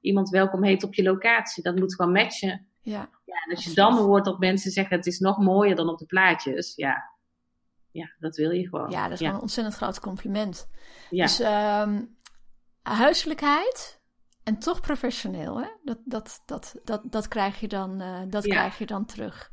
iemand 0.02 0.30
welkom 0.30 0.64
heet 0.64 0.84
op 0.84 0.94
je 0.94 1.04
locatie. 1.04 1.64
Dat 1.64 1.76
moet 1.76 1.96
gewoon 1.96 2.12
matchen. 2.12 2.68
Ja. 2.82 3.10
ja 3.26 3.36
en 3.46 3.56
als 3.56 3.64
je 3.64 3.74
dan 3.74 3.98
hoort 3.98 4.26
dat 4.26 4.40
mensen 4.40 4.72
zeggen 4.72 4.98
het 4.98 5.06
is 5.06 5.20
nog 5.20 5.38
mooier 5.38 5.76
dan 5.76 5.90
op 5.90 5.98
de 5.98 6.06
plaatjes, 6.06 6.76
ja, 6.76 7.17
ja 7.98 8.16
dat 8.20 8.36
wil 8.36 8.52
je 8.52 8.68
gewoon. 8.68 8.90
Ja, 8.90 9.04
dat 9.04 9.12
is 9.12 9.20
ja. 9.20 9.26
gewoon 9.26 9.36
een 9.36 9.42
ontzettend 9.42 9.76
groot 9.76 10.00
compliment. 10.00 10.70
Ja. 11.10 11.24
Dus 11.24 11.40
um, 11.40 12.18
huiselijkheid 12.82 14.02
en 14.44 14.60
toch 14.60 14.82
professioneel. 14.82 15.62
Hè? 15.62 15.68
Dat, 15.84 16.00
dat, 16.06 16.42
dat, 16.46 16.76
dat, 16.84 17.02
dat, 17.04 17.28
krijg, 17.28 17.60
je 17.60 17.68
dan, 17.68 18.02
uh, 18.02 18.22
dat 18.30 18.46
Ja. 18.46 18.56
krijg 18.56 18.78
je 18.78 18.86
dan 18.86 19.06
terug. 19.06 19.52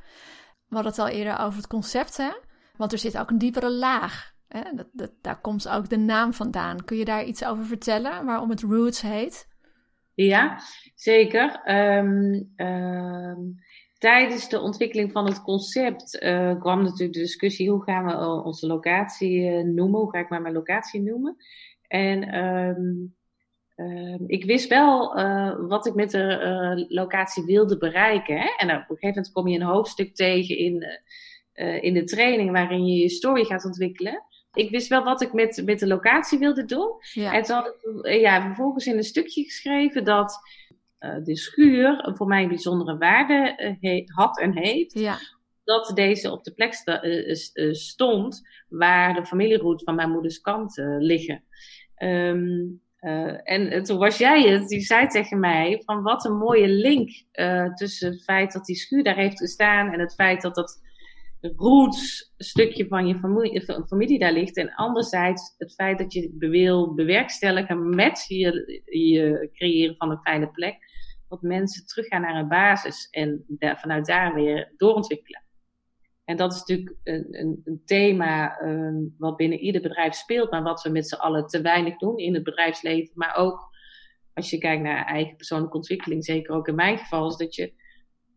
We 0.68 0.74
hadden 0.74 0.92
het 0.92 1.00
al 1.00 1.08
eerder 1.08 1.38
over 1.38 1.56
het 1.56 1.66
concept, 1.66 2.16
hè? 2.16 2.30
want 2.76 2.92
er 2.92 2.98
zit 2.98 3.18
ook 3.18 3.30
een 3.30 3.38
diepere 3.38 3.70
laag. 3.70 4.32
Hè? 4.48 4.62
Dat, 4.74 4.86
dat, 4.92 5.12
daar 5.20 5.40
komt 5.40 5.68
ook 5.68 5.88
de 5.88 5.98
naam 5.98 6.32
vandaan. 6.32 6.84
Kun 6.84 6.96
je 6.96 7.04
daar 7.04 7.24
iets 7.24 7.44
over 7.44 7.64
vertellen 7.64 8.24
waarom 8.24 8.50
het 8.50 8.62
Roots 8.62 9.00
heet? 9.00 9.48
Ja, 10.14 10.58
zeker. 10.94 11.70
Um, 11.98 12.52
um, 12.56 13.54
tijdens 14.04 14.48
de 14.48 14.60
ontwikkeling 14.60 15.12
van 15.12 15.24
het 15.24 15.42
concept 15.42 16.22
uh, 16.22 16.60
kwam 16.60 16.82
natuurlijk 16.82 17.12
de 17.12 17.20
discussie: 17.20 17.70
hoe 17.70 17.82
gaan 17.82 18.04
we 18.04 18.42
onze 18.44 18.66
locatie 18.66 19.40
uh, 19.40 19.64
noemen? 19.64 20.00
Hoe 20.00 20.10
ga 20.10 20.18
ik 20.18 20.28
maar 20.28 20.42
mijn 20.42 20.54
locatie 20.54 21.00
noemen? 21.00 21.36
En 21.86 22.38
um, 22.44 23.14
ik 24.26 24.44
wist 24.44 24.68
wel 24.68 25.18
uh, 25.18 25.54
wat 25.68 25.86
ik 25.86 25.94
met 25.94 26.10
de 26.10 26.86
locatie 26.88 27.44
wilde 27.44 27.78
bereiken. 27.78 28.38
Hè? 28.38 28.48
En 28.56 28.66
op 28.66 28.76
een 28.76 28.84
gegeven 28.86 29.08
moment 29.08 29.32
kom 29.32 29.48
je 29.48 29.58
een 29.58 29.66
hoofdstuk 29.66 30.14
tegen 30.14 30.56
in, 30.56 30.86
in 31.80 31.94
de 31.94 32.04
training 32.04 32.50
waarin 32.50 32.86
je 32.86 33.00
je 33.00 33.08
story 33.08 33.44
gaat 33.44 33.64
ontwikkelen. 33.64 34.22
Ik 34.52 34.70
wist 34.70 34.88
wel 34.88 35.04
wat 35.04 35.22
ik 35.22 35.32
met, 35.32 35.62
met 35.64 35.78
de 35.78 35.86
locatie 35.86 36.38
wilde 36.38 36.64
doen. 36.64 36.90
Ja. 37.12 37.32
En 37.32 37.42
toen 37.42 37.56
had 37.56 37.66
ik 37.66 38.20
ja, 38.20 38.42
vervolgens 38.42 38.86
in 38.86 38.96
een 38.96 39.04
stukje 39.04 39.42
geschreven 39.42 40.04
dat 40.04 40.38
de 41.24 41.36
schuur 41.36 42.12
voor 42.16 42.26
mij 42.26 42.42
een 42.42 42.48
bijzondere 42.48 42.98
waarde 42.98 43.76
he, 43.80 44.02
had 44.04 44.40
en 44.40 44.58
heeft. 44.58 44.98
Ja. 44.98 45.16
Dat 45.64 45.92
deze 45.94 46.30
op 46.30 46.44
de 46.44 46.54
plek 46.54 46.74
sta, 46.74 47.04
uh, 47.04 47.34
stond 47.72 48.48
waar 48.68 49.14
de 49.14 49.26
familieroute 49.26 49.84
van 49.84 49.94
mijn 49.94 50.10
moeders 50.10 50.40
kant 50.40 50.82
liggen. 50.98 51.44
Um, 51.98 52.82
en 53.44 53.82
toen 53.82 53.98
was 53.98 54.18
jij 54.18 54.42
het, 54.42 54.68
die 54.68 54.80
zei 54.80 55.06
tegen 55.06 55.40
mij 55.40 55.82
van 55.84 56.02
wat 56.02 56.24
een 56.24 56.36
mooie 56.36 56.68
link 56.68 57.10
tussen 57.74 58.10
het 58.10 58.24
feit 58.24 58.52
dat 58.52 58.64
die 58.64 58.76
schuur 58.76 59.02
daar 59.02 59.16
heeft 59.16 59.38
gestaan 59.38 59.92
en 59.92 60.00
het 60.00 60.14
feit 60.14 60.42
dat 60.42 60.54
dat 60.54 60.82
roots 61.56 62.32
stukje 62.38 62.86
van 62.86 63.06
je 63.06 63.16
familie, 63.16 63.84
familie 63.86 64.18
daar 64.18 64.32
ligt. 64.32 64.56
En 64.56 64.74
anderzijds 64.74 65.54
het 65.58 65.74
feit 65.74 65.98
dat 65.98 66.12
je 66.12 66.34
wil 66.38 66.94
bewerkstelligen 66.94 67.94
met 67.94 68.24
je, 68.28 68.82
je 68.84 69.50
creëren 69.52 69.96
van 69.96 70.10
een 70.10 70.20
fijne 70.22 70.48
plek. 70.48 70.92
Dat 71.28 71.42
mensen 71.42 71.86
teruggaan 71.86 72.20
naar 72.20 72.36
een 72.36 72.48
basis 72.48 73.08
en 73.10 73.44
daar, 73.48 73.80
vanuit 73.80 74.06
daar 74.06 74.34
weer 74.34 74.72
doorontwikkelen. 74.76 75.42
En 76.24 76.36
dat 76.36 76.52
is 76.52 76.58
natuurlijk 76.58 76.96
een, 77.02 77.26
een, 77.30 77.60
een 77.64 77.82
thema 77.84 78.60
um, 78.62 79.14
wat 79.18 79.36
binnen 79.36 79.58
ieder 79.58 79.80
bedrijf 79.80 80.14
speelt, 80.14 80.50
maar 80.50 80.62
wat 80.62 80.82
we 80.82 80.90
met 80.90 81.08
z'n 81.08 81.14
allen 81.14 81.46
te 81.46 81.60
weinig 81.60 81.96
doen 81.96 82.18
in 82.18 82.34
het 82.34 82.42
bedrijfsleven. 82.42 83.12
Maar 83.14 83.36
ook 83.36 83.72
als 84.34 84.50
je 84.50 84.58
kijkt 84.58 84.82
naar 84.82 85.04
eigen 85.04 85.36
persoonlijke 85.36 85.76
ontwikkeling, 85.76 86.24
zeker 86.24 86.54
ook 86.54 86.68
in 86.68 86.74
mijn 86.74 86.98
geval, 86.98 87.28
is 87.28 87.36
dat 87.36 87.54
je 87.54 87.72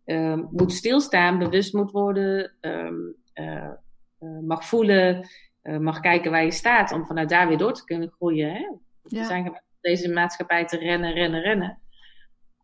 um, 0.05 0.47
moet 0.51 0.71
stilstaan, 0.71 1.39
bewust 1.39 1.73
moet 1.73 1.91
worden, 1.91 2.55
um, 2.61 3.15
uh, 3.33 3.71
uh, 4.19 4.39
mag 4.39 4.65
voelen, 4.65 5.27
uh, 5.63 5.77
mag 5.77 5.99
kijken 5.99 6.31
waar 6.31 6.43
je 6.43 6.51
staat 6.51 6.91
om 6.91 7.05
vanuit 7.05 7.29
daar 7.29 7.47
weer 7.47 7.57
door 7.57 7.73
te 7.73 7.83
kunnen 7.83 8.11
groeien. 8.11 8.51
Hè? 8.51 8.59
Ja. 8.59 8.79
We 9.01 9.23
zijn 9.23 9.61
deze 9.81 10.09
maatschappij 10.09 10.65
te 10.65 10.77
rennen, 10.77 11.13
rennen, 11.13 11.41
rennen. 11.41 11.81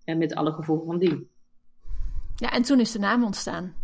En 0.04 0.18
met 0.18 0.36
alle 0.36 0.52
gevolgen 0.52 0.86
van 0.86 1.00
die. 1.00 1.32
Ja, 2.36 2.52
en 2.52 2.62
toen 2.62 2.80
is 2.80 2.92
de 2.92 3.00
naam 3.00 3.24
ontstaan. 3.24 3.76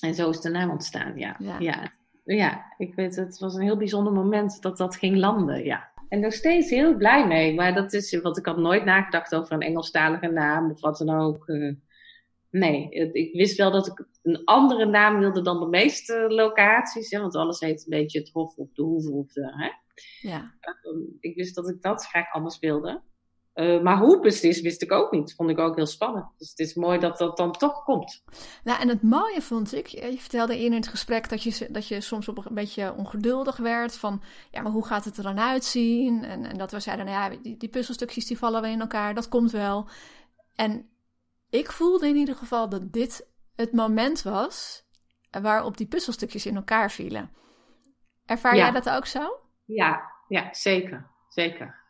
En 0.00 0.14
zo 0.14 0.30
is 0.30 0.40
de 0.40 0.50
naam 0.50 0.70
ontstaan, 0.70 1.18
ja. 1.18 1.36
Ja, 1.38 1.58
ja. 1.58 1.92
ja 2.24 2.74
ik 2.78 2.94
weet, 2.94 3.16
het 3.16 3.38
was 3.38 3.54
een 3.54 3.62
heel 3.62 3.76
bijzonder 3.76 4.12
moment 4.12 4.62
dat 4.62 4.76
dat 4.76 4.96
ging 4.96 5.16
landen, 5.16 5.64
ja. 5.64 5.92
En 6.08 6.20
nog 6.20 6.32
steeds 6.32 6.70
heel 6.70 6.96
blij 6.96 7.26
mee. 7.26 7.54
Maar 7.54 7.74
dat 7.74 7.92
is, 7.92 8.20
want 8.20 8.38
ik 8.38 8.46
had 8.46 8.56
nooit 8.56 8.84
nagedacht 8.84 9.34
over 9.34 9.52
een 9.52 9.60
Engelstalige 9.60 10.26
naam 10.26 10.70
of 10.70 10.80
wat 10.80 10.98
dan 10.98 11.10
ook. 11.10 11.48
Uh, 11.48 11.74
nee, 12.50 12.88
ik 13.12 13.34
wist 13.34 13.56
wel 13.56 13.70
dat 13.70 13.86
ik 13.86 14.06
een 14.22 14.44
andere 14.44 14.86
naam 14.86 15.18
wilde 15.18 15.42
dan 15.42 15.60
de 15.60 15.66
meeste 15.66 16.24
locaties. 16.28 17.10
Hè, 17.10 17.20
want 17.20 17.34
alles 17.34 17.60
heet 17.60 17.80
een 17.84 17.98
beetje 17.98 18.18
het 18.18 18.30
Hof 18.30 18.56
of 18.56 18.72
de 18.72 18.82
Hoeve 18.82 19.10
of 19.10 19.32
de. 19.32 19.52
Hè? 19.56 19.70
Ja. 20.28 20.54
Ik 21.20 21.34
wist 21.34 21.54
dat 21.54 21.68
ik 21.68 21.82
dat 21.82 22.06
graag 22.06 22.32
anders 22.32 22.58
wilde. 22.58 23.02
Uh, 23.54 23.82
maar 23.82 23.98
hoe 23.98 24.20
precies 24.20 24.60
wist 24.60 24.82
ik 24.82 24.92
ook 24.92 25.10
niet. 25.12 25.34
Vond 25.34 25.50
ik 25.50 25.58
ook 25.58 25.76
heel 25.76 25.86
spannend. 25.86 26.26
Dus 26.38 26.50
het 26.50 26.58
is 26.58 26.74
mooi 26.74 26.98
dat 26.98 27.18
dat 27.18 27.36
dan 27.36 27.52
toch 27.52 27.84
komt. 27.84 28.22
Nou, 28.64 28.80
en 28.80 28.88
het 28.88 29.02
mooie 29.02 29.42
vond 29.42 29.74
ik, 29.74 29.86
je 29.86 30.18
vertelde 30.18 30.52
eerder 30.52 30.70
in 30.70 30.80
het 30.80 30.88
gesprek 30.88 31.28
dat 31.28 31.42
je, 31.42 31.68
dat 31.70 31.88
je 31.88 32.00
soms 32.00 32.28
op 32.28 32.46
een 32.46 32.54
beetje 32.54 32.94
ongeduldig 32.96 33.56
werd. 33.56 33.96
Van, 33.96 34.22
ja, 34.50 34.62
maar 34.62 34.72
hoe 34.72 34.86
gaat 34.86 35.04
het 35.04 35.16
er 35.16 35.22
dan 35.22 35.38
uitzien? 35.38 36.24
En, 36.24 36.44
en 36.44 36.58
dat 36.58 36.70
we 36.70 36.80
zeiden, 36.80 37.06
nou 37.06 37.32
ja, 37.32 37.38
die, 37.42 37.56
die 37.56 37.68
puzzelstukjes 37.68 38.26
die 38.26 38.38
vallen 38.38 38.62
wel 38.62 38.70
in 38.70 38.80
elkaar, 38.80 39.14
dat 39.14 39.28
komt 39.28 39.50
wel. 39.50 39.88
En 40.54 40.88
ik 41.50 41.72
voelde 41.72 42.08
in 42.08 42.16
ieder 42.16 42.36
geval 42.36 42.68
dat 42.68 42.92
dit 42.92 43.26
het 43.54 43.72
moment 43.72 44.22
was 44.22 44.84
waarop 45.42 45.76
die 45.76 45.86
puzzelstukjes 45.86 46.46
in 46.46 46.56
elkaar 46.56 46.90
vielen. 46.90 47.30
Ervaar 48.26 48.56
Ja. 48.56 48.62
jij 48.62 48.70
dat 48.70 48.90
ook 48.90 49.06
zo? 49.06 49.40
Ja, 49.64 50.12
ja 50.28 50.54
zeker. 50.54 51.10
Zeker. 51.28 51.83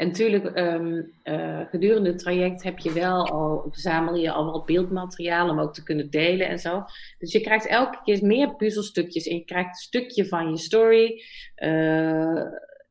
En 0.00 0.06
natuurlijk, 0.06 0.58
um, 0.58 1.12
uh, 1.24 1.60
gedurende 1.70 2.08
het 2.08 2.18
traject 2.18 2.62
heb 2.62 2.78
je 2.78 2.92
wel 2.92 3.26
al, 3.26 3.66
verzamel 3.70 4.14
je 4.14 4.32
al 4.32 4.44
wel 4.44 4.64
beeldmateriaal 4.64 5.48
om 5.48 5.60
ook 5.60 5.74
te 5.74 5.82
kunnen 5.82 6.10
delen 6.10 6.48
en 6.48 6.58
zo. 6.58 6.84
Dus 7.18 7.32
je 7.32 7.40
krijgt 7.40 7.66
elke 7.66 8.00
keer 8.04 8.26
meer 8.26 8.56
puzzelstukjes 8.56 9.26
en 9.26 9.36
je 9.36 9.44
krijgt 9.44 9.68
een 9.68 9.74
stukje 9.74 10.26
van 10.26 10.50
je 10.50 10.56
story. 10.56 11.22
Uh, 11.56 12.42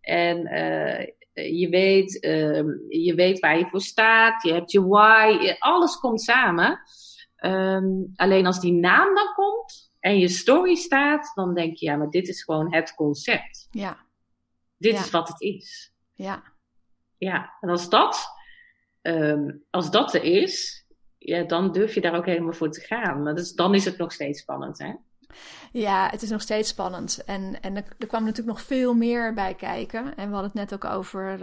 en 0.01 0.37
uh, 0.47 1.05
je, 1.59 1.69
weet, 1.69 2.11
je 2.89 3.13
weet 3.15 3.39
waar 3.39 3.57
je 3.57 3.67
voor 3.67 3.81
staat, 3.81 4.43
je 4.43 4.53
hebt 4.53 4.71
je 4.71 4.87
why, 4.87 5.55
alles 5.59 5.95
komt 5.95 6.21
samen. 6.21 6.79
Um, 7.45 8.11
alleen 8.15 8.45
als 8.45 8.59
die 8.59 8.73
naam 8.73 9.15
dan 9.15 9.33
komt 9.35 9.91
en 9.99 10.19
je 10.19 10.27
story 10.27 10.75
staat, 10.75 11.31
dan 11.35 11.53
denk 11.53 11.75
je, 11.75 11.85
ja, 11.85 11.95
maar 11.95 12.09
dit 12.09 12.27
is 12.27 12.43
gewoon 12.43 12.73
het 12.73 12.93
concept. 12.95 13.67
Ja. 13.71 13.97
Dit 14.77 14.93
Ja. 14.93 14.99
is 14.99 15.09
wat 15.09 15.27
het 15.27 15.41
is. 15.41 15.93
Ja. 16.13 16.57
Ja, 17.19 17.53
en 17.61 17.69
als 17.69 17.89
dat, 17.89 18.27
um, 19.01 19.63
als 19.69 19.91
dat 19.91 20.13
er 20.13 20.23
is, 20.23 20.85
ja, 21.17 21.43
dan 21.43 21.71
durf 21.71 21.93
je 21.93 22.01
daar 22.01 22.15
ook 22.15 22.25
helemaal 22.25 22.53
voor 22.53 22.71
te 22.71 22.81
gaan. 22.81 23.23
Maar 23.23 23.35
dus, 23.35 23.53
dan 23.53 23.75
is 23.75 23.85
het 23.85 23.97
nog 23.97 24.11
steeds 24.11 24.39
spannend, 24.39 24.77
hè? 24.77 24.93
Ja, 25.71 26.09
het 26.09 26.21
is 26.21 26.29
nog 26.29 26.41
steeds 26.41 26.69
spannend. 26.69 27.23
En, 27.25 27.61
en 27.61 27.75
er, 27.75 27.83
kwam 28.07 28.23
natuurlijk 28.23 28.57
nog 28.57 28.65
veel 28.65 28.93
meer 28.93 29.33
bij 29.33 29.55
kijken. 29.55 30.15
En 30.15 30.27
we 30.27 30.33
hadden 30.33 30.51
het 30.51 30.53
net 30.53 30.73
ook 30.73 30.85
over 30.93 31.33
uh, 31.33 31.39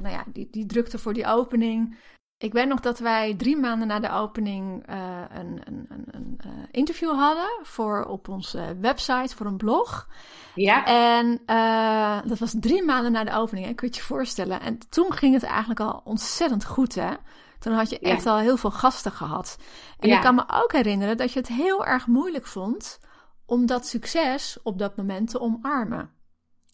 nou 0.00 0.08
ja, 0.08 0.24
die, 0.32 0.48
die 0.50 0.66
drukte 0.66 0.98
voor 0.98 1.14
die 1.14 1.26
opening. 1.26 1.98
Ik 2.38 2.52
weet 2.52 2.68
nog 2.68 2.80
dat 2.80 2.98
wij 2.98 3.34
drie 3.36 3.56
maanden 3.56 3.88
na 3.88 3.98
de 4.00 4.10
opening 4.10 4.90
uh, 4.90 5.22
een, 5.28 5.60
een, 5.64 5.86
een, 5.88 6.04
een 6.10 6.38
uh, 6.46 6.52
interview 6.70 7.14
hadden 7.14 7.48
voor 7.62 8.04
op 8.04 8.28
onze 8.28 8.76
website 8.80 9.36
voor 9.36 9.46
een 9.46 9.56
blog. 9.56 10.08
Ja. 10.54 10.84
En 10.84 11.40
uh, 11.46 12.28
dat 12.28 12.38
was 12.38 12.54
drie 12.60 12.84
maanden 12.84 13.12
na 13.12 13.24
de 13.24 13.32
opening, 13.32 13.66
hè? 13.66 13.72
kun 13.72 13.88
je 13.88 13.94
je 13.94 14.02
voorstellen. 14.02 14.60
En 14.60 14.78
toen 14.88 15.12
ging 15.12 15.34
het 15.34 15.42
eigenlijk 15.42 15.80
al 15.80 16.00
ontzettend 16.04 16.64
goed, 16.64 16.94
hè? 16.94 17.10
Toen 17.58 17.72
had 17.72 17.90
je 17.90 17.98
echt 17.98 18.24
Ja. 18.24 18.30
al 18.30 18.38
heel 18.38 18.56
veel 18.56 18.70
gasten 18.70 19.12
gehad. 19.12 19.58
En 19.98 20.08
Ja. 20.08 20.16
ik 20.16 20.22
kan 20.22 20.34
me 20.34 20.44
ook 20.46 20.72
herinneren 20.72 21.16
dat 21.16 21.32
je 21.32 21.38
het 21.38 21.48
heel 21.48 21.86
erg 21.86 22.06
moeilijk 22.06 22.46
vond 22.46 23.00
om 23.46 23.66
dat 23.66 23.86
succes 23.86 24.58
op 24.62 24.78
dat 24.78 24.96
moment 24.96 25.30
te 25.30 25.40
omarmen. 25.40 26.10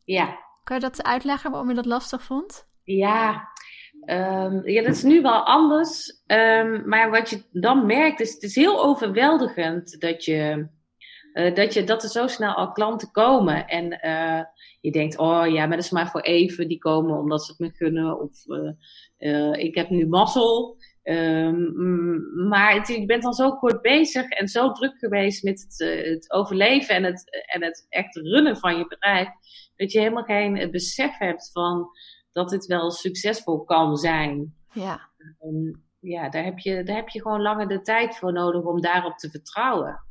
Ja. 0.05 0.39
Kan 0.65 0.77
je 0.77 0.83
dat 0.83 1.03
uitleggen 1.03 1.51
waarom 1.51 1.69
je 1.69 1.75
dat 1.75 1.87
lastig 1.87 2.23
vond? 2.23 2.67
Ja, 2.83 3.49
ehm, 4.07 4.69
ja, 4.69 4.83
dat 4.83 4.95
is 4.95 5.03
nu 5.03 5.23
wel 5.23 5.47
anders. 5.47 6.23
Ehm, 6.27 6.89
maar 6.89 7.11
wat 7.11 7.31
je 7.31 7.43
dan 7.53 7.87
merkt, 7.87 8.21
is 8.21 8.33
het 8.33 8.43
is 8.43 8.55
heel 8.55 8.85
overweldigend 8.85 10.01
dat, 10.01 10.25
je, 10.25 10.69
eh, 11.33 11.55
dat, 11.55 11.75
je, 11.75 11.85
dat 11.85 12.03
er 12.03 12.09
zo 12.09 12.27
snel 12.27 12.53
al 12.55 12.73
klanten 12.73 13.11
komen. 13.11 13.67
En 13.67 14.01
eh, 14.01 14.41
je 14.81 14.91
denkt, 14.91 15.19
oh 15.19 15.47
ja, 15.47 15.67
maar 15.67 15.77
dat 15.77 15.85
is 15.85 15.91
maar 15.91 16.11
voor 16.11 16.21
even. 16.21 16.69
Die 16.69 16.79
komen 16.79 17.19
omdat 17.19 17.45
ze 17.45 17.51
het 17.51 17.61
me 17.61 17.71
gunnen. 17.71 18.21
Of 18.21 18.31
eh, 19.17 19.53
ik 19.53 19.75
heb 19.75 19.89
nu 19.91 20.07
mazzel. 20.07 20.77
Ehm, 21.03 21.57
mm, 21.57 22.49
maar 22.49 22.93
je 22.93 23.05
bent 23.07 23.23
dan 23.23 23.33
zo 23.33 23.57
kort 23.57 23.83
bezig 23.83 24.29
en 24.29 24.49
zo 24.49 24.73
druk 24.73 24.99
geweest 24.99 25.43
met 25.43 25.61
het, 25.61 26.05
het 26.07 26.33
overleven 26.33 26.95
en 26.95 27.05
het, 27.05 27.47
en 27.53 27.63
het 27.63 27.87
echt 27.89 28.17
runnen 28.17 28.57
van 28.57 28.77
je 28.79 28.87
bedrijf. 28.87 29.29
Dat 29.77 29.93
je 29.93 29.99
helemaal 29.99 30.23
geen 30.23 30.69
besef 30.71 31.19
hebt 31.19 31.51
van 31.53 31.89
dat 32.35 32.51
het 32.51 32.67
wel 32.67 32.91
succesvol 32.91 33.65
kan 33.65 33.97
zijn. 33.97 34.55
Ja. 34.73 35.09
En 35.39 35.85
ja, 36.01 36.29
daar 36.29 36.45
heb, 36.45 36.59
je, 36.59 36.83
daar 36.83 36.97
heb 36.97 37.09
je 37.09 37.21
gewoon 37.21 37.43
langer 37.43 37.69
de 37.69 37.81
tijd 37.81 38.17
voor 38.17 38.33
nodig 38.33 38.63
om 38.63 38.81
daarop 38.81 39.19
te 39.19 39.31
vertrouwen. 39.31 40.05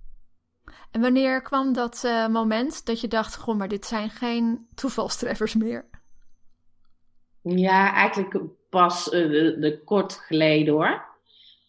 En 0.91 1.01
wanneer 1.01 1.41
kwam 1.41 1.73
dat 1.73 2.03
eh, 2.03 2.27
moment 2.27 2.85
dat 2.85 3.01
je 3.01 3.07
dacht, 3.07 3.37
goh, 3.37 3.57
maar 3.57 3.67
dit 3.67 3.85
zijn 3.85 4.09
geen 4.09 4.67
toevalstreffers 4.75 5.55
meer? 5.55 5.89
Ja, 7.41 7.93
eigenlijk 7.93 8.41
pas 8.69 9.09
eh, 9.09 9.29
de, 9.29 9.57
de 9.59 9.83
kort 9.83 10.13
geleden 10.13 10.73
hoor. 10.73 11.11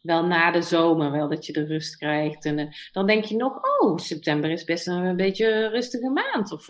Wel 0.00 0.26
na 0.26 0.50
de 0.50 0.62
zomer, 0.62 1.10
wel 1.10 1.28
dat 1.28 1.46
je 1.46 1.52
de 1.52 1.64
rust 1.64 1.96
krijgt. 1.96 2.44
En 2.44 2.58
eh, 2.58 2.72
dan 2.92 3.06
denk 3.06 3.24
je 3.24 3.36
nog, 3.36 3.58
oh, 3.80 3.98
september 3.98 4.50
is 4.50 4.64
best 4.64 4.86
een, 4.86 5.04
een 5.04 5.16
beetje 5.16 5.52
een 5.52 5.70
rustige 5.70 6.10
maand. 6.10 6.52
Of, 6.52 6.66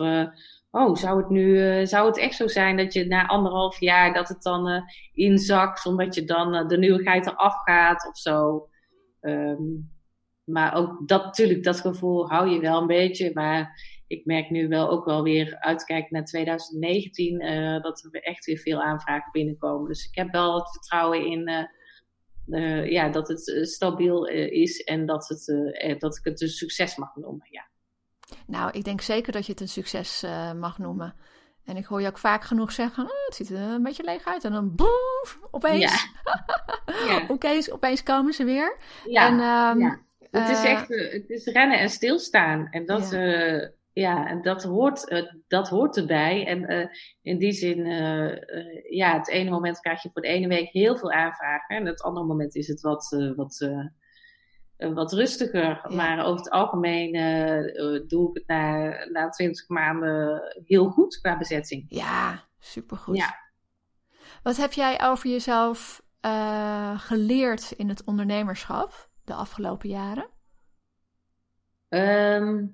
oh, 0.75 0.95
zou 0.95 1.17
het 1.17 1.29
nu, 1.29 1.59
eh, 1.59 1.85
zou 1.85 2.07
het 2.07 2.17
echt 2.17 2.35
zo 2.35 2.47
zijn 2.47 2.77
dat 2.77 2.93
je 2.93 3.05
na 3.05 3.27
anderhalf 3.27 3.79
jaar 3.79 4.13
dat 4.13 4.27
het 4.27 4.41
dan 4.41 4.67
eh, 4.67 4.81
inzakt, 5.13 5.85
omdat 5.85 6.15
je 6.15 6.23
dan 6.23 6.53
eh, 6.55 6.67
de 6.67 6.77
nieuwigheid 6.77 7.25
eraf 7.25 7.55
gaat 7.63 8.07
of 8.07 8.17
zo. 8.17 8.67
Ehm, 9.21 9.63
maar 10.43 10.73
ook 10.75 11.07
dat 11.07 11.23
natuurlijk, 11.23 11.63
dat 11.63 11.79
gevoel 11.79 12.29
hou 12.29 12.49
je 12.49 12.59
wel 12.59 12.81
een 12.81 12.87
beetje. 12.87 13.31
Maar 13.33 13.81
ik 14.07 14.25
merk 14.25 14.49
nu 14.49 14.67
wel 14.67 14.89
ook 14.89 15.05
wel 15.05 15.23
weer 15.23 15.59
uitkijken 15.59 16.13
naar 16.13 16.25
2019, 16.25 17.39
eh, 17.39 17.81
dat 17.81 18.09
er 18.11 18.21
echt 18.21 18.45
weer 18.45 18.57
veel 18.57 18.81
aanvragen 18.81 19.31
binnenkomen. 19.31 19.87
Dus 19.87 20.07
ik 20.07 20.15
heb 20.15 20.31
wel 20.31 20.55
het 20.55 20.71
vertrouwen 20.71 21.25
in 21.25 21.69
ja, 22.89 23.09
dat 23.09 23.27
het 23.27 23.67
stabiel 23.67 24.25
is 24.27 24.83
en 24.83 25.05
dat, 25.05 25.27
het, 25.27 25.99
dat 25.99 26.17
ik 26.17 26.23
het 26.23 26.41
een 26.41 26.47
succes 26.47 26.95
mag 26.95 27.15
noemen. 27.15 27.47
Ja. 27.49 27.67
Nou, 28.47 28.71
ik 28.71 28.83
denk 28.83 29.01
zeker 29.01 29.31
dat 29.31 29.45
je 29.45 29.51
het 29.51 29.61
een 29.61 29.67
succes 29.67 30.23
eh, 30.23 30.51
mag 30.53 30.77
noemen. 30.77 31.13
En 31.65 31.77
ik 31.77 31.85
hoor 31.85 32.01
je 32.01 32.07
ook 32.07 32.17
vaak 32.17 32.43
genoeg 32.43 32.71
zeggen, 32.71 33.03
"Ah, 33.03 33.25
het 33.25 33.35
ziet 33.35 33.49
er 33.49 33.57
een 33.57 33.83
beetje 33.83 34.03
leeg 34.03 34.25
uit. 34.25 34.43
En 34.43 34.51
dan 34.51 34.75
boef, 34.75 35.39
opeens, 35.51 36.07
Ja. 37.07 37.25
opeens, 37.27 37.71
opeens 37.71 38.03
komen 38.03 38.33
ze 38.33 38.43
weer. 38.43 38.77
Ja, 39.05 39.27
en, 39.27 39.39
ehm, 39.39 39.79
ja. 39.79 39.99
Het 40.31 40.49
is 40.49 40.63
eh, 40.63 40.71
echt 40.71 40.91
eh, 40.91 41.11
het 41.11 41.29
is 41.29 41.45
rennen 41.45 41.79
en 41.79 41.89
stilstaan. 41.89 42.67
En 42.71 42.85
dat, 42.85 43.11
Ja. 43.11 43.19
ja. 43.19 43.71
ja, 43.93 44.27
en 44.27 44.41
dat, 44.41 44.63
hoort, 44.63 45.25
dat 45.47 45.69
hoort 45.69 45.97
erbij. 45.97 46.45
En 46.47 46.89
in 47.21 47.37
die 47.37 47.51
zin, 47.51 47.85
ja, 48.89 49.17
het 49.17 49.29
ene 49.29 49.49
moment 49.49 49.79
krijg 49.79 50.03
je 50.03 50.09
voor 50.13 50.21
de 50.21 50.27
ene 50.27 50.47
week 50.47 50.69
heel 50.69 50.97
veel 50.97 51.11
aanvragen. 51.11 51.75
En 51.75 51.85
het 51.85 52.01
andere 52.01 52.25
moment 52.25 52.55
is 52.55 52.67
het 52.67 52.81
wat, 52.81 53.33
wat, 53.35 53.69
wat 54.77 55.13
rustiger. 55.13 55.81
Ja. 55.89 55.95
Maar 55.95 56.25
over 56.25 56.37
het 56.37 56.49
algemeen 56.49 57.13
eh, 57.13 57.95
eh, 57.95 58.07
doe 58.07 58.29
ik 58.29 58.35
het 58.35 58.47
na, 58.47 58.89
na 59.11 59.29
20 59.29 59.67
maanden 59.67 60.41
heel 60.65 60.89
goed 60.89 61.19
qua 61.19 61.37
bezetting. 61.37 61.85
Ja, 61.87 62.43
supergoed. 62.59 63.17
Ja. 63.17 63.43
Wat 64.43 64.57
heb 64.57 64.73
jij 64.73 65.01
over 65.01 65.29
jezelf 65.29 66.03
eh, 66.19 66.99
geleerd 66.99 67.71
in 67.71 67.89
het 67.89 68.03
ondernemerschap 68.03 69.09
de 69.23 69.33
afgelopen 69.33 69.89
jaren? 69.89 70.29
Ehm, 71.89 72.65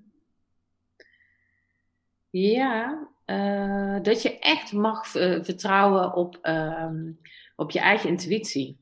ja, 2.30 3.08
eh, 3.26 3.98
dat 4.02 4.22
je 4.22 4.40
echt 4.40 4.74
mag 4.74 5.16
eh, 5.16 5.44
vertrouwen 5.44 6.14
op, 6.14 6.38
ehm, 6.42 7.12
op 7.56 7.72
je 7.72 7.80
eigen 7.80 8.10
intuïtie. 8.10 8.80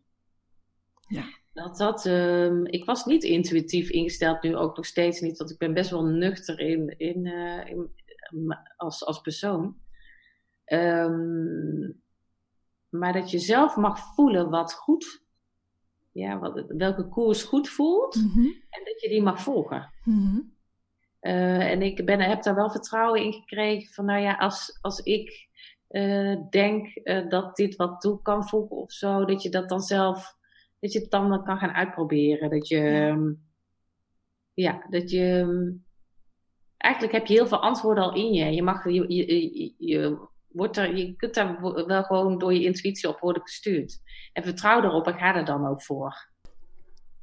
Ja. 1.07 1.23
Dat 1.59 1.77
dat, 1.77 2.05
ehm, 2.05 2.65
ik 2.65 2.85
was 2.85 3.05
niet 3.05 3.23
intuïtief 3.23 3.89
ingesteld, 3.89 4.41
nu 4.41 4.55
ook 4.55 4.75
nog 4.75 4.85
steeds 4.85 5.19
niet, 5.19 5.37
want 5.37 5.51
ik 5.51 5.57
ben 5.57 5.73
best 5.73 5.89
wel 5.89 6.05
nuchter 6.05 6.59
in, 6.59 6.97
in, 6.97 7.25
eh, 7.25 7.69
in, 7.69 7.89
als, 8.77 9.05
als 9.05 9.21
persoon. 9.21 9.75
Ehm, 10.65 11.91
maar 12.89 13.13
dat 13.13 13.31
je 13.31 13.39
zelf 13.39 13.75
mag 13.75 14.13
voelen 14.13 14.49
wat 14.49 14.73
goed, 14.73 15.23
ja, 16.11 16.39
wat, 16.39 16.63
welke 16.67 17.07
koers 17.07 17.43
goed 17.43 17.69
voelt, 17.69 18.15
en 18.69 18.81
dat 18.83 19.01
je 19.01 19.09
die 19.09 19.21
mag 19.21 19.41
volgen. 19.41 19.93
Mhm. 20.03 20.39
Uh, 21.21 21.71
en 21.71 21.81
ik 21.81 22.05
ben, 22.05 22.19
heb 22.19 22.43
daar 22.43 22.55
wel 22.55 22.71
vertrouwen 22.71 23.23
in 23.23 23.33
gekregen 23.33 23.93
van, 23.93 24.05
nou 24.05 24.21
ja, 24.21 24.35
als, 24.35 24.77
als 24.81 24.99
ik 24.99 25.47
uh, 25.89 26.49
denk 26.49 27.01
dat 27.29 27.55
dit 27.55 27.75
wat 27.75 28.01
toe 28.01 28.21
kan 28.21 28.47
voegen 28.47 28.77
of 28.77 28.91
zo, 28.91 29.25
dat 29.25 29.41
je 29.41 29.49
dat 29.49 29.69
dan 29.69 29.81
zelf, 29.81 30.37
dat 30.79 30.91
je 30.91 30.99
het 30.99 31.11
dan 31.11 31.43
kan 31.43 31.57
gaan 31.57 31.73
uitproberen. 31.73 32.49
Dat 32.49 32.67
je, 32.67 32.79
Ja. 32.79 33.17
ja, 34.53 34.85
dat 34.89 35.11
je, 35.11 35.25
um, 35.25 35.85
eigenlijk 36.77 37.13
heb 37.13 37.25
je 37.25 37.33
heel 37.33 37.47
veel 37.47 37.61
antwoorden 37.61 38.03
al 38.03 38.15
in 38.15 38.33
je. 38.33 38.45
Je 38.45 38.63
mag, 38.63 38.83
je, 38.83 39.13
je, 39.13 39.57
je, 39.57 39.73
je 39.77 40.27
wordt 40.47 40.77
er, 40.77 40.95
je 40.95 41.15
kunt 41.15 41.33
daar 41.33 41.61
wel 41.85 42.03
gewoon 42.03 42.37
door 42.37 42.53
je 42.53 42.63
intuïtie 42.63 43.09
op 43.09 43.19
worden 43.19 43.41
gestuurd. 43.41 43.99
En 44.33 44.43
vertrouw 44.43 44.83
erop 44.83 45.07
en 45.07 45.17
ga 45.17 45.35
er 45.35 45.45
dan 45.45 45.67
ook 45.67 45.83
voor. 45.83 46.27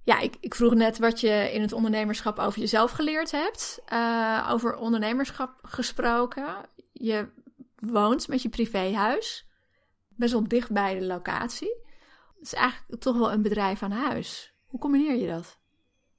Ja, 0.04 0.20
ik, 0.20 0.36
ik, 0.40 0.54
vroeg 0.54 0.74
net 0.74 0.98
wat 0.98 1.20
je 1.20 1.50
in 1.52 1.61
het 1.61 1.72
ondernemerschap 1.72 2.38
over 2.38 2.61
jezelf 2.61 2.90
geleerd 2.90 3.30
hebt. 3.30 3.82
Uh, 3.92 4.48
over 4.52 4.76
ondernemerschap 4.76 5.59
gesproken. 5.62 6.46
Je 6.92 7.28
woont 7.76 8.28
met 8.28 8.42
je 8.42 8.48
privéhuis. 8.48 9.46
Best 10.09 10.32
wel 10.32 10.48
dicht 10.48 10.72
bij 10.72 10.98
de 10.98 11.07
locatie. 11.07 11.76
Het 12.39 12.47
is 12.47 12.55
eigenlijk 12.55 13.03
toch 13.03 13.18
wel 13.18 13.32
een 13.32 13.43
bedrijf 13.43 13.82
aan 13.82 13.91
huis. 13.91 14.55
Hoe 14.66 14.80
combineer 14.80 15.16
je 15.16 15.26
dat? 15.26 15.61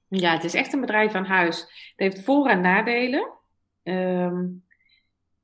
Ja, 0.07 0.33
het 0.33 0.43
is 0.43 0.53
echt 0.53 0.73
een 0.73 0.81
bedrijf 0.81 1.13
aan 1.13 1.25
huis. 1.25 1.59
Het 1.59 1.93
heeft 1.95 2.23
voor- 2.23 2.47
en 2.47 2.61
nadelen. 2.61 3.31
Um, 3.83 4.65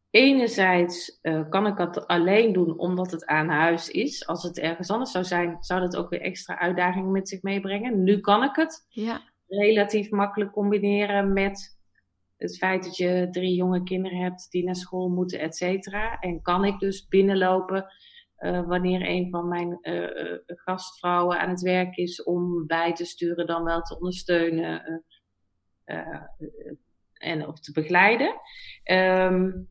enerzijds 0.09 1.19
uh, 1.21 1.49
kan 1.49 1.67
ik 1.67 1.77
dat 1.77 2.07
alleen 2.07 2.53
doen 2.53 2.79
omdat 2.79 3.11
het 3.11 3.25
aan 3.25 3.49
huis 3.49 3.89
is. 3.89 4.27
Als 4.27 4.43
het 4.43 4.59
ergens 4.59 4.89
anders 4.89 5.11
zou 5.11 5.23
zijn, 5.23 5.57
zou 5.59 5.81
dat 5.81 5.95
ook 5.95 6.09
weer 6.09 6.21
extra 6.21 6.59
uitdagingen 6.59 7.11
met 7.11 7.29
zich 7.29 7.41
meebrengen. 7.41 8.03
Nu 8.03 8.19
kan 8.19 8.43
ik 8.43 8.55
het 8.55 8.85
ja. 8.89 9.21
relatief 9.47 10.09
makkelijk 10.09 10.51
combineren 10.51 11.33
met 11.33 11.79
het 12.37 12.57
feit 12.57 12.83
dat 12.83 12.97
je 12.97 13.27
drie 13.31 13.55
jonge 13.55 13.83
kinderen 13.83 14.17
hebt 14.17 14.47
die 14.51 14.63
naar 14.63 14.75
school 14.75 15.09
moeten, 15.09 15.39
et 15.39 15.55
cetera. 15.55 16.19
En 16.19 16.41
kan 16.41 16.65
ik 16.65 16.79
dus 16.79 17.07
binnenlopen 17.07 17.85
uh, 18.43 18.67
wanneer 18.67 19.09
een 19.09 19.29
van 19.29 19.47
mijn 19.47 19.77
uh, 19.81 20.37
gastvrouwen 20.45 21.39
aan 21.39 21.49
het 21.49 21.61
werk 21.61 21.95
is 21.95 22.23
om 22.23 22.67
bij 22.67 22.93
te 22.93 23.05
sturen, 23.05 23.47
dan 23.47 23.63
wel 23.63 23.81
te 23.81 23.95
ondersteunen 23.95 25.03
en 27.13 27.47
of 27.47 27.59
te 27.59 27.71
begeleiden. 27.71 28.35
Um, 28.91 29.69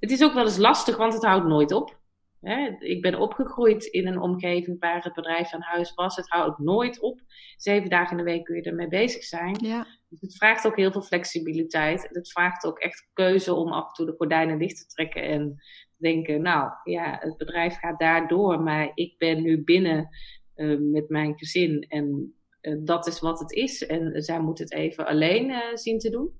het 0.00 0.10
is 0.10 0.22
ook 0.22 0.32
wel 0.32 0.44
eens 0.44 0.56
lastig, 0.56 0.96
want 0.96 1.12
het 1.12 1.24
houdt 1.24 1.46
nooit 1.46 1.72
op. 1.72 1.98
Hè? 2.40 2.76
Ik 2.78 3.02
ben 3.02 3.14
opgegroeid 3.14 3.84
in 3.84 4.06
een 4.06 4.20
omgeving 4.20 4.80
waar 4.80 5.02
het 5.02 5.14
bedrijf 5.14 5.52
aan 5.52 5.62
huis 5.62 5.94
was. 5.94 6.16
Het 6.16 6.28
houdt 6.28 6.58
nooit 6.58 7.00
op. 7.00 7.20
Zeven 7.56 7.90
dagen 7.90 8.10
in 8.10 8.24
de 8.24 8.30
week 8.30 8.44
kun 8.44 8.56
je 8.56 8.62
ermee 8.62 8.88
bezig 8.88 9.22
zijn. 9.22 9.56
Ja. 9.60 9.86
Dus 10.08 10.20
het 10.20 10.36
vraagt 10.36 10.66
ook 10.66 10.76
heel 10.76 10.92
veel 10.92 11.02
flexibiliteit. 11.02 12.08
Het 12.12 12.30
vraagt 12.30 12.64
ook 12.64 12.78
echt 12.78 13.08
keuze 13.12 13.54
om 13.54 13.72
af 13.72 13.88
en 13.88 13.92
toe 13.94 14.06
de 14.06 14.14
gordijnen 14.16 14.58
dicht 14.58 14.76
te 14.76 14.86
trekken 14.86 15.22
en 15.22 15.62
denken, 16.00 16.42
nou 16.42 16.70
ja, 16.84 17.16
het 17.20 17.36
bedrijf 17.36 17.78
gaat 17.78 17.98
daar 17.98 18.28
door, 18.28 18.62
maar 18.62 18.90
ik 18.94 19.18
ben 19.18 19.42
nu 19.42 19.64
binnen 19.64 20.08
uh, 20.56 20.78
met 20.92 21.08
mijn 21.08 21.38
gezin 21.38 21.80
en 21.88 22.34
uh, 22.62 22.76
dat 22.84 23.06
is 23.06 23.20
wat 23.20 23.38
het 23.38 23.52
is. 23.52 23.86
En 23.86 24.22
zij 24.22 24.40
moet 24.40 24.58
het 24.58 24.72
even 24.72 25.06
alleen 25.06 25.48
uh, 25.48 25.58
zien 25.74 25.98
te 25.98 26.10
doen. 26.10 26.38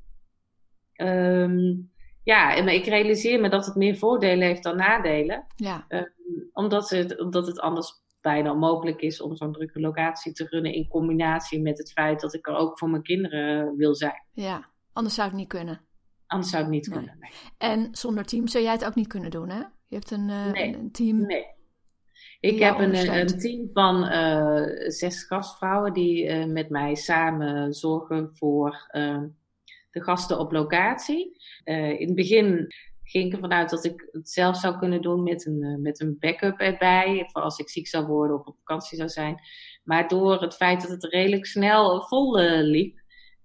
Um, 0.97 1.91
ja, 2.23 2.57
en 2.57 2.69
ik 2.69 2.85
realiseer 2.85 3.41
me 3.41 3.49
dat 3.49 3.67
het 3.67 3.75
meer 3.75 3.97
voordelen 3.97 4.47
heeft 4.47 4.63
dan 4.63 4.77
nadelen. 4.77 5.47
Ja. 5.57 5.85
Um, 5.89 6.51
omdat, 6.53 6.91
het, 6.91 7.21
omdat 7.21 7.47
het 7.47 7.61
anders 7.61 7.93
bijna 8.21 8.53
onmogelijk 8.53 9.01
is 9.01 9.21
om 9.21 9.37
zo'n 9.37 9.53
drukke 9.53 9.81
locatie 9.81 10.33
te 10.33 10.47
runnen 10.49 10.73
in 10.73 10.89
combinatie 10.89 11.61
met 11.61 11.79
het 11.79 11.93
feit 11.93 12.21
dat 12.21 12.35
ik 12.35 12.47
er 12.47 12.55
ook 12.55 12.79
voor 12.79 12.91
mijn 12.91 13.03
kinderen 13.03 13.77
wil 13.77 13.95
zijn. 13.95 14.25
Ja, 14.33 14.69
anders 14.93 15.15
zou 15.15 15.29
het 15.29 15.37
niet 15.37 15.49
kunnen. 15.49 15.81
Anders 16.31 16.51
zou 16.51 16.63
het 16.63 16.73
niet 16.73 16.89
kunnen. 16.89 17.17
Nee. 17.21 17.31
En 17.59 17.89
zonder 17.93 18.25
team 18.25 18.49
zou 18.49 18.65
jij 18.65 18.73
het 18.73 18.85
ook 18.85 18.95
niet 18.95 19.07
kunnen 19.07 19.31
doen, 19.31 19.49
hè? 19.49 19.59
Je 19.87 19.95
hebt 19.95 20.11
een, 20.11 20.29
uh, 20.29 20.53
een 20.55 20.93
team. 20.93 21.27
Nee. 21.27 21.47
Ik 22.41 22.59
heb 22.59 22.79
een, 22.79 23.19
een, 23.19 23.39
team 23.39 23.71
van 23.73 24.05
uh, 24.05 24.89
zes 24.89 25.25
gastvrouwen 25.25 25.93
die 25.93 26.25
uh, 26.25 26.45
met 26.45 26.69
mij 26.69 26.95
samen 26.95 27.75
zorgen 27.75 28.31
voor 28.33 28.89
de 29.91 30.03
gasten 30.03 30.39
op 30.39 30.53
locatie. 30.53 31.37
in 31.65 32.07
het 32.07 32.15
begin 32.15 32.75
ging 33.03 33.27
ik 33.27 33.33
ervan 33.33 33.53
uit 33.53 33.71
dat 33.71 33.85
ik 33.85 34.09
het 34.13 34.31
zelf 34.31 34.57
zou 34.57 34.79
kunnen 34.79 35.03
doen 35.03 35.23
met 35.23 35.47
een, 35.47 35.83
met 35.83 36.01
een 36.01 36.17
backup 36.19 36.59
erbij. 36.59 37.29
Voor 37.33 37.43
als 37.43 37.59
ik 37.59 37.69
ziek 37.69 37.89
zou 37.89 38.07
worden 38.07 38.39
of 38.39 38.47
op 38.47 38.57
vakantie 38.59 38.97
zou 38.97 39.09
zijn. 39.09 39.41
Maar 39.85 40.09
door 40.09 40.43
het 40.43 40.55
feit 40.55 40.81
dat 40.81 40.91
het 40.91 41.05
redelijk 41.05 41.47
snel 41.47 42.03
vol 42.03 42.39
liep, 42.39 43.00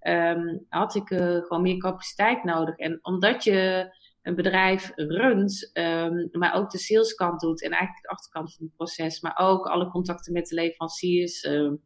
um, 0.07 0.65
had 0.69 0.95
ik 0.95 1.09
uh, 1.09 1.19
gewoon 1.19 1.61
meer 1.61 1.77
capaciteit 1.77 2.43
nodig. 2.43 2.75
En 2.77 2.99
omdat 3.01 3.43
je 3.43 3.89
een 4.21 4.35
bedrijf 4.35 4.91
runt, 4.95 5.69
um, 5.73 6.27
maar 6.31 6.53
ook 6.53 6.69
de 6.69 6.77
saleskant 6.77 7.39
doet 7.39 7.63
en 7.63 7.71
eigenlijk 7.71 8.01
de 8.01 8.09
achterkant 8.09 8.53
van 8.55 8.65
het 8.65 8.75
proces, 8.75 9.21
maar 9.21 9.37
ook 9.37 9.65
alle 9.65 9.89
contacten 9.89 10.33
met 10.33 10.47
de 10.47 10.55
leveranciers. 10.55 11.43
Um, 11.43 11.81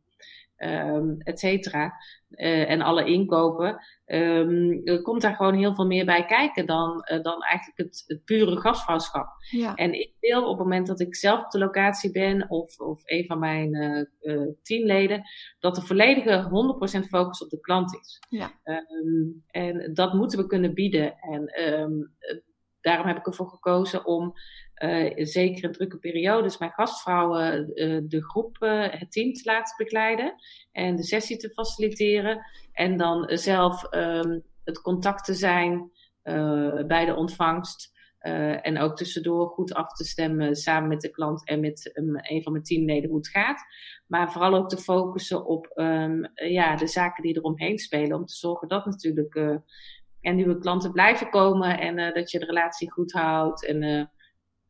um, 0.60 1.18
et 1.24 1.39
cetera. 1.39 1.93
Uh, 2.30 2.70
en 2.70 2.82
alle 2.82 3.05
inkopen. 3.05 3.84
Um, 4.05 4.82
er 4.84 5.01
komt 5.01 5.22
daar 5.22 5.36
gewoon 5.36 5.53
heel 5.53 5.76
veel 5.76 5.86
meer 5.86 6.05
bij 6.05 6.26
kijken 6.26 6.66
dan, 6.66 7.07
uh, 7.12 7.22
dan 7.22 7.41
eigenlijk 7.41 7.78
het, 7.78 8.03
het 8.07 8.24
pure 8.24 8.60
gastvrouwschap. 8.60 9.28
Ja. 9.49 9.76
En 9.76 9.93
ik 9.93 10.14
wil 10.20 10.41
op 10.43 10.57
het 10.57 10.68
moment 10.68 10.88
dat 10.88 10.99
ik 10.99 11.16
zelf 11.16 11.43
op 11.43 11.51
de 11.51 11.57
locatie 11.57 12.12
ben 12.12 12.49
of, 12.49 12.80
of 12.80 13.01
een 13.05 13.26
van 13.26 13.39
mijn 13.39 13.76
uh, 14.22 14.47
teamleden, 14.62 15.24
dat 15.60 15.76
de 15.76 15.82
volledige 15.82 16.43
100% 17.03 17.07
focus 17.07 17.43
op 17.43 17.49
de 17.49 17.60
klant 17.60 17.99
is. 18.01 18.20
Ja. 18.30 18.51
Um, 18.64 19.43
en 19.47 19.93
dat 19.93 20.14
moeten 20.14 20.39
we 20.39 20.47
kunnen 20.47 20.74
bieden. 20.74 21.18
En 21.20 21.51
daarom 22.82 23.07
heb 23.07 23.18
ik 23.18 23.28
ervoor 23.28 23.49
gekozen 23.49 24.05
om 24.05 24.34
zeker 25.16 25.64
in 25.64 25.72
drukke 25.72 25.98
periodes 25.98 26.58
mijn 26.58 26.72
gastvrouwen 26.72 27.72
uh, 27.74 28.02
de 28.04 28.24
groep, 28.24 28.58
uh, 28.60 28.86
het 28.90 29.12
team 29.12 29.34
te 29.34 29.42
laten 29.44 29.76
begeleiden 29.78 30.36
en 30.72 30.96
de 30.96 31.04
sessie 31.04 31.38
te 31.38 31.50
faciliteren. 31.50 32.46
En 32.72 32.98
dan 32.98 33.38
zelf 33.38 33.94
um, 33.94 34.44
het 34.64 34.82
contact 34.82 35.26
te 35.26 35.34
zijn 35.34 35.92
bij 36.88 37.06
de 37.06 37.16
ontvangst. 37.16 37.98
en 38.62 38.80
ook 38.80 38.98
tussendoor 38.98 39.48
goed 39.48 39.74
af 39.74 39.94
te 39.94 40.04
stemmen 40.04 40.56
samen 40.56 40.90
met 40.90 41.02
de 41.02 41.10
klant 41.10 41.48
en 41.48 41.60
met 41.60 41.92
um, 41.94 42.16
een 42.16 42.44
van 42.44 42.52
mijn 42.52 42.64
teamleden 42.64 43.10
hoe 43.10 43.18
het 43.18 43.28
gaat. 43.28 43.62
Maar 44.08 44.32
vooral 44.32 44.54
ook 44.54 44.70
te 44.70 44.78
focussen 44.78 45.46
op 45.46 45.72
um, 45.76 46.32
ja, 46.34 46.76
de 46.76 46.88
zaken 46.88 47.24
die 47.24 47.38
eromheen 47.38 47.78
spelen. 47.78 48.18
Om 48.18 48.26
te 48.26 48.36
zorgen 48.36 48.68
dat 48.68 48.86
natuurlijk 48.86 49.60
en 50.22 50.36
nieuwe 50.36 50.60
klanten 50.60 50.92
blijven 50.92 51.30
komen 51.30 51.80
en 51.80 52.14
dat 52.14 52.32
je 52.32 52.40
de 52.40 52.46
relatie 52.46 52.92
goed 52.92 53.12
houdt. 53.12 53.66
En 53.66 54.10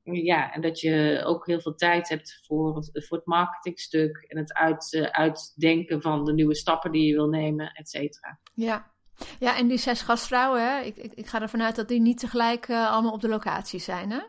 ja, 0.03 0.53
en 0.53 0.61
dat 0.61 0.79
je 0.79 1.21
ook 1.25 1.45
heel 1.45 1.61
veel 1.61 1.75
tijd 1.75 2.09
hebt 2.09 2.39
voor 2.47 2.75
het, 2.75 3.05
voor 3.07 3.17
het 3.17 3.25
marketingstuk 3.25 4.25
en 4.27 4.37
het 4.37 4.53
uit, 4.53 4.93
uh, 4.93 5.03
uitdenken 5.03 6.01
van 6.01 6.25
de 6.25 6.33
nieuwe 6.33 6.55
stappen 6.55 6.91
die 6.91 7.07
je 7.07 7.13
wil 7.13 7.27
nemen, 7.27 7.71
et 7.73 7.89
cetera. 7.89 8.39
Ja. 8.53 8.91
ja, 9.39 9.57
en 9.57 9.67
die 9.67 9.77
zes 9.77 10.01
gastvrouwen, 10.01 10.61
hè? 10.61 10.81
Ik, 10.81 10.97
ik, 10.97 11.11
ik 11.13 11.25
ga 11.25 11.41
ervan 11.41 11.63
uit 11.63 11.75
dat 11.75 11.87
die 11.87 12.01
niet 12.01 12.19
tegelijk 12.19 12.67
uh, 12.67 12.91
allemaal 12.91 13.13
op 13.13 13.21
de 13.21 13.29
locatie 13.29 13.79
zijn, 13.79 14.11
hè? 14.11 14.19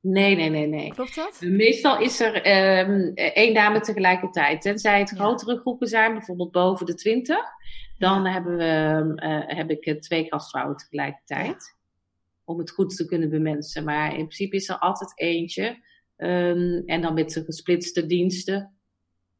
Nee, 0.00 0.36
nee, 0.36 0.50
nee, 0.50 0.66
nee. 0.66 0.94
Klopt 0.94 1.14
dat? 1.14 1.40
Meestal 1.40 1.98
is 1.98 2.20
er 2.20 2.34
um, 2.88 3.14
één 3.14 3.54
dame 3.54 3.80
tegelijkertijd. 3.80 4.62
Tenzij 4.62 4.98
het 4.98 5.10
grotere 5.10 5.58
groepen 5.58 5.88
zijn, 5.88 6.12
bijvoorbeeld 6.12 6.50
boven 6.50 6.86
de 6.86 6.94
twintig. 6.94 7.44
Dan 7.98 8.24
ja. 8.24 8.30
hebben 8.32 8.56
we, 8.56 9.22
uh, 9.26 9.56
heb 9.56 9.70
ik 9.70 10.02
twee 10.02 10.24
gastvrouwen 10.24 10.76
tegelijkertijd. 10.76 11.80
Om 12.44 12.58
het 12.58 12.70
goed 12.70 12.96
te 12.96 13.04
kunnen 13.04 13.30
bemensen. 13.30 13.84
Maar 13.84 14.08
in 14.08 14.14
principe 14.14 14.56
is 14.56 14.68
er 14.68 14.78
altijd 14.78 15.12
eentje. 15.20 15.90
Um, 16.16 16.82
en 16.86 17.00
dan 17.00 17.14
met 17.14 17.30
de 17.30 17.44
gesplitste 17.44 18.06
diensten. 18.06 18.76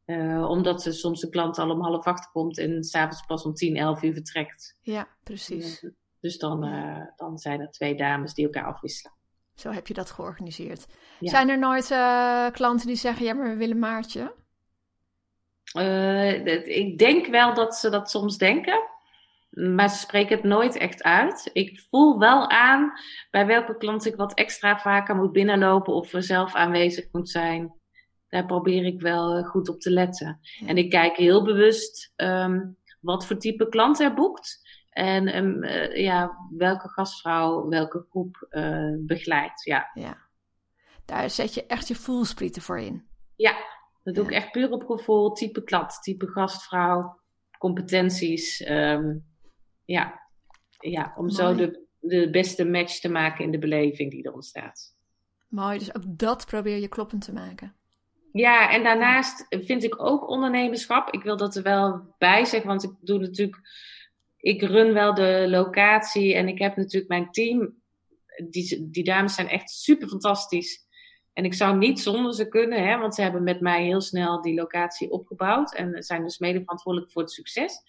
Uh, 0.06 0.50
omdat 0.50 0.82
ze 0.82 0.92
soms 0.92 1.20
de 1.20 1.28
klant 1.28 1.58
al 1.58 1.70
om 1.70 1.80
half 1.80 2.04
acht 2.04 2.30
komt 2.30 2.58
en 2.58 2.84
s'avonds 2.84 3.26
pas 3.26 3.44
om 3.44 3.54
tien, 3.54 3.76
elf 3.76 4.02
uur 4.02 4.12
vertrekt. 4.12 4.76
Ja, 4.80 5.08
precies. 5.22 5.86
Dus 6.20 6.38
dan, 6.38 6.66
uh, 6.66 7.00
dan 7.16 7.38
zijn 7.38 7.60
er 7.60 7.70
twee 7.70 7.94
dames 7.94 8.34
die 8.34 8.44
elkaar 8.44 8.64
afwisselen. 8.64 9.12
Zo 9.54 9.70
heb 9.70 9.86
je 9.86 9.94
dat 9.94 10.10
georganiseerd. 10.10 10.86
Ja. 11.20 11.30
Zijn 11.30 11.48
er 11.48 11.58
nooit 11.58 11.86
klanten 12.52 12.86
die 12.86 12.96
zeggen, 12.96 13.24
ja, 13.24 13.34
maar 13.34 13.48
we 13.48 13.56
willen 13.56 13.78
Maartje? 13.78 14.34
ik 16.64 16.98
denk 16.98 17.26
wel 17.26 17.54
dat 17.54 17.76
ze 17.76 17.90
dat 17.90 18.10
soms 18.10 18.38
denken. 18.38 18.80
Maar 19.52 19.88
ze 19.88 19.98
spreken 19.98 20.36
het 20.36 20.44
nooit 20.44 20.76
echt 20.76 21.02
uit. 21.02 21.50
Ik 21.52 21.80
voel 21.90 22.18
wel 22.18 22.50
aan 22.50 22.92
bij 23.30 23.46
welke 23.46 23.76
klant 23.76 24.06
ik 24.06 24.16
wat 24.16 24.34
extra 24.34 24.78
vaker 24.78 25.16
moet 25.16 25.32
binnenlopen 25.32 25.94
of 25.94 26.12
er 26.12 26.22
zelf 26.22 26.54
aanwezig 26.54 27.08
moet 27.12 27.28
zijn. 27.28 27.74
Daar 28.28 28.46
probeer 28.46 28.84
ik 28.84 29.00
wel 29.00 29.36
eh, 29.36 29.48
goed 29.48 29.68
op 29.68 29.80
te 29.80 29.90
letten. 29.90 30.40
En 30.66 30.76
ik 30.76 30.90
kijk 30.90 31.16
heel 31.16 31.44
bewust 31.44 32.12
um, 32.16 32.76
wat 33.00 33.26
voor 33.26 33.36
type 33.36 33.68
klant 33.68 34.00
er 34.00 34.14
boekt. 34.14 34.60
En 34.90 35.36
um, 35.36 35.64
uh, 35.64 35.96
ja, 35.96 36.36
welke 36.56 36.88
gastvrouw 36.88 37.68
welke 37.68 38.06
groep 38.10 38.46
uh, 38.50 38.94
begeleidt. 38.98 39.64
Ja. 39.64 39.90
ja. 39.94 40.16
Daar 41.04 41.30
zet 41.30 41.54
je 41.54 41.66
echt 41.66 41.88
je 41.88 41.94
voelsprieten 41.94 42.62
voor 42.62 42.78
in. 42.78 43.06
Ja, 43.36 43.56
dat 44.02 44.14
doe 44.14 44.24
ja. 44.24 44.30
ik 44.30 44.36
echt 44.36 44.50
puur 44.50 44.70
op 44.70 44.84
gevoel. 44.84 45.32
Type 45.32 45.62
klant, 45.64 46.02
type 46.02 46.26
gastvrouw, 46.26 47.20
competenties. 47.58 48.68
Um, 48.68 49.30
ja, 49.84 50.20
ja 50.80 51.12
om 51.16 51.24
Mooi. 51.24 51.34
zo 51.34 51.54
de, 51.54 51.86
de 52.00 52.30
beste 52.30 52.64
match 52.64 53.00
te 53.00 53.08
maken 53.08 53.44
in 53.44 53.50
de 53.50 53.58
beleving 53.58 54.10
die 54.10 54.22
er 54.22 54.32
ontstaat. 54.32 54.94
Mooi, 55.48 55.78
dus 55.78 55.94
ook 55.94 56.02
dat 56.06 56.46
probeer 56.46 56.76
je 56.76 56.88
kloppend 56.88 57.24
te 57.24 57.32
maken. 57.32 57.74
Ja, 58.32 58.70
en 58.70 58.82
daarnaast 58.82 59.46
vind 59.48 59.84
ik 59.84 60.02
ook 60.02 60.28
ondernemerschap. 60.28 61.10
Ik 61.10 61.22
wil 61.22 61.36
dat 61.36 61.56
er 61.56 61.62
wel 61.62 62.14
bij 62.18 62.44
zeggen, 62.44 62.68
want 62.68 62.82
ik 62.82 62.90
doe 63.00 63.18
natuurlijk. 63.18 63.60
Ik 64.36 64.62
run 64.62 64.92
wel 64.92 65.14
de 65.14 65.46
locatie 65.48 66.34
en 66.34 66.48
ik 66.48 66.58
heb 66.58 66.76
natuurlijk 66.76 67.08
mijn 67.08 67.30
team. 67.30 67.74
Die, 68.50 68.90
die 68.90 69.04
dames 69.04 69.34
zijn 69.34 69.48
echt 69.48 69.70
super 69.70 70.08
fantastisch. 70.08 70.86
En 71.32 71.44
ik 71.44 71.54
zou 71.54 71.76
niet 71.76 72.00
zonder 72.00 72.34
ze 72.34 72.48
kunnen, 72.48 72.86
hè, 72.86 72.98
want 72.98 73.14
ze 73.14 73.22
hebben 73.22 73.42
met 73.42 73.60
mij 73.60 73.84
heel 73.84 74.00
snel 74.00 74.42
die 74.42 74.54
locatie 74.54 75.10
opgebouwd 75.10 75.74
en 75.74 76.02
zijn 76.02 76.22
dus 76.22 76.38
mede 76.38 76.60
verantwoordelijk 76.60 77.12
voor 77.12 77.22
het 77.22 77.30
succes. 77.30 77.82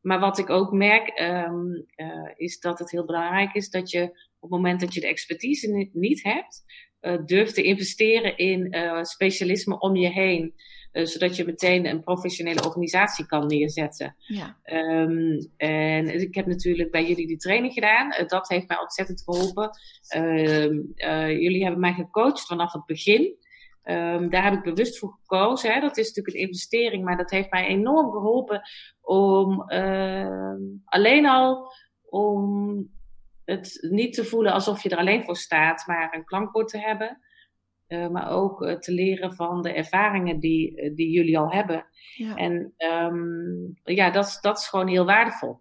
Maar 0.00 0.20
wat 0.20 0.38
ik 0.38 0.50
ook 0.50 0.72
merk, 0.72 1.20
um, 1.20 1.86
uh, 1.96 2.30
is 2.36 2.58
dat 2.58 2.78
het 2.78 2.90
heel 2.90 3.04
belangrijk 3.04 3.54
is 3.54 3.70
dat 3.70 3.90
je 3.90 4.02
op 4.38 4.50
het 4.50 4.50
moment 4.50 4.80
dat 4.80 4.94
je 4.94 5.00
de 5.00 5.06
expertise 5.06 5.88
niet 5.92 6.22
hebt, 6.22 6.64
uh, 7.00 7.24
durft 7.24 7.54
te 7.54 7.62
investeren 7.62 8.36
in 8.36 8.76
uh, 8.76 9.02
specialisme 9.02 9.78
om 9.78 9.96
je 9.96 10.08
heen. 10.08 10.54
zodat 10.92 11.36
je 11.36 11.44
meteen 11.44 11.86
een 11.86 12.00
professionele 12.00 12.64
organisatie 12.64 13.26
kan 13.26 13.46
neerzetten. 13.46 14.16
Ja. 14.18 14.58
Um, 14.64 15.50
en 15.56 16.20
ik 16.20 16.34
heb 16.34 16.46
natuurlijk 16.46 16.90
bij 16.90 17.06
jullie 17.06 17.26
die 17.26 17.36
training 17.36 17.72
gedaan. 17.72 18.26
dat 18.26 18.48
heeft 18.48 18.68
mij 18.68 18.78
ontzettend 18.78 19.22
geholpen. 19.22 19.70
Ehm, 20.08 20.74
jullie 21.32 21.62
hebben 21.62 21.80
mij 21.80 21.92
gecoacht 21.92 22.46
vanaf 22.46 22.72
het 22.72 22.86
begin. 22.86 23.36
Um, 23.90 24.30
daar 24.30 24.44
heb 24.44 24.52
ik 24.52 24.62
bewust 24.62 24.98
voor 24.98 25.18
gekozen. 25.20 25.72
Hè. 25.72 25.80
Dat 25.80 25.96
is 25.96 26.06
natuurlijk 26.06 26.36
een 26.36 26.42
investering, 26.42 27.04
maar 27.04 27.16
dat 27.16 27.30
heeft 27.30 27.50
mij 27.50 27.66
enorm 27.66 28.10
geholpen 28.10 28.62
om 29.00 29.72
uh, 29.72 30.54
alleen 30.84 31.26
al 31.26 31.72
om 32.08 32.88
het 33.44 33.88
niet 33.90 34.14
te 34.14 34.24
voelen 34.24 34.52
alsof 34.52 34.82
je 34.82 34.88
er 34.88 34.98
alleen 34.98 35.24
voor 35.24 35.36
staat, 35.36 35.86
maar 35.86 36.14
een 36.14 36.24
klankbord 36.24 36.68
te 36.68 36.78
hebben. 36.78 37.18
Uh, 37.88 38.08
maar 38.08 38.30
ook 38.30 38.62
uh, 38.62 38.74
te 38.74 38.92
leren 38.92 39.34
van 39.34 39.62
de 39.62 39.72
ervaringen 39.72 40.38
die, 40.38 40.94
die 40.94 41.10
jullie 41.10 41.38
al 41.38 41.50
hebben. 41.52 41.86
Ja. 42.14 42.34
En 42.34 42.74
um, 42.78 43.80
ja, 43.84 44.10
dat, 44.10 44.38
dat 44.40 44.58
is 44.58 44.68
gewoon 44.68 44.88
heel 44.88 45.04
waardevol. 45.04 45.60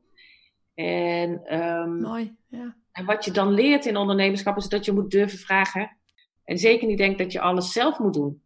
En, 0.73 1.59
um, 1.59 2.01
Mooi, 2.01 2.35
ja. 2.47 2.75
En 2.91 3.05
wat 3.05 3.25
je 3.25 3.31
dan 3.31 3.51
leert 3.51 3.85
in 3.85 3.97
ondernemerschap 3.97 4.57
is 4.57 4.67
dat 4.67 4.85
je 4.85 4.91
moet 4.91 5.11
durven 5.11 5.39
vragen. 5.39 5.97
En 6.49 6.57
zeker 6.57 6.87
niet 6.87 6.97
denkt 6.97 7.17
dat 7.17 7.31
je 7.31 7.41
alles 7.41 7.71
zelf 7.71 7.99
moet 7.99 8.13
doen. 8.13 8.41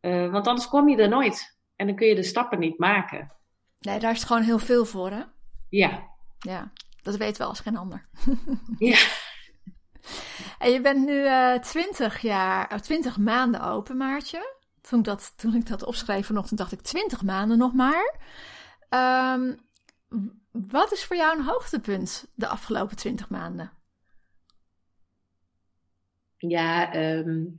Uh, 0.00 0.30
want 0.30 0.46
anders 0.46 0.68
kom 0.68 0.88
je 0.88 0.96
er 0.96 1.08
nooit. 1.08 1.58
En 1.76 1.86
dan 1.86 1.96
kun 1.96 2.06
je 2.06 2.14
de 2.14 2.22
stappen 2.22 2.58
niet 2.58 2.78
maken. 2.78 3.32
Nee, 3.80 3.98
daar 3.98 4.12
is 4.12 4.24
gewoon 4.24 4.42
heel 4.42 4.58
veel 4.58 4.84
voor, 4.84 5.10
hè? 5.10 5.22
Ja. 5.68 6.08
Ja, 6.38 6.72
dat 7.02 7.16
weet 7.16 7.36
wel 7.36 7.48
als 7.48 7.60
geen 7.60 7.76
ander. 7.76 8.08
ja. 8.78 8.98
En 10.58 10.70
je 10.70 10.80
bent 10.80 11.06
nu 11.06 11.12
uh, 11.12 11.54
20 11.54 12.20
jaar, 12.20 12.80
20 12.80 13.18
maanden 13.18 13.62
open, 13.62 13.96
Maartje. 13.96 14.54
Toen 14.80 14.98
ik 14.98 15.04
dat, 15.04 15.32
toen 15.36 15.54
ik 15.54 15.66
dat 15.66 15.84
opschreef 15.84 16.26
vanochtend, 16.26 16.58
dacht 16.58 16.72
ik 16.72 16.80
20 16.80 17.22
maanden 17.22 17.58
nog 17.58 17.72
maar. 17.72 18.16
Um, 19.34 19.58
wat 20.50 20.92
is 20.92 21.04
voor 21.04 21.16
jou 21.16 21.38
een 21.38 21.44
hoogtepunt 21.44 22.26
de 22.34 22.48
afgelopen 22.48 22.96
20 22.96 23.28
maanden? 23.28 23.72
Ja, 26.50 26.96
um, 27.16 27.54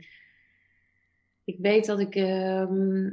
ik 1.44 1.58
weet 1.60 1.86
dat 1.86 2.00
ik 2.00 2.16
ehm, 2.16 3.10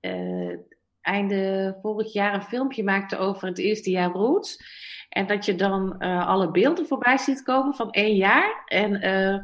eh, 0.00 0.56
einde 1.00 1.76
vorig 1.82 2.12
jaar 2.12 2.34
een 2.34 2.42
filmpje 2.42 2.84
maakte 2.84 3.16
over 3.16 3.48
het 3.48 3.58
eerste 3.58 3.90
jaar 3.90 4.10
Roots. 4.10 4.76
En 5.08 5.26
dat 5.26 5.44
je 5.44 5.54
dan 5.54 5.94
uh, 5.98 6.28
alle 6.28 6.50
beelden 6.50 6.86
voorbij 6.86 7.18
ziet 7.18 7.42
komen 7.42 7.74
van 7.74 7.90
één 7.90 8.16
jaar. 8.16 8.62
En 8.66 9.06
uh, 9.06 9.38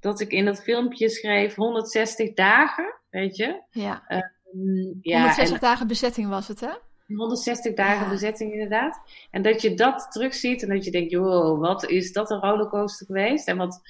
dat 0.00 0.20
ik 0.20 0.32
in 0.32 0.44
dat 0.44 0.62
filmpje 0.62 1.08
schreef 1.08 1.54
160 1.54 2.32
dagen, 2.34 2.94
weet 3.10 3.36
je. 3.36 3.62
Ja. 3.70 4.04
ja 5.00 5.20
160 5.20 5.58
dagen 5.58 5.86
bezetting 5.86 6.28
was 6.28 6.48
het, 6.48 6.60
hè? 6.60 6.70
160 7.06 7.74
dagen 7.74 8.08
bezetting 8.08 8.52
inderdaad. 8.52 9.00
En 9.30 9.42
dat 9.42 9.62
je 9.62 9.74
dat 9.74 10.06
terugziet 10.10 10.62
en 10.62 10.68
dat 10.68 10.84
je 10.84 10.90
denkt, 10.90 11.10
joh, 11.10 11.60
wat 11.60 11.84
is 11.88 12.12
dat 12.12 12.30
een 12.30 12.40
rollercoaster 12.40 13.06
geweest? 13.06 13.48
En 13.48 13.56
wat, 13.56 13.80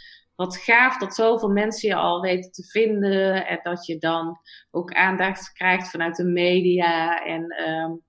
wat 0.41 0.57
gaaf 0.57 0.99
dat 0.99 1.15
zoveel 1.15 1.49
mensen 1.49 1.89
je 1.89 1.95
al 1.95 2.21
weten 2.21 2.53
te 2.53 2.63
vinden. 2.63 3.47
En 3.47 3.61
dat 3.63 3.87
je 3.87 3.99
dan 3.99 4.39
ook 4.71 4.93
aandacht 4.93 5.53
krijgt 5.53 5.91
vanuit 5.91 6.17
de 6.17 6.25
media 6.25 7.25
en 7.25 7.69
um, 7.69 8.03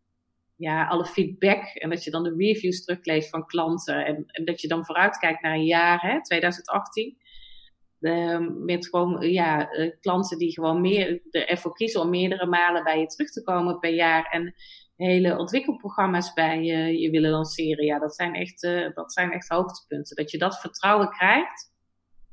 ja, 0.56 0.88
alle 0.88 1.06
feedback. 1.06 1.64
En 1.64 1.90
dat 1.90 2.04
je 2.04 2.12
dan 2.12 2.24
de 2.24 2.36
reviews 2.38 2.84
terugleest 2.84 3.30
van 3.30 3.46
klanten. 3.46 4.06
En, 4.06 4.46
dat 4.46 4.62
je 4.62 4.68
dan 4.68 4.86
vooruitkijkt 4.86 5.42
naar 5.42 5.54
een 5.54 5.66
jaar, 5.66 6.02
hè, 6.02 6.22
2018. 6.22 7.18
Um, 8.00 8.66
met 8.66 8.88
gewoon 8.88 9.32
ja, 9.32 9.74
uh, 9.74 9.92
klanten 10.00 10.38
die 10.38 10.54
gewoon 10.54 10.82
meer, 10.82 11.22
ervoor 11.32 11.74
kiezen 11.74 12.02
om 12.02 12.10
meerdere 12.10 12.46
malen 12.46 12.84
bij 12.84 13.00
je 13.00 13.06
terug 13.06 13.32
te 13.32 13.44
komen 13.44 13.80
per 13.80 13.94
jaar. 13.94 14.24
En 14.24 14.54
hele 14.96 15.38
ontwikkelprogramma's 15.38 16.34
bij 16.34 16.62
je, 16.62 17.00
je 17.00 17.10
willen 17.10 17.32
lanceren. 17.32 17.86
Ja, 17.86 18.00
dat 18.00 18.16
zijn, 18.16 18.34
echt, 18.34 18.64
uh, 18.64 18.94
dat 18.94 19.14
zijn 19.14 19.32
echt 19.32 19.50
hoogtepunten. 19.50 20.16
Dat 20.16 20.32
je 20.32 20.38
dat 20.38 20.60
vertrouwen 20.60 21.10
krijgt 21.10 21.71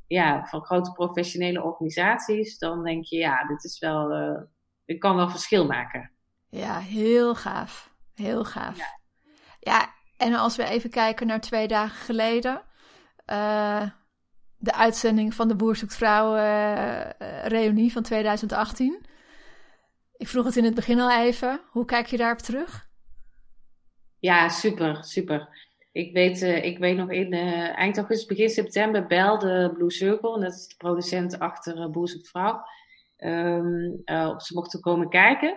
ja, 0.09 0.47
van 0.47 0.65
grote 0.65 0.93
professionele 0.93 1.63
organisaties, 1.63 2.59
dan 2.59 2.85
denk 2.85 3.05
je, 3.05 3.17
ja, 3.17 3.47
dit 3.47 3.65
is 3.65 3.79
wel, 3.79 4.13
uh, 4.13 4.41
dit 4.85 4.99
kan 4.99 5.17
wel 5.17 5.31
verschil 5.31 5.67
maken. 5.67 6.11
Ja, 6.51 6.79
heel 6.79 7.35
gaaf. 7.35 7.95
Heel 8.15 8.45
gaaf. 8.45 8.77
Ja. 8.77 8.99
ja, 9.61 9.93
en 10.17 10.35
als 10.35 10.57
we 10.57 10.65
even 10.65 10.91
kijken 10.91 11.27
naar 11.27 11.41
twee 11.41 11.69
dagen 11.69 11.97
geleden, 11.97 12.63
uh, 13.27 13.83
de 14.57 14.75
uitzending 14.75 15.35
van 15.35 15.49
de 15.49 15.57
Boer 15.57 15.77
zoekt 15.77 15.97
vrouw 15.97 16.37
uh, 16.37 17.11
reunie 17.45 17.93
van 17.93 18.03
2018. 18.03 19.07
Ik 20.17 20.29
vroeg 20.29 20.45
het 20.45 20.57
in 20.57 20.65
het 20.65 20.75
begin 20.75 21.01
al 21.01 21.13
even. 21.13 21.61
Hoe 21.71 21.85
kijk 21.85 22.07
je 22.07 22.17
daarop 22.17 22.39
terug? 22.39 22.89
Ja, 24.19 24.49
super, 24.49 25.05
super. 25.05 25.68
Ik 25.99 26.13
weet, 26.13 26.43
uh, 26.43 26.65
ik 26.65 26.79
weet 26.79 26.97
nog 26.97 27.11
in 27.11 27.35
uh, 27.35 27.79
eind 27.79 27.97
augustus, 27.97 28.27
begin 28.27 28.49
september 28.49 29.07
belde 29.07 29.73
Blue 29.75 29.91
Circle, 29.91 30.35
en 30.35 30.41
dat 30.41 30.53
is 30.53 30.69
de 30.69 30.75
producent 30.77 31.39
achter 31.39 31.77
uh, 31.77 31.91
Boer 31.91 32.09
zoekt 32.09 32.29
vrouw, 32.29 32.61
um, 33.19 34.03
of 34.07 34.43
ze 34.43 34.55
mochten 34.55 34.81
komen 34.81 35.09
kijken. 35.09 35.57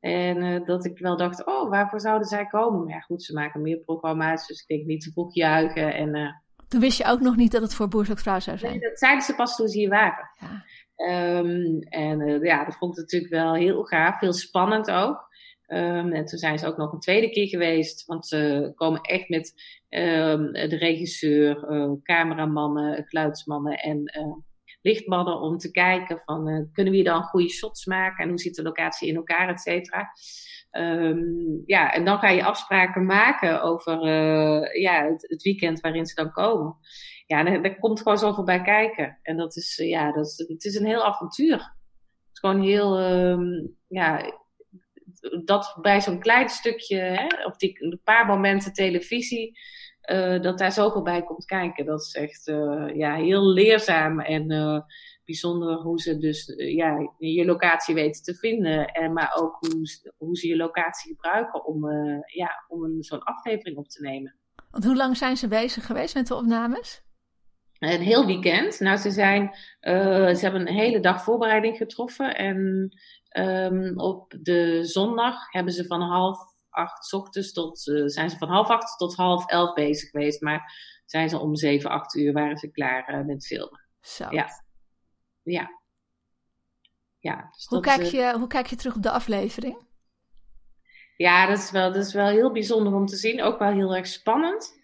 En 0.00 0.64
dat 0.64 0.84
ik 0.84 0.98
wel 0.98 1.16
dacht, 1.16 1.46
oh, 1.46 1.70
waarvoor 1.70 2.00
zouden 2.00 2.28
zij 2.28 2.46
komen? 2.46 2.84
Maar 2.84 2.94
ja, 2.94 3.00
goed, 3.00 3.22
ze 3.22 3.32
maken 3.32 3.62
meer 3.62 3.78
programma's, 3.78 4.46
dus 4.46 4.60
ik 4.60 4.66
denk 4.66 4.86
niet 4.86 5.00
te 5.00 5.12
vroeg 5.12 5.34
juichen. 5.34 5.94
En, 5.94 6.42
toen 6.68 6.80
wist 6.80 6.98
je 6.98 7.04
ook 7.04 7.20
nog 7.20 7.36
niet 7.36 7.52
dat 7.52 7.62
het 7.62 7.74
voor 7.74 7.88
Boer 7.88 8.04
zoekt 8.04 8.22
vrouw 8.22 8.40
zou 8.40 8.58
zijn? 8.58 8.72
Nee, 8.72 8.80
dat 8.80 8.98
zeiden 8.98 9.24
ze 9.24 9.34
pas 9.34 9.56
toen 9.56 9.68
ze 9.68 9.78
hier 9.78 9.88
waren. 9.88 10.30
Ja. 10.40 10.64
Um, 11.38 11.78
en 11.80 12.40
ja, 12.42 12.64
dat 12.64 12.76
vond 12.76 12.92
ik 12.92 13.02
natuurlijk 13.02 13.32
wel 13.32 13.54
heel 13.54 13.82
gaaf, 13.82 14.20
heel 14.20 14.32
spannend 14.32 14.90
ook. 14.90 15.26
Um, 15.66 16.12
en 16.12 16.24
toen 16.24 16.38
zijn 16.38 16.58
ze 16.58 16.66
ook 16.66 16.76
nog 16.76 16.92
een 16.92 17.00
tweede 17.00 17.30
keer 17.30 17.48
geweest, 17.48 18.06
want 18.06 18.26
ze 18.26 18.72
komen 18.74 19.00
echt 19.00 19.28
met 19.28 19.54
de 19.88 20.76
regisseur, 20.78 21.70
uh, 21.70 21.92
cameramannen, 22.02 23.04
geluidsmannen 23.06 23.78
en 23.78 23.98
uh, 23.98 24.36
lichtmannen 24.82 25.40
om 25.40 25.58
te 25.58 25.70
kijken 25.70 26.20
van 26.24 26.48
uh, 26.48 26.64
kunnen 26.72 26.92
we 26.92 27.02
dan 27.02 27.22
goede 27.22 27.48
shots 27.48 27.86
maken 27.86 28.24
en 28.24 28.28
hoe 28.28 28.38
zit 28.38 28.54
de 28.54 28.62
locatie 28.62 29.08
in 29.08 29.16
elkaar, 29.16 29.48
et 29.48 29.60
cetera. 29.60 30.10
Um, 30.70 31.62
ja, 31.66 31.92
en 31.92 32.04
dan 32.04 32.18
ga 32.18 32.28
je 32.28 32.44
afspraken 32.44 33.06
maken 33.06 33.62
over 33.62 34.06
ja, 34.80 35.04
het, 35.04 35.28
het, 35.28 35.42
weekend 35.42 35.80
waarin 35.80 36.06
ze 36.06 36.14
dan 36.14 36.32
komen. 36.32 36.76
Ja, 37.26 37.46
er 37.46 37.78
komt 37.78 37.98
gewoon 37.98 38.18
zoveel 38.18 38.44
bij 38.44 38.62
kijken. 38.62 39.18
En 39.22 39.36
dat 39.36 39.56
is, 39.56 39.76
ja, 39.76 40.12
dat 40.12 40.26
is, 40.26 40.44
het 40.48 40.64
is 40.64 40.74
een 40.74 40.86
heel 40.86 41.04
avontuur. 41.04 41.56
Het 41.56 42.30
is 42.32 42.38
gewoon 42.38 42.62
heel, 42.62 42.98
ja, 43.88 44.32
dat 45.44 45.78
bij 45.80 46.00
zo'n 46.00 46.20
klein 46.20 46.48
stukje, 46.48 46.96
hè, 46.96 47.44
of 47.44 47.56
die, 47.56 47.82
een 47.82 48.00
paar 48.04 48.26
momenten 48.26 48.72
televisie, 48.72 49.58
uh, 50.10 50.42
dat 50.42 50.58
daar 50.58 50.72
zoveel 50.72 51.02
bij 51.02 51.22
komt 51.22 51.44
kijken. 51.44 51.84
Dat 51.84 52.00
is 52.00 52.14
echt 52.14 52.48
uh, 52.48 52.96
ja, 52.96 53.14
heel 53.14 53.46
leerzaam 53.46 54.20
en 54.20 54.50
uh, 54.50 54.80
bijzonder 55.24 55.74
hoe 55.74 56.00
ze 56.00 56.18
dus 56.18 56.52
ja, 56.56 57.12
je 57.18 57.44
locatie 57.44 57.94
weten 57.94 58.22
te 58.22 58.34
vinden. 58.34 58.86
En, 58.86 59.12
maar 59.12 59.34
ook 59.38 59.56
hoe, 59.60 60.12
hoe 60.16 60.36
ze 60.36 60.48
je 60.48 60.56
locatie 60.56 61.14
gebruiken 61.14 61.64
om, 61.64 61.90
ja, 62.34 62.64
om 62.68 63.02
zo'n 63.02 63.22
aflevering 63.22 63.76
op 63.76 63.88
te 63.88 64.02
nemen. 64.02 64.36
Want 64.70 64.84
hoe 64.84 64.96
lang 64.96 65.16
zijn 65.16 65.36
ze 65.36 65.48
bezig 65.48 65.86
geweest 65.86 66.14
met 66.14 66.26
de 66.26 66.34
opnames? 66.34 67.06
Een 67.78 68.00
heel 68.00 68.26
weekend. 68.26 68.80
Nou, 68.80 68.96
ze, 68.96 69.10
zijn, 69.10 69.50
ze 69.80 70.38
hebben 70.40 70.60
een 70.60 70.74
hele 70.74 71.00
dag 71.00 71.22
voorbereiding 71.22 71.76
getroffen. 71.76 72.36
En 72.36 72.90
Um, 73.32 73.98
op 73.98 74.34
de 74.42 74.84
zondag 74.84 75.52
hebben 75.52 75.72
ze 75.72 75.86
van 75.86 76.00
half 76.00 76.38
acht 76.78 77.12
ochtends 77.12 77.52
tot, 77.52 77.86
uh, 77.86 78.06
zijn 78.06 78.30
ze 78.30 78.36
van 78.36 78.48
half 78.48 78.68
acht 78.68 78.98
tot 78.98 79.14
half 79.14 79.46
elf 79.46 79.72
bezig 79.74 80.10
geweest. 80.10 80.40
Maar 80.40 80.72
zijn 81.06 81.28
ze 81.28 81.38
om 81.38 81.56
zeven, 81.56 81.90
acht 81.90 82.14
uur 82.14 82.32
waren 82.32 82.56
ze 82.56 82.70
klaar 82.70 83.14
uh, 83.14 83.26
met 83.26 83.46
filmen. 83.46 83.80
Zo. 84.00 84.26
Ja. 84.30 84.48
Ja. 85.42 85.70
ja 87.18 87.48
dus 87.52 87.66
hoe, 87.66 87.80
kijk 87.80 88.02
je, 88.02 88.34
hoe 88.38 88.46
kijk 88.46 88.66
je 88.66 88.76
terug 88.76 88.96
op 88.96 89.02
de 89.02 89.10
aflevering? 89.10 89.86
Ja, 91.16 91.46
dat 91.46 91.58
is, 91.58 91.70
wel, 91.70 91.92
dat 91.92 92.04
is 92.04 92.12
wel 92.12 92.28
heel 92.28 92.52
bijzonder 92.52 92.94
om 92.94 93.06
te 93.06 93.16
zien. 93.16 93.42
Ook 93.42 93.58
wel 93.58 93.72
heel 93.72 93.96
erg 93.96 94.06
spannend. 94.06 94.76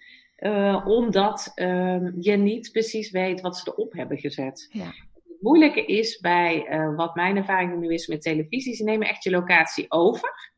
Omdat 0.85 1.53
uh, 1.55 2.13
je 2.21 2.37
niet 2.37 2.73
precies 2.73 3.11
weet 3.11 3.41
wat 3.41 3.57
ze 3.57 3.71
erop 3.71 3.93
hebben 3.93 4.19
gezet. 4.19 4.67
Ja 4.71 4.93
moeilijke 5.45 5.85
is 5.85 6.19
bij 6.19 6.67
uh, 6.71 6.97
wat 6.97 7.15
mijn 7.15 7.37
ervaring 7.37 7.81
nu 7.81 7.93
is 7.93 8.07
met 8.07 8.23
televisie, 8.23 8.75
ze 8.75 8.85
nemen 8.85 9.09
echt 9.09 9.25
je 9.25 9.31
locatie 9.31 9.87
over. 9.89 10.53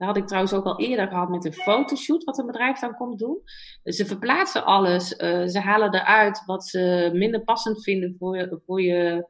Dat 0.00 0.08
had 0.08 0.18
ik 0.18 0.26
trouwens 0.26 0.52
ook 0.52 0.64
al 0.64 0.78
eerder 0.78 1.08
gehad 1.08 1.28
met 1.28 1.44
een 1.44 1.52
fotoshoot, 1.52 2.24
wat 2.24 2.38
een 2.38 2.46
bedrijf 2.46 2.78
dan 2.78 2.94
komt 2.94 3.18
doen. 3.18 3.42
Dus 3.82 3.96
ze 3.96 4.06
verplaatsen 4.06 4.64
alles, 4.64 5.12
uh, 5.12 5.46
ze 5.46 5.58
halen 5.58 5.94
eruit 5.94 6.42
wat 6.44 6.64
ze 6.64 7.10
minder 7.12 7.44
passend 7.44 7.82
vinden 7.82 8.16
voor, 8.18 8.60
voor, 8.66 8.82
je, 8.82 9.28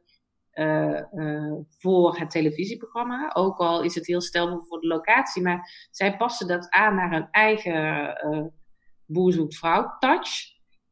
uh, 0.55 1.55
voor 1.79 2.19
het 2.19 2.31
televisieprogramma. 2.31 3.31
Ook 3.35 3.59
al 3.59 3.83
is 3.83 3.95
het 3.95 4.07
heel 4.07 4.21
stelvol 4.21 4.65
voor 4.65 4.81
de 4.81 4.87
locatie, 4.87 5.43
maar 5.43 5.89
zij 5.91 6.17
passen 6.17 6.49
dat 6.49 6.71
aan 6.71 6.95
naar 6.95 7.13
hun 7.13 7.29
eigen 7.31 8.53
boer 9.07 9.33
zoekt 9.33 9.57
vrouw 9.57 9.97
touch. 9.99 10.29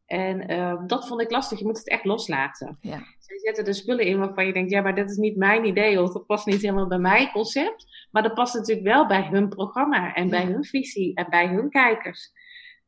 En 0.07 0.53
uh, 0.53 0.87
dat 0.87 1.07
vond 1.07 1.21
ik 1.21 1.31
lastig. 1.31 1.59
Je 1.59 1.65
moet 1.65 1.79
het 1.79 1.89
echt 1.89 2.05
loslaten. 2.05 2.79
Ja. 2.81 2.99
Zij 3.29 3.39
zetten 3.39 3.67
er 3.67 3.75
spullen 3.75 4.05
in 4.05 4.19
waarvan 4.19 4.47
je 4.47 4.53
denkt, 4.53 4.71
ja, 4.71 4.81
maar 4.81 4.95
dat 4.95 5.11
is 5.11 5.17
niet 5.17 5.37
mijn 5.37 5.65
idee 5.65 6.03
of 6.03 6.13
dat 6.13 6.27
past 6.27 6.47
niet 6.47 6.61
helemaal 6.61 6.89
bij 6.89 6.99
mijn 6.99 7.31
concept. 7.31 8.09
Maar 8.11 8.23
dat 8.23 8.35
past 8.35 8.55
natuurlijk 8.55 8.87
wel 8.87 9.07
bij 9.07 9.29
hun 9.31 9.49
programma 9.49 10.15
en 10.15 10.29
bij 10.29 10.45
hun 10.45 10.65
visie 10.65 11.15
en 11.15 11.27
bij 11.31 11.49
hun 11.49 11.71
kijkers. 11.71 12.33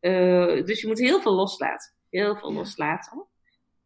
Uh, 0.01 0.64
dus 0.64 0.80
je 0.80 0.86
moet 0.86 0.99
heel 0.99 1.20
veel 1.20 1.34
loslaten. 1.34 1.93
Heel 2.09 2.36
veel 2.36 2.53
loslaten. 2.53 3.26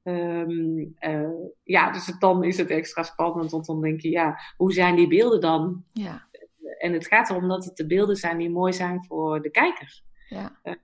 Um, 0.03 0.97
uh, 1.01 1.29
ja, 1.63 1.93
dus 1.93 2.19
dan 2.19 2.45
is 2.45 2.59
het 2.59 2.71
extra 2.71 3.03
spannend, 3.03 3.51
want 3.51 3.67
dan 3.67 3.81
denk 3.81 4.01
je, 4.01 4.11
ja, 4.11 4.39
hoe 4.57 4.73
zijn 4.73 4.97
die 4.97 5.09
beelden 5.09 5.41
dan? 5.41 5.85
Ja. 5.93 6.29
En 6.79 6.93
het 6.93 7.07
gaat 7.07 7.31
erom 7.31 7.49
dat 7.49 7.65
het 7.65 7.77
de 7.77 7.87
beelden 7.87 8.17
zijn 8.17 8.39
die 8.39 8.51
mooi 8.51 8.73
zijn 8.73 9.05
voor 9.05 9.43
de 9.43 9.51
kijkers. 9.51 10.05
Ja. 10.29 10.61
Uh, 10.63 10.75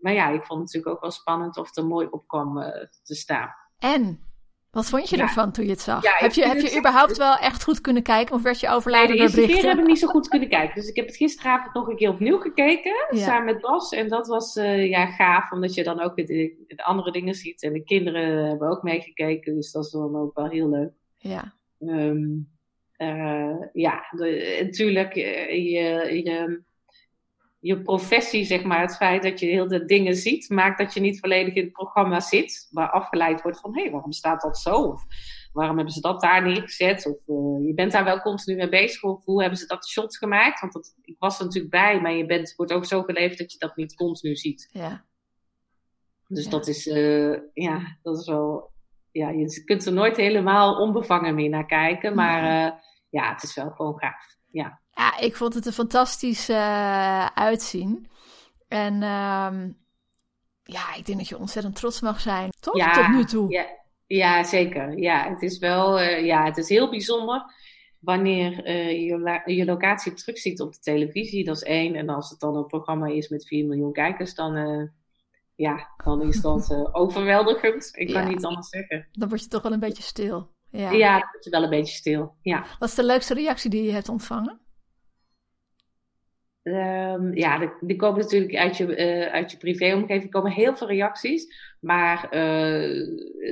maar 0.00 0.12
ja, 0.12 0.28
ik 0.28 0.44
vond 0.44 0.48
het 0.48 0.58
natuurlijk 0.58 0.94
ook 0.94 1.00
wel 1.00 1.10
spannend 1.10 1.56
of 1.56 1.66
het 1.66 1.76
er 1.76 1.86
mooi 1.86 2.06
op 2.10 2.26
kwam 2.26 2.58
uh, 2.58 2.68
te 3.02 3.14
staan. 3.14 3.54
En? 3.78 4.26
Wat 4.70 4.88
vond 4.88 5.08
je 5.08 5.16
ja. 5.16 5.22
ervan 5.22 5.52
toen 5.52 5.64
je 5.64 5.70
het 5.70 5.80
zag? 5.80 6.02
Ja, 6.02 6.14
heb 6.16 6.32
je, 6.32 6.46
heb 6.46 6.60
je 6.60 6.78
überhaupt 6.78 7.16
wel 7.16 7.36
echt 7.36 7.62
goed 7.62 7.80
kunnen 7.80 8.02
kijken 8.02 8.34
of 8.34 8.42
werd 8.42 8.60
je 8.60 8.68
overladen 8.68 9.08
nee, 9.08 9.18
door 9.18 9.26
berichten? 9.26 9.46
De 9.46 9.52
eerste 9.52 9.66
keer 9.66 9.76
heb 9.76 9.84
ik 9.84 9.90
niet 9.90 9.98
zo 9.98 10.08
goed 10.08 10.28
kunnen 10.28 10.48
kijken. 10.48 10.74
Dus 10.74 10.88
ik 10.88 10.96
heb 10.96 11.06
het 11.06 11.16
gisteravond 11.16 11.74
nog 11.74 11.88
een 11.88 11.96
keer 11.96 12.08
opnieuw 12.08 12.38
gekeken, 12.38 12.94
samen 13.10 13.44
met 13.44 13.60
Bas. 13.60 13.92
En 13.92 14.08
dat 14.08 14.26
was 14.26 14.56
uh, 14.56 14.88
ja, 14.88 15.06
gaaf, 15.06 15.52
omdat 15.52 15.74
je 15.74 15.84
dan 15.84 16.00
ook 16.00 16.16
de, 16.16 16.24
de, 16.66 16.84
andere 16.84 17.12
dingen 17.12 17.34
ziet. 17.34 17.62
En 17.62 17.72
de 17.72 17.84
kinderen 17.84 18.46
hebben 18.46 18.68
ook 18.68 18.82
meegekeken, 18.82 19.54
dus 19.54 19.72
dat 19.72 19.84
is 19.84 19.90
dan 19.90 20.16
ook 20.16 20.34
wel 20.34 20.48
heel 20.48 20.68
leuk. 20.68 20.92
Ja. 21.18 21.54
Um, 21.78 22.48
ja, 23.72 24.04
natuurlijk, 24.60 25.14
je, 25.14 26.22
je 26.24 26.62
je 27.58 27.82
professie, 27.82 28.44
zeg 28.44 28.62
maar, 28.62 28.80
het 28.80 28.96
feit 28.96 29.22
dat 29.22 29.40
je 29.40 29.46
heel 29.46 29.68
de 29.68 29.84
dingen 29.84 30.14
ziet, 30.14 30.48
maakt 30.48 30.78
dat 30.78 30.94
je 30.94 31.00
niet 31.00 31.20
volledig 31.20 31.54
in 31.54 31.62
het 31.62 31.72
programma 31.72 32.20
zit, 32.20 32.68
maar 32.70 32.90
afgeleid 32.90 33.42
wordt 33.42 33.60
van, 33.60 33.74
hé, 33.74 33.82
hey, 33.82 33.90
waarom 33.90 34.12
staat 34.12 34.40
dat 34.40 34.58
zo? 34.58 34.74
Of 34.74 35.04
waarom 35.52 35.76
hebben 35.76 35.94
ze 35.94 36.00
dat 36.00 36.20
daar 36.20 36.42
neergezet? 36.42 37.06
Of 37.06 37.26
uh, 37.26 37.66
je 37.66 37.72
bent 37.74 37.92
daar 37.92 38.04
wel 38.04 38.20
continu 38.20 38.56
mee 38.56 38.68
bezig, 38.68 39.02
of 39.02 39.24
hoe 39.24 39.40
hebben 39.40 39.58
ze 39.58 39.66
dat 39.66 39.88
shots 39.88 40.18
gemaakt? 40.18 40.60
Want 40.60 40.72
dat, 40.72 40.94
ik 41.02 41.16
was 41.18 41.38
er 41.38 41.44
natuurlijk 41.44 41.72
bij, 41.72 42.00
maar 42.00 42.12
je 42.12 42.26
bent, 42.26 42.54
wordt 42.56 42.72
ook 42.72 42.84
zo 42.84 43.02
geleefd 43.02 43.38
dat 43.38 43.52
je 43.52 43.58
dat 43.58 43.76
niet 43.76 43.94
continu 43.94 44.34
ziet. 44.34 44.68
Ja. 44.72 45.06
Dus 46.26 46.44
ja. 46.44 46.50
dat 46.50 46.66
is, 46.66 46.86
uh, 46.86 47.38
ja, 47.52 47.98
dat 48.02 48.18
is 48.18 48.26
wel 48.26 48.76
ja, 49.18 49.28
je 49.28 49.64
kunt 49.64 49.86
er 49.86 49.92
nooit 49.92 50.16
helemaal 50.16 50.80
onbevangen 50.80 51.34
meer 51.34 51.48
naar 51.48 51.66
kijken. 51.66 52.14
Maar 52.14 52.42
uh, 52.42 52.78
ja, 53.10 53.32
het 53.32 53.42
is 53.42 53.54
wel 53.54 53.70
gewoon 53.70 53.98
gaaf. 53.98 54.36
Ja, 54.50 54.80
ja 54.98 55.18
ik 55.18 55.36
vond 55.36 55.54
het 55.54 55.66
er 55.66 55.72
fantastisch 55.72 56.50
uh, 56.50 57.26
uitzien. 57.26 58.06
En 58.68 58.94
um, 58.94 59.76
ja, 60.62 60.94
ik 60.94 61.06
denk 61.06 61.18
dat 61.18 61.28
je 61.28 61.38
ontzettend 61.38 61.76
trots 61.76 62.00
mag 62.00 62.20
zijn. 62.20 62.50
Toch? 62.60 62.76
Ja, 62.76 62.92
Tot 62.92 63.08
nu 63.08 63.24
toe. 63.24 63.52
Ja, 63.52 63.66
ja, 64.06 64.44
zeker. 64.44 64.98
Ja, 64.98 65.28
het 65.28 65.42
is 65.42 65.58
wel 65.58 66.00
uh, 66.00 66.24
ja, 66.24 66.44
het 66.44 66.56
is 66.56 66.68
heel 66.68 66.90
bijzonder 66.90 67.42
wanneer 68.00 68.66
uh, 68.66 68.90
je, 68.90 69.42
je 69.44 69.64
locatie 69.64 70.12
terugziet 70.12 70.60
op 70.60 70.72
de 70.72 70.78
televisie. 70.80 71.44
Dat 71.44 71.56
is 71.56 71.62
één. 71.62 71.94
En 71.94 72.08
als 72.08 72.30
het 72.30 72.40
dan 72.40 72.56
een 72.56 72.66
programma 72.66 73.06
is 73.06 73.28
met 73.28 73.46
4 73.46 73.66
miljoen 73.66 73.92
kijkers, 73.92 74.34
dan, 74.34 74.54
ja, 75.54 75.88
dan 76.04 76.22
is 76.22 76.40
dat 76.40 76.70
uh, 76.70 76.88
overweldigend. 77.02 77.90
Ik 77.92 78.12
kan 78.12 78.28
niet 78.28 78.44
anders 78.44 78.68
zeggen. 78.68 79.08
Dan 79.12 79.28
word 79.28 79.42
je 79.42 79.48
toch 79.48 79.62
wel 79.62 79.72
een 79.72 79.80
beetje 79.80 80.02
stil. 80.02 80.50
Ja, 80.70 80.90
ja 80.90 81.18
dan 81.18 81.28
word 81.32 81.44
je 81.44 81.50
wel 81.50 81.62
een 81.62 81.70
beetje 81.70 81.94
stil. 81.94 82.34
Ja. 82.42 82.66
Wat 82.78 82.88
is 82.88 82.94
de 82.94 83.04
leukste 83.04 83.34
reactie 83.34 83.70
die 83.70 83.82
je 83.82 83.92
hebt 83.92 84.08
ontvangen? 84.08 84.60
Um, 86.68 87.34
ja, 87.34 87.72
die, 87.80 87.96
komen 87.96 88.20
natuurlijk 88.20 88.56
uit 88.56 88.76
je, 88.76 88.96
uh, 88.96 89.32
uit 89.32 89.50
je 89.50 89.56
privéomgeving. 89.56 90.30
Komen 90.30 90.52
heel 90.52 90.76
veel 90.76 90.86
reacties. 90.86 91.76
Maar 91.80 92.34
uh, 92.34 93.06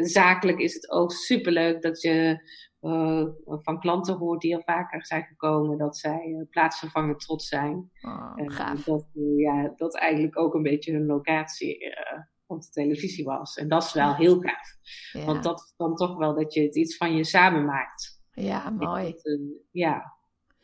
zakelijk 0.05 0.59
is 0.59 0.75
het 0.75 0.91
ook 0.91 1.13
superleuk 1.13 1.83
dat 1.83 2.01
je 2.01 2.49
uh, 2.81 3.27
van 3.43 3.81
klanten 3.81 4.17
hoort 4.17 4.41
die 4.41 4.55
al 4.55 4.63
vaker 4.63 5.07
zijn 5.07 5.23
gekomen. 5.23 5.79
Dat 5.79 5.97
zij 5.97 6.47
plaatsvervangend 6.51 7.21
trots 7.21 7.49
zijn. 7.49 7.91
Oh, 8.01 8.33
gaaf. 8.37 8.85
dat, 8.85 9.07
ja, 9.37 9.73
dat 9.77 9.97
eigenlijk 9.97 10.39
ook 10.39 10.55
een 10.55 10.63
beetje 10.63 10.93
hun 10.93 11.07
locatie 11.07 11.97
op 12.47 12.61
de 12.63 12.71
televisie 12.71 13.25
was. 13.25 13.57
En 13.57 13.69
dat 13.69 13.83
is 13.83 13.93
wel 13.93 14.15
heel 14.15 14.41
gaaf. 14.41 14.77
Ja. 15.13 15.25
Want 15.25 15.43
dat 15.43 15.61
is 15.61 15.75
dan 15.77 15.95
toch 15.95 16.17
wel 16.17 16.35
dat 16.35 16.55
je 16.55 16.63
het 16.63 16.77
iets 16.77 16.97
van 16.97 17.17
je 17.17 17.25
samen 17.25 17.65
maakt. 17.65 18.21
Ja, 18.33 18.71
mooi. 18.71 19.05
Dat, 19.05 19.39
ja, 19.71 20.15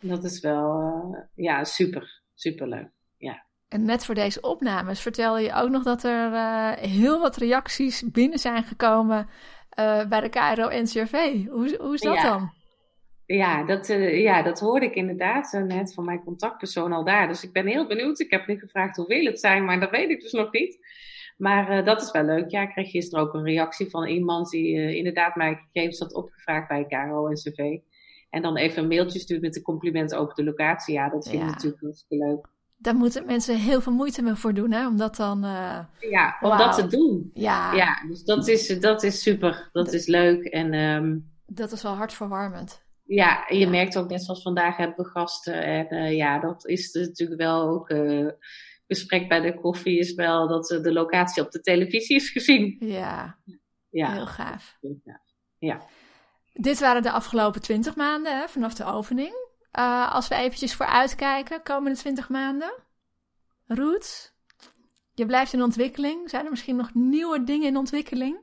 dat 0.01 0.25
is 0.25 0.41
wel 0.41 1.29
ja, 1.35 1.65
super 1.65 2.22
superleuk. 2.35 2.91
Ja. 3.17 3.45
En 3.73 3.85
net 3.85 4.05
voor 4.05 4.15
deze 4.15 4.41
opnames 4.41 5.01
vertel 5.01 5.39
je 5.39 5.55
ook 5.55 5.71
nog 5.71 5.83
dat 5.83 6.05
er 6.05 6.33
uh, 6.33 6.73
heel 6.73 7.21
wat 7.21 7.37
reacties 7.37 8.11
binnen 8.11 8.39
zijn 8.39 8.65
gekomen 8.65 9.29
uh, 9.79 10.07
bij 10.09 10.21
de 10.21 10.29
KRO-NCRV. 10.29 11.47
Hoe, 11.47 11.77
hoe 11.81 11.95
is 11.95 12.01
dat 12.01 12.15
ja. 12.15 12.23
dan? 12.23 12.53
Ja 13.27 13.65
dat, 13.65 13.89
uh, 13.89 14.23
ja, 14.23 14.43
dat 14.43 14.61
hoorde 14.61 14.87
ik 14.87 14.95
inderdaad 14.95 15.53
net 15.67 15.95
van 15.95 16.05
mijn 16.05 16.25
contactpersoon 16.25 16.93
al 16.93 17.05
daar. 17.05 17.29
Dus 17.29 17.45
ik 17.45 17.53
ben 17.53 17.67
heel 17.67 17.87
benieuwd. 17.87 18.21
Ik 18.21 18.31
heb 18.31 18.47
niet 18.47 18.61
gevraagd 18.61 18.97
hoeveel 18.97 19.25
het 19.25 19.41
zijn, 19.41 19.65
maar 19.65 19.81
dat 19.81 19.91
weet 19.91 20.11
ik 20.11 20.21
dus 20.21 20.33
nog 20.33 20.53
niet. 20.53 20.79
Maar 21.37 21.85
dat 21.85 22.03
is 22.03 22.11
wel 22.11 22.25
leuk. 22.25 22.51
Ja, 22.51 22.63
ik 22.63 22.69
kreeg 22.69 22.91
gisteren 22.91 23.25
ook 23.25 23.35
een 23.35 23.45
reactie 23.45 23.91
van 23.91 24.07
iemand 24.07 24.51
die 24.51 24.97
inderdaad 24.97 25.37
mijn 25.37 25.57
gegevens 25.57 25.99
had 25.99 26.15
opgevraagd 26.15 26.69
bij 26.69 26.87
KRO-NCRV. 26.87 27.59
En 27.59 27.83
dan 28.41 28.57
even 28.57 28.83
een 28.83 28.89
mailtje 28.89 29.19
stuurt 29.19 29.41
met 29.41 29.55
de 29.55 29.63
complimenten 29.63 30.19
over 30.19 30.35
de 30.35 30.45
locatie. 30.45 30.95
Ja, 30.95 31.09
dat 31.09 31.29
vind 31.29 31.43
ik 31.43 31.49
ja. 31.49 31.55
natuurlijk 31.55 31.83
hartstikke 31.83 32.25
leuk. 32.25 32.47
Daar 32.77 32.95
moeten 32.95 33.27
mensen 33.27 33.57
heel 33.57 33.81
veel 33.81 33.93
moeite 33.93 34.23
mee 34.23 34.35
voor 34.35 34.55
doen, 34.55 34.73
hè? 34.73 34.87
Om 34.87 34.97
dat 34.97 35.17
dan... 35.17 35.45
Uh... 35.45 35.79
Ja, 36.11 36.37
om 36.41 36.51
wow. 36.51 36.59
dat 36.59 36.75
te 36.75 36.87
doen. 36.87 37.31
Ja. 37.35 37.75
Ja, 37.75 38.05
dus 38.09 38.25
dat 38.25 38.49
is, 38.49 38.81
dat 38.81 39.03
is 39.03 39.23
super. 39.23 39.69
Dat, 39.73 39.85
dat 39.85 39.95
is 39.95 40.07
leuk. 40.07 40.45
En, 40.45 40.75
um... 40.75 41.31
dat 41.47 41.73
is 41.73 41.83
wel 41.83 41.95
hartverwarmend. 41.95 42.83
Ja, 43.05 43.47
en 43.49 43.59
je 43.59 43.65
ja. 43.65 43.71
merkt 43.71 43.99
ook, 43.99 44.09
net 44.09 44.25
zoals 44.25 44.43
vandaag 44.43 44.77
hebben 44.77 45.05
we 45.05 45.11
gasten. 45.11 45.63
En 45.63 45.95
uh, 45.95 46.17
ja, 46.17 46.39
dat 46.39 46.67
is 46.67 46.93
natuurlijk 46.93 47.41
wel 47.41 47.69
ook... 47.69 47.91
Uh, 47.91 48.29
gesprek 48.87 49.29
bij 49.29 49.41
de 49.41 49.55
koffie 49.55 49.99
is 49.99 50.15
wel 50.15 50.49
dat 50.49 50.67
de 50.83 50.93
locatie 50.93 51.43
op 51.43 51.51
de 51.51 51.61
televisie 51.61 52.17
is 52.17 52.31
gezien. 52.31 52.77
Ja, 52.79 53.39
ja. 53.91 54.13
heel 54.13 54.27
gaaf. 54.27 54.79
Ja. 54.81 55.21
ja. 55.59 55.83
Dit 56.53 56.81
waren 56.81 57.03
de 57.03 57.11
afgelopen 57.11 57.61
20 57.61 57.97
maanden 57.97 58.39
hè, 58.39 58.49
vanaf 58.49 58.75
de 58.75 58.85
opening. 58.85 59.33
Uh, 59.79 60.15
als 60.15 60.29
we 60.29 60.35
eventjes 60.35 60.75
vooruitkijken, 60.75 61.63
komende 61.63 61.99
20 61.99 62.29
maanden. 62.29 62.73
Roots, 63.67 64.35
je 65.15 65.27
blijft 65.27 65.53
in 65.53 65.63
ontwikkeling. 65.63 66.31
Zijn 66.31 66.45
er 66.45 66.51
misschien 66.51 66.77
nog 66.77 66.95
nieuwe 66.95 67.45
dingen 67.45 67.69
in 67.69 67.77
ontwikkeling? 67.77 68.41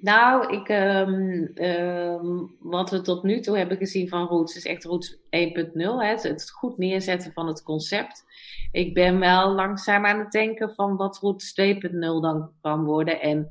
Nou, 0.00 0.52
ik, 0.56 0.68
um, 0.68 1.50
um, 1.54 2.56
wat 2.60 2.90
we 2.90 3.00
tot 3.00 3.22
nu 3.22 3.40
toe 3.40 3.56
hebben 3.56 3.76
gezien 3.76 4.08
van 4.08 4.26
Roots 4.26 4.56
is 4.56 4.64
echt 4.64 4.84
Roots 4.84 5.16
1.0. 5.16 5.20
Het, 5.98 6.22
het 6.22 6.50
goed 6.50 6.78
neerzetten 6.78 7.32
van 7.32 7.46
het 7.46 7.62
concept. 7.62 8.24
Ik 8.72 8.94
ben 8.94 9.18
wel 9.18 9.50
langzaam 9.54 10.06
aan 10.06 10.18
het 10.18 10.32
denken 10.32 10.74
van 10.74 10.96
wat 10.96 11.18
Roots 11.18 11.60
2.0 11.62 11.80
dan 11.98 12.52
kan 12.60 12.84
worden. 12.84 13.20
En 13.20 13.48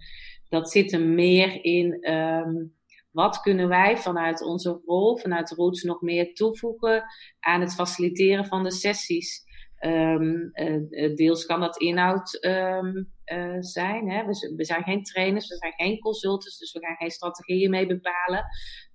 dat 0.50 0.72
zit 0.72 0.94
er 0.94 1.02
meer 1.02 1.64
in 1.64 2.12
um, 2.12 2.75
wat 3.16 3.42
kunnen 3.42 3.68
wij 3.68 3.98
vanuit 3.98 4.42
onze 4.42 4.82
rol, 4.86 5.18
vanuit 5.18 5.52
Roots, 5.52 5.84
nog 5.84 6.02
meer 6.02 6.34
toevoegen 6.34 7.04
aan 7.40 7.62
het 7.62 7.74
faciliteren 7.74 8.46
van 8.46 8.64
de 8.64 8.72
sessies? 8.72 9.44
Um, 9.80 10.50
uh, 10.54 11.16
deels 11.16 11.46
kan 11.46 11.60
dat 11.60 11.78
inhoud 11.78 12.46
um, 12.46 13.12
uh, 13.26 13.56
zijn. 13.60 14.10
Hè? 14.10 14.26
We, 14.56 14.66
zijn 14.66 14.84
geen 14.84 15.04
trainers, 15.04 15.48
we 15.48 15.56
zijn 15.56 15.74
geen 15.74 16.00
consultants, 16.00 16.60
dus 16.60 16.72
we 16.72 16.80
gaan 16.80 16.96
geen 16.96 17.12
strategieën 17.12 17.70
mee 17.70 17.88
bepalen. 17.88 18.46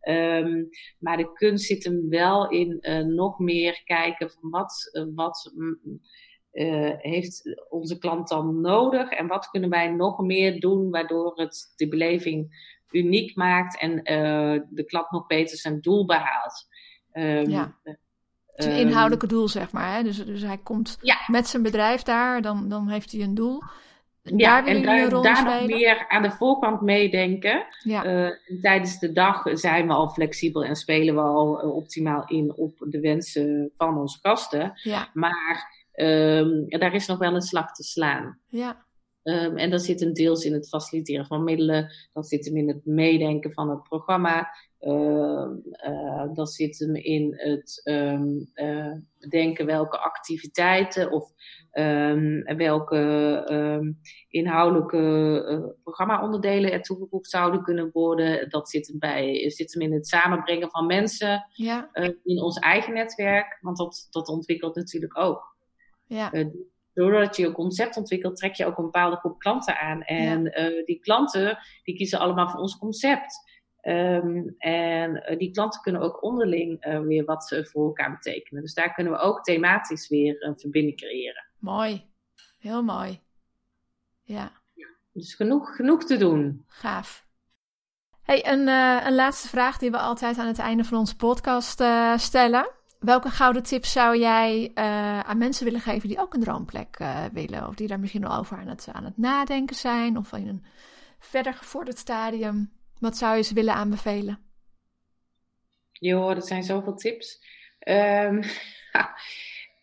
Um, 0.08 0.68
maar 0.98 1.16
de 1.16 1.32
kunst 1.32 1.66
zit 1.66 1.84
hem 1.84 2.08
wel 2.08 2.50
in 2.50 2.78
nog 3.14 3.38
meer 3.38 3.82
kijken 3.84 4.30
van 4.30 4.50
wat, 4.50 4.90
wat 5.14 5.52
heeft 6.96 7.64
onze 7.68 7.98
klant 7.98 8.28
dan 8.28 8.60
nodig 8.60 9.10
en 9.10 9.26
wat 9.26 9.50
kunnen 9.50 9.70
wij 9.70 9.88
nog 9.88 10.18
meer 10.18 10.60
doen 10.60 10.90
waardoor 10.90 11.38
het 11.38 11.72
de 11.76 11.88
beleving 11.88 12.68
uniek 12.90 13.36
maakt 13.36 13.78
en 13.78 13.90
uh, 13.90 14.60
de 14.68 14.84
klant 14.86 15.10
nog 15.10 15.26
beter 15.26 15.56
zijn 15.56 15.80
doel 15.80 16.06
behaalt. 16.06 16.68
Um, 17.12 17.50
ja. 17.50 17.74
Zijn 18.54 18.80
um, 18.80 18.86
inhoudelijke 18.86 19.26
doel, 19.26 19.48
zeg 19.48 19.72
maar. 19.72 19.94
Hè? 19.94 20.02
Dus, 20.02 20.24
dus 20.24 20.42
hij 20.42 20.58
komt 20.58 20.98
ja. 21.00 21.16
met 21.26 21.48
zijn 21.48 21.62
bedrijf 21.62 22.02
daar, 22.02 22.42
dan, 22.42 22.68
dan 22.68 22.88
heeft 22.88 23.12
hij 23.12 23.20
een 23.20 23.34
doel. 23.34 23.62
Ja, 24.22 24.60
daar 24.60 24.66
en 24.66 24.82
daar, 24.82 25.22
daar 25.22 25.44
nog 25.44 25.66
meer 25.66 26.08
aan 26.08 26.22
de 26.22 26.30
voorkant 26.30 26.80
meedenken. 26.80 27.66
Ja. 27.82 28.04
Uh, 28.04 28.30
tijdens 28.62 28.98
de 28.98 29.12
dag 29.12 29.42
zijn 29.52 29.86
we 29.86 29.92
al 29.92 30.08
flexibel 30.08 30.64
en 30.64 30.76
spelen 30.76 31.14
we 31.14 31.20
al 31.20 31.64
uh, 31.64 31.74
optimaal 31.74 32.24
in 32.26 32.52
op 32.56 32.72
de 32.78 33.00
wensen 33.00 33.70
van 33.76 33.98
onze 33.98 34.18
gasten. 34.22 34.72
Ja. 34.82 35.08
Maar 35.12 35.88
um, 35.94 36.68
daar 36.68 36.94
is 36.94 37.06
nog 37.06 37.18
wel 37.18 37.34
een 37.34 37.42
slag 37.42 37.72
te 37.72 37.82
slaan. 37.82 38.38
Ja. 38.48 38.84
Um, 39.22 39.56
en 39.56 39.70
dat 39.70 39.82
zit 39.82 40.00
hem 40.00 40.12
deels 40.12 40.44
in 40.44 40.52
het 40.52 40.68
faciliteren 40.68 41.26
van 41.26 41.44
middelen, 41.44 41.92
dat 42.12 42.28
zit 42.28 42.44
hem 42.44 42.56
in 42.56 42.68
het 42.68 42.84
meedenken 42.84 43.52
van 43.52 43.70
het 43.70 43.82
programma, 43.82 44.48
uh, 44.80 45.46
uh, 45.86 46.34
dat 46.34 46.52
zit 46.52 46.78
hem 46.78 46.94
in 46.94 47.34
het 47.36 47.80
um, 47.84 48.50
uh, 48.54 48.92
bedenken 49.18 49.66
welke 49.66 49.98
activiteiten 49.98 51.10
of 51.10 51.30
um, 51.72 52.42
welke 52.56 53.84
inhoudelijke 54.28 55.76
programma-onderdelen 55.82 56.72
er 56.72 56.82
toegevoegd 56.82 57.30
zouden 57.30 57.62
kunnen 57.62 57.90
worden. 57.92 58.50
Dat 58.50 58.70
zit 58.70 58.86
hem, 58.86 58.98
bij, 58.98 59.50
zit 59.50 59.72
hem 59.72 59.82
in 59.82 59.92
het 59.92 60.06
samenbrengen 60.06 60.70
van 60.70 60.86
mensen 60.86 61.46
ja. 61.52 61.90
in 62.24 62.42
ons 62.42 62.58
eigen 62.58 62.94
netwerk, 62.94 63.58
want 63.60 63.76
dat, 63.76 64.06
dat 64.10 64.28
ontwikkelt 64.28 64.74
natuurlijk 64.74 65.18
ook. 65.18 65.56
Ja 66.06 66.30
doordat 66.94 67.36
je 67.36 67.46
een 67.46 67.52
concept 67.52 67.96
ontwikkelt, 67.96 68.36
trek 68.36 68.54
je 68.54 68.66
ook 68.66 68.78
een 68.78 68.84
bepaalde 68.84 69.16
groep 69.16 69.38
klanten 69.38 69.78
aan. 69.78 70.02
En 70.02 70.42
ja. 70.42 70.70
uh, 70.70 70.84
die 70.84 71.00
klanten, 71.00 71.58
die 71.82 71.96
kiezen 71.96 72.18
allemaal 72.18 72.48
voor 72.48 72.60
ons 72.60 72.78
concept. 72.78 73.48
Um, 73.82 74.54
en 74.58 75.30
uh, 75.30 75.38
die 75.38 75.50
klanten 75.50 75.80
kunnen 75.80 76.00
ook 76.00 76.22
onderling 76.22 76.86
uh, 76.86 77.00
weer 77.00 77.24
wat 77.24 77.60
voor 77.62 77.86
elkaar 77.86 78.12
betekenen. 78.12 78.62
Dus 78.62 78.74
daar 78.74 78.94
kunnen 78.94 79.12
we 79.12 79.18
ook 79.18 79.42
thematisch 79.42 80.08
weer 80.08 80.44
een 80.44 80.58
verbinding 80.58 80.96
creëren. 80.96 81.46
Mooi, 81.58 82.10
heel 82.58 82.82
mooi. 82.82 83.20
Ja. 84.22 84.52
Dus 85.12 85.34
genoeg, 85.34 85.76
genoeg 85.76 86.04
te 86.04 86.16
doen. 86.16 86.64
Gaaf. 86.66 87.28
Hey, 88.22 88.46
een, 88.46 88.68
een 89.06 89.14
laatste 89.14 89.48
vraag 89.48 89.78
die 89.78 89.90
we 89.90 89.98
altijd 89.98 90.38
aan 90.38 90.46
het 90.46 90.58
einde 90.58 90.84
van 90.84 90.98
onze 90.98 91.16
podcast 91.16 91.82
stellen. 92.16 92.70
Welke 93.00 93.28
gouden 93.28 93.62
tips 93.62 93.92
zou 93.92 94.18
jij 94.18 94.70
uh, 94.74 95.20
aan 95.20 95.38
mensen 95.38 95.64
willen 95.64 95.80
geven 95.80 96.08
die 96.08 96.20
ook 96.20 96.34
een 96.34 96.40
droomplek 96.40 96.98
uh, 97.00 97.24
willen? 97.32 97.68
Of 97.68 97.74
die 97.74 97.88
daar 97.88 98.00
misschien 98.00 98.24
al 98.24 98.38
over 98.38 98.56
aan 98.56 98.68
het, 98.68 98.88
aan 98.92 99.04
het 99.04 99.16
nadenken 99.16 99.76
zijn? 99.76 100.16
Of 100.16 100.32
in 100.32 100.48
een 100.48 100.64
verder 101.18 101.54
gevorderd 101.54 101.98
stadium? 101.98 102.72
Wat 102.98 103.16
zou 103.16 103.36
je 103.36 103.42
ze 103.42 103.54
willen 103.54 103.74
aanbevelen? 103.74 104.38
Joh, 105.92 106.34
dat 106.34 106.46
zijn 106.46 106.62
zoveel 106.62 106.94
tips. 106.94 107.44
Um, 107.88 108.42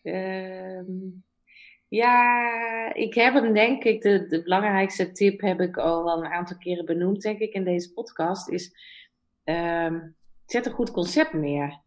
um, 0.02 1.24
ja, 2.02 2.94
ik 2.94 3.14
heb 3.14 3.34
hem 3.34 3.52
denk 3.52 3.84
ik, 3.84 4.02
de, 4.02 4.26
de 4.26 4.42
belangrijkste 4.42 5.12
tip 5.12 5.40
heb 5.40 5.60
ik 5.60 5.76
al 5.76 6.18
een 6.18 6.30
aantal 6.30 6.56
keren 6.56 6.84
benoemd, 6.84 7.22
denk 7.22 7.38
ik, 7.38 7.52
in 7.52 7.64
deze 7.64 7.92
podcast, 7.92 8.48
is 8.48 8.72
um, 9.44 10.16
zet 10.46 10.66
een 10.66 10.72
goed 10.72 10.90
concept 10.90 11.32
neer 11.32 11.86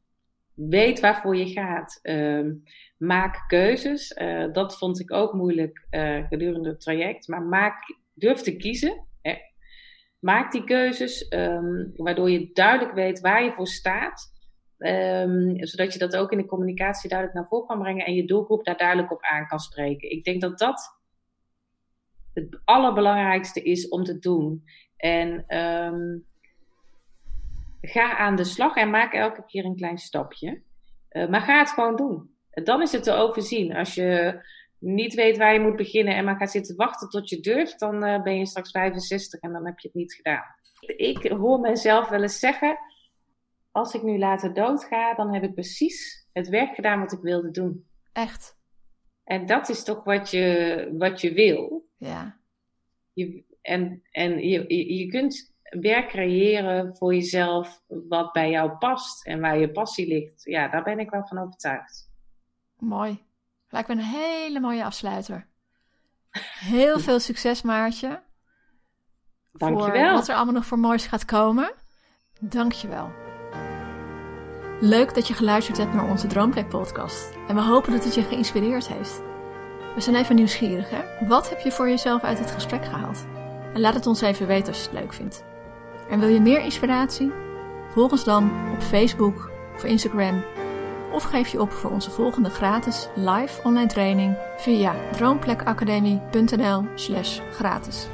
weet 0.56 1.00
waarvoor 1.00 1.36
je 1.36 1.48
gaat. 1.48 2.00
Uh, 2.04 2.52
maak 2.98 3.44
keuzes. 3.48 4.18
Uh, 4.22 4.54
dat 4.54 4.78
vond 4.78 5.00
ik 5.00 5.12
ook 5.12 5.34
moeilijk 5.34 5.88
uh, 5.92 6.28
gedurende 6.28 6.70
het 6.70 6.82
traject. 6.82 7.28
Maar 7.28 7.42
maak, 7.42 7.98
durf 8.14 8.42
te 8.42 8.56
kiezen. 8.56 9.08
Hè. 9.22 9.36
maak 10.20 10.52
die 10.52 10.64
keuzes, 10.64 11.28
ehm, 11.28 11.86
waardoor 11.96 12.30
je 12.30 12.50
duidelijk 12.54 12.94
weet 12.94 13.20
waar 13.20 13.44
je 13.44 13.52
voor 13.52 13.68
staat. 13.68 14.32
Ehm, 14.78 15.66
zodat 15.66 15.94
je 15.94 16.00
dat 16.00 16.16
ook 16.16 16.32
in 16.32 16.38
de 16.38 16.46
communicatie 16.46 17.10
duidelijk 17.10 17.40
naar 17.40 17.48
voren 17.48 17.68
kan 17.68 17.80
brengen 17.80 18.06
en 18.06 18.14
je 18.14 18.26
doelgroep 18.26 18.66
daar 18.66 18.78
duidelijk 18.78 19.12
op 19.12 19.22
aan 19.22 19.48
kan 19.48 19.60
spreken. 19.60 20.12
Ik 20.12 20.24
denk 20.24 20.42
dat 20.42 20.58
dat 20.58 21.00
het 22.34 22.62
allerbelangrijkste 22.66 23.62
is 23.62 23.88
om 23.90 24.04
te 24.04 24.20
doen. 24.20 24.64
En 24.98 25.44
ehm, 25.48 26.18
ga 27.82 28.18
aan 28.18 28.36
de 28.36 28.44
slag 28.44 28.76
en 28.76 28.90
maak 28.90 29.14
elke 29.14 29.46
keer 29.46 29.66
een 29.66 29.76
klein 29.76 29.98
stapje. 29.98 30.62
Uh, 31.12 31.30
maar 31.30 31.42
ga 31.42 31.60
het 31.60 31.70
gewoon 31.70 31.96
doen. 31.96 32.36
Dan 32.50 32.82
is 32.82 32.92
het 32.92 33.04
te 33.04 33.12
overzien. 33.12 33.76
Als 33.76 33.96
je 33.96 34.42
niet 34.78 35.14
weet 35.14 35.38
waar 35.38 35.54
je 35.54 35.60
moet 35.60 35.76
beginnen 35.76 36.16
en 36.16 36.26
maar 36.26 36.36
gaat 36.36 36.52
zitten 36.52 36.76
wachten 36.76 37.10
tot 37.10 37.30
je 37.30 37.40
durft, 37.40 37.80
dan 37.80 38.08
uh, 38.08 38.24
ben 38.24 38.38
je 38.38 38.46
straks 38.46 38.72
65 38.72 39.40
en 39.40 39.52
dan 39.52 39.66
heb 39.66 39.80
je 39.80 39.88
het 39.88 39.98
niet 39.98 40.14
gedaan. 40.14 40.44
Ik 40.80 41.28
hoor 41.28 41.60
mezelf 41.60 42.10
wel 42.10 42.22
eens 42.22 42.40
zeggen: 42.40 42.78
als 43.72 43.94
ik 43.94 44.04
nu 44.04 44.18
later 44.18 44.54
doodga, 44.54 45.14
dan 45.14 45.34
heb 45.34 45.44
ik 45.44 45.54
precies 45.54 46.28
het 46.34 46.50
werk 46.50 46.76
gedaan 46.76 47.00
wat 47.00 47.12
ik 47.12 47.22
wilde 47.22 47.52
doen. 47.52 47.86
Echt. 48.14 48.60
En 49.24 49.46
dat 49.46 49.70
is 49.70 49.84
toch 49.84 50.04
wat 50.04 50.30
je, 50.30 50.90
wat 50.98 51.22
je 51.22 51.34
wil. 51.34 51.88
Ja. 51.98 52.40
Je, 53.14 53.44
en 53.62 54.02
en 54.12 54.48
je, 54.48 54.64
je, 54.68 54.96
je 54.96 55.08
kunt 55.08 55.51
werk 55.80 56.08
creëren 56.08 56.98
voor 56.98 57.14
jezelf 57.14 57.82
wat 57.88 58.32
bij 58.32 58.50
jou 58.50 58.72
past 58.72 59.26
en 59.26 59.40
waar 59.40 59.58
je 59.58 59.72
passie 59.72 60.08
ligt. 60.08 60.44
Ja, 60.44 60.68
daar 60.68 60.84
ben 60.84 61.00
ik 61.00 61.10
wel 61.10 61.28
van 61.28 61.38
overtuigd. 61.38 62.10
Mooi. 62.78 63.24
Lijkt 63.70 63.88
me 63.88 63.94
een 63.94 64.02
hele 64.02 64.60
mooie 64.60 64.84
afsluiter. 64.84 65.48
Heel 66.60 67.00
veel 67.00 67.20
succes, 67.20 67.62
Maartje. 67.62 68.22
Dankjewel. 69.52 70.04
Voor 70.04 70.12
wat 70.12 70.28
er 70.28 70.36
allemaal 70.36 70.54
nog 70.54 70.66
voor 70.66 70.80
moois 70.80 71.06
gaat 71.06 71.26
komen. 71.26 71.74
Dankjewel. 72.40 73.12
Leuk 74.80 75.16
dat 75.16 75.28
je 75.28 75.34
geluisterd 75.34 75.78
hebt 75.78 75.94
naar 75.94 76.10
onze 76.10 76.28
Droomplek 76.28 76.70
podcast. 76.70 77.34
En 77.48 77.56
we 77.56 77.62
hopen 77.62 77.92
dat 77.92 78.04
het 78.04 78.16
je 78.16 78.24
geïnspireerd 78.24 78.88
heeft. 78.88 79.22
We 79.96 80.02
zijn 80.02 80.16
even 80.16 80.36
nieuwsgierig, 80.36 80.90
hè? 80.90 81.28
Wat 81.28 81.50
heb 81.50 81.60
je 81.60 81.72
voor 81.72 81.90
jezelf 81.90 82.24
uit 82.24 82.40
het 82.40 82.52
gesprek 82.52 82.86
gehaald? 82.86 83.26
En 83.74 83.80
laat 83.80 83.94
het 83.94 84.08
ons 84.08 84.22
even 84.22 84.48
weten 84.48 84.68
als 84.68 84.84
je 84.84 84.90
het 84.90 85.00
leuk 85.00 85.14
vindt. 85.14 85.44
En 86.12 86.20
wil 86.20 86.30
je 86.30 86.42
meer 86.42 86.60
inspiratie? 86.60 87.32
Volg 87.90 88.12
ons 88.12 88.24
dan 88.24 88.52
op 88.74 88.82
Facebook 88.82 89.50
of 89.76 89.84
Instagram. 89.84 90.44
Of 91.12 91.24
geef 91.24 91.48
je 91.48 91.62
op 91.62 91.72
voor 91.72 91.92
onze 91.92 92.12
volgende 92.12 92.50
gratis 92.50 93.08
live 93.16 93.64
online 93.64 93.88
training 93.88 94.38
via 94.58 94.96
droomplekacademie.nl/gratis. 95.12 98.08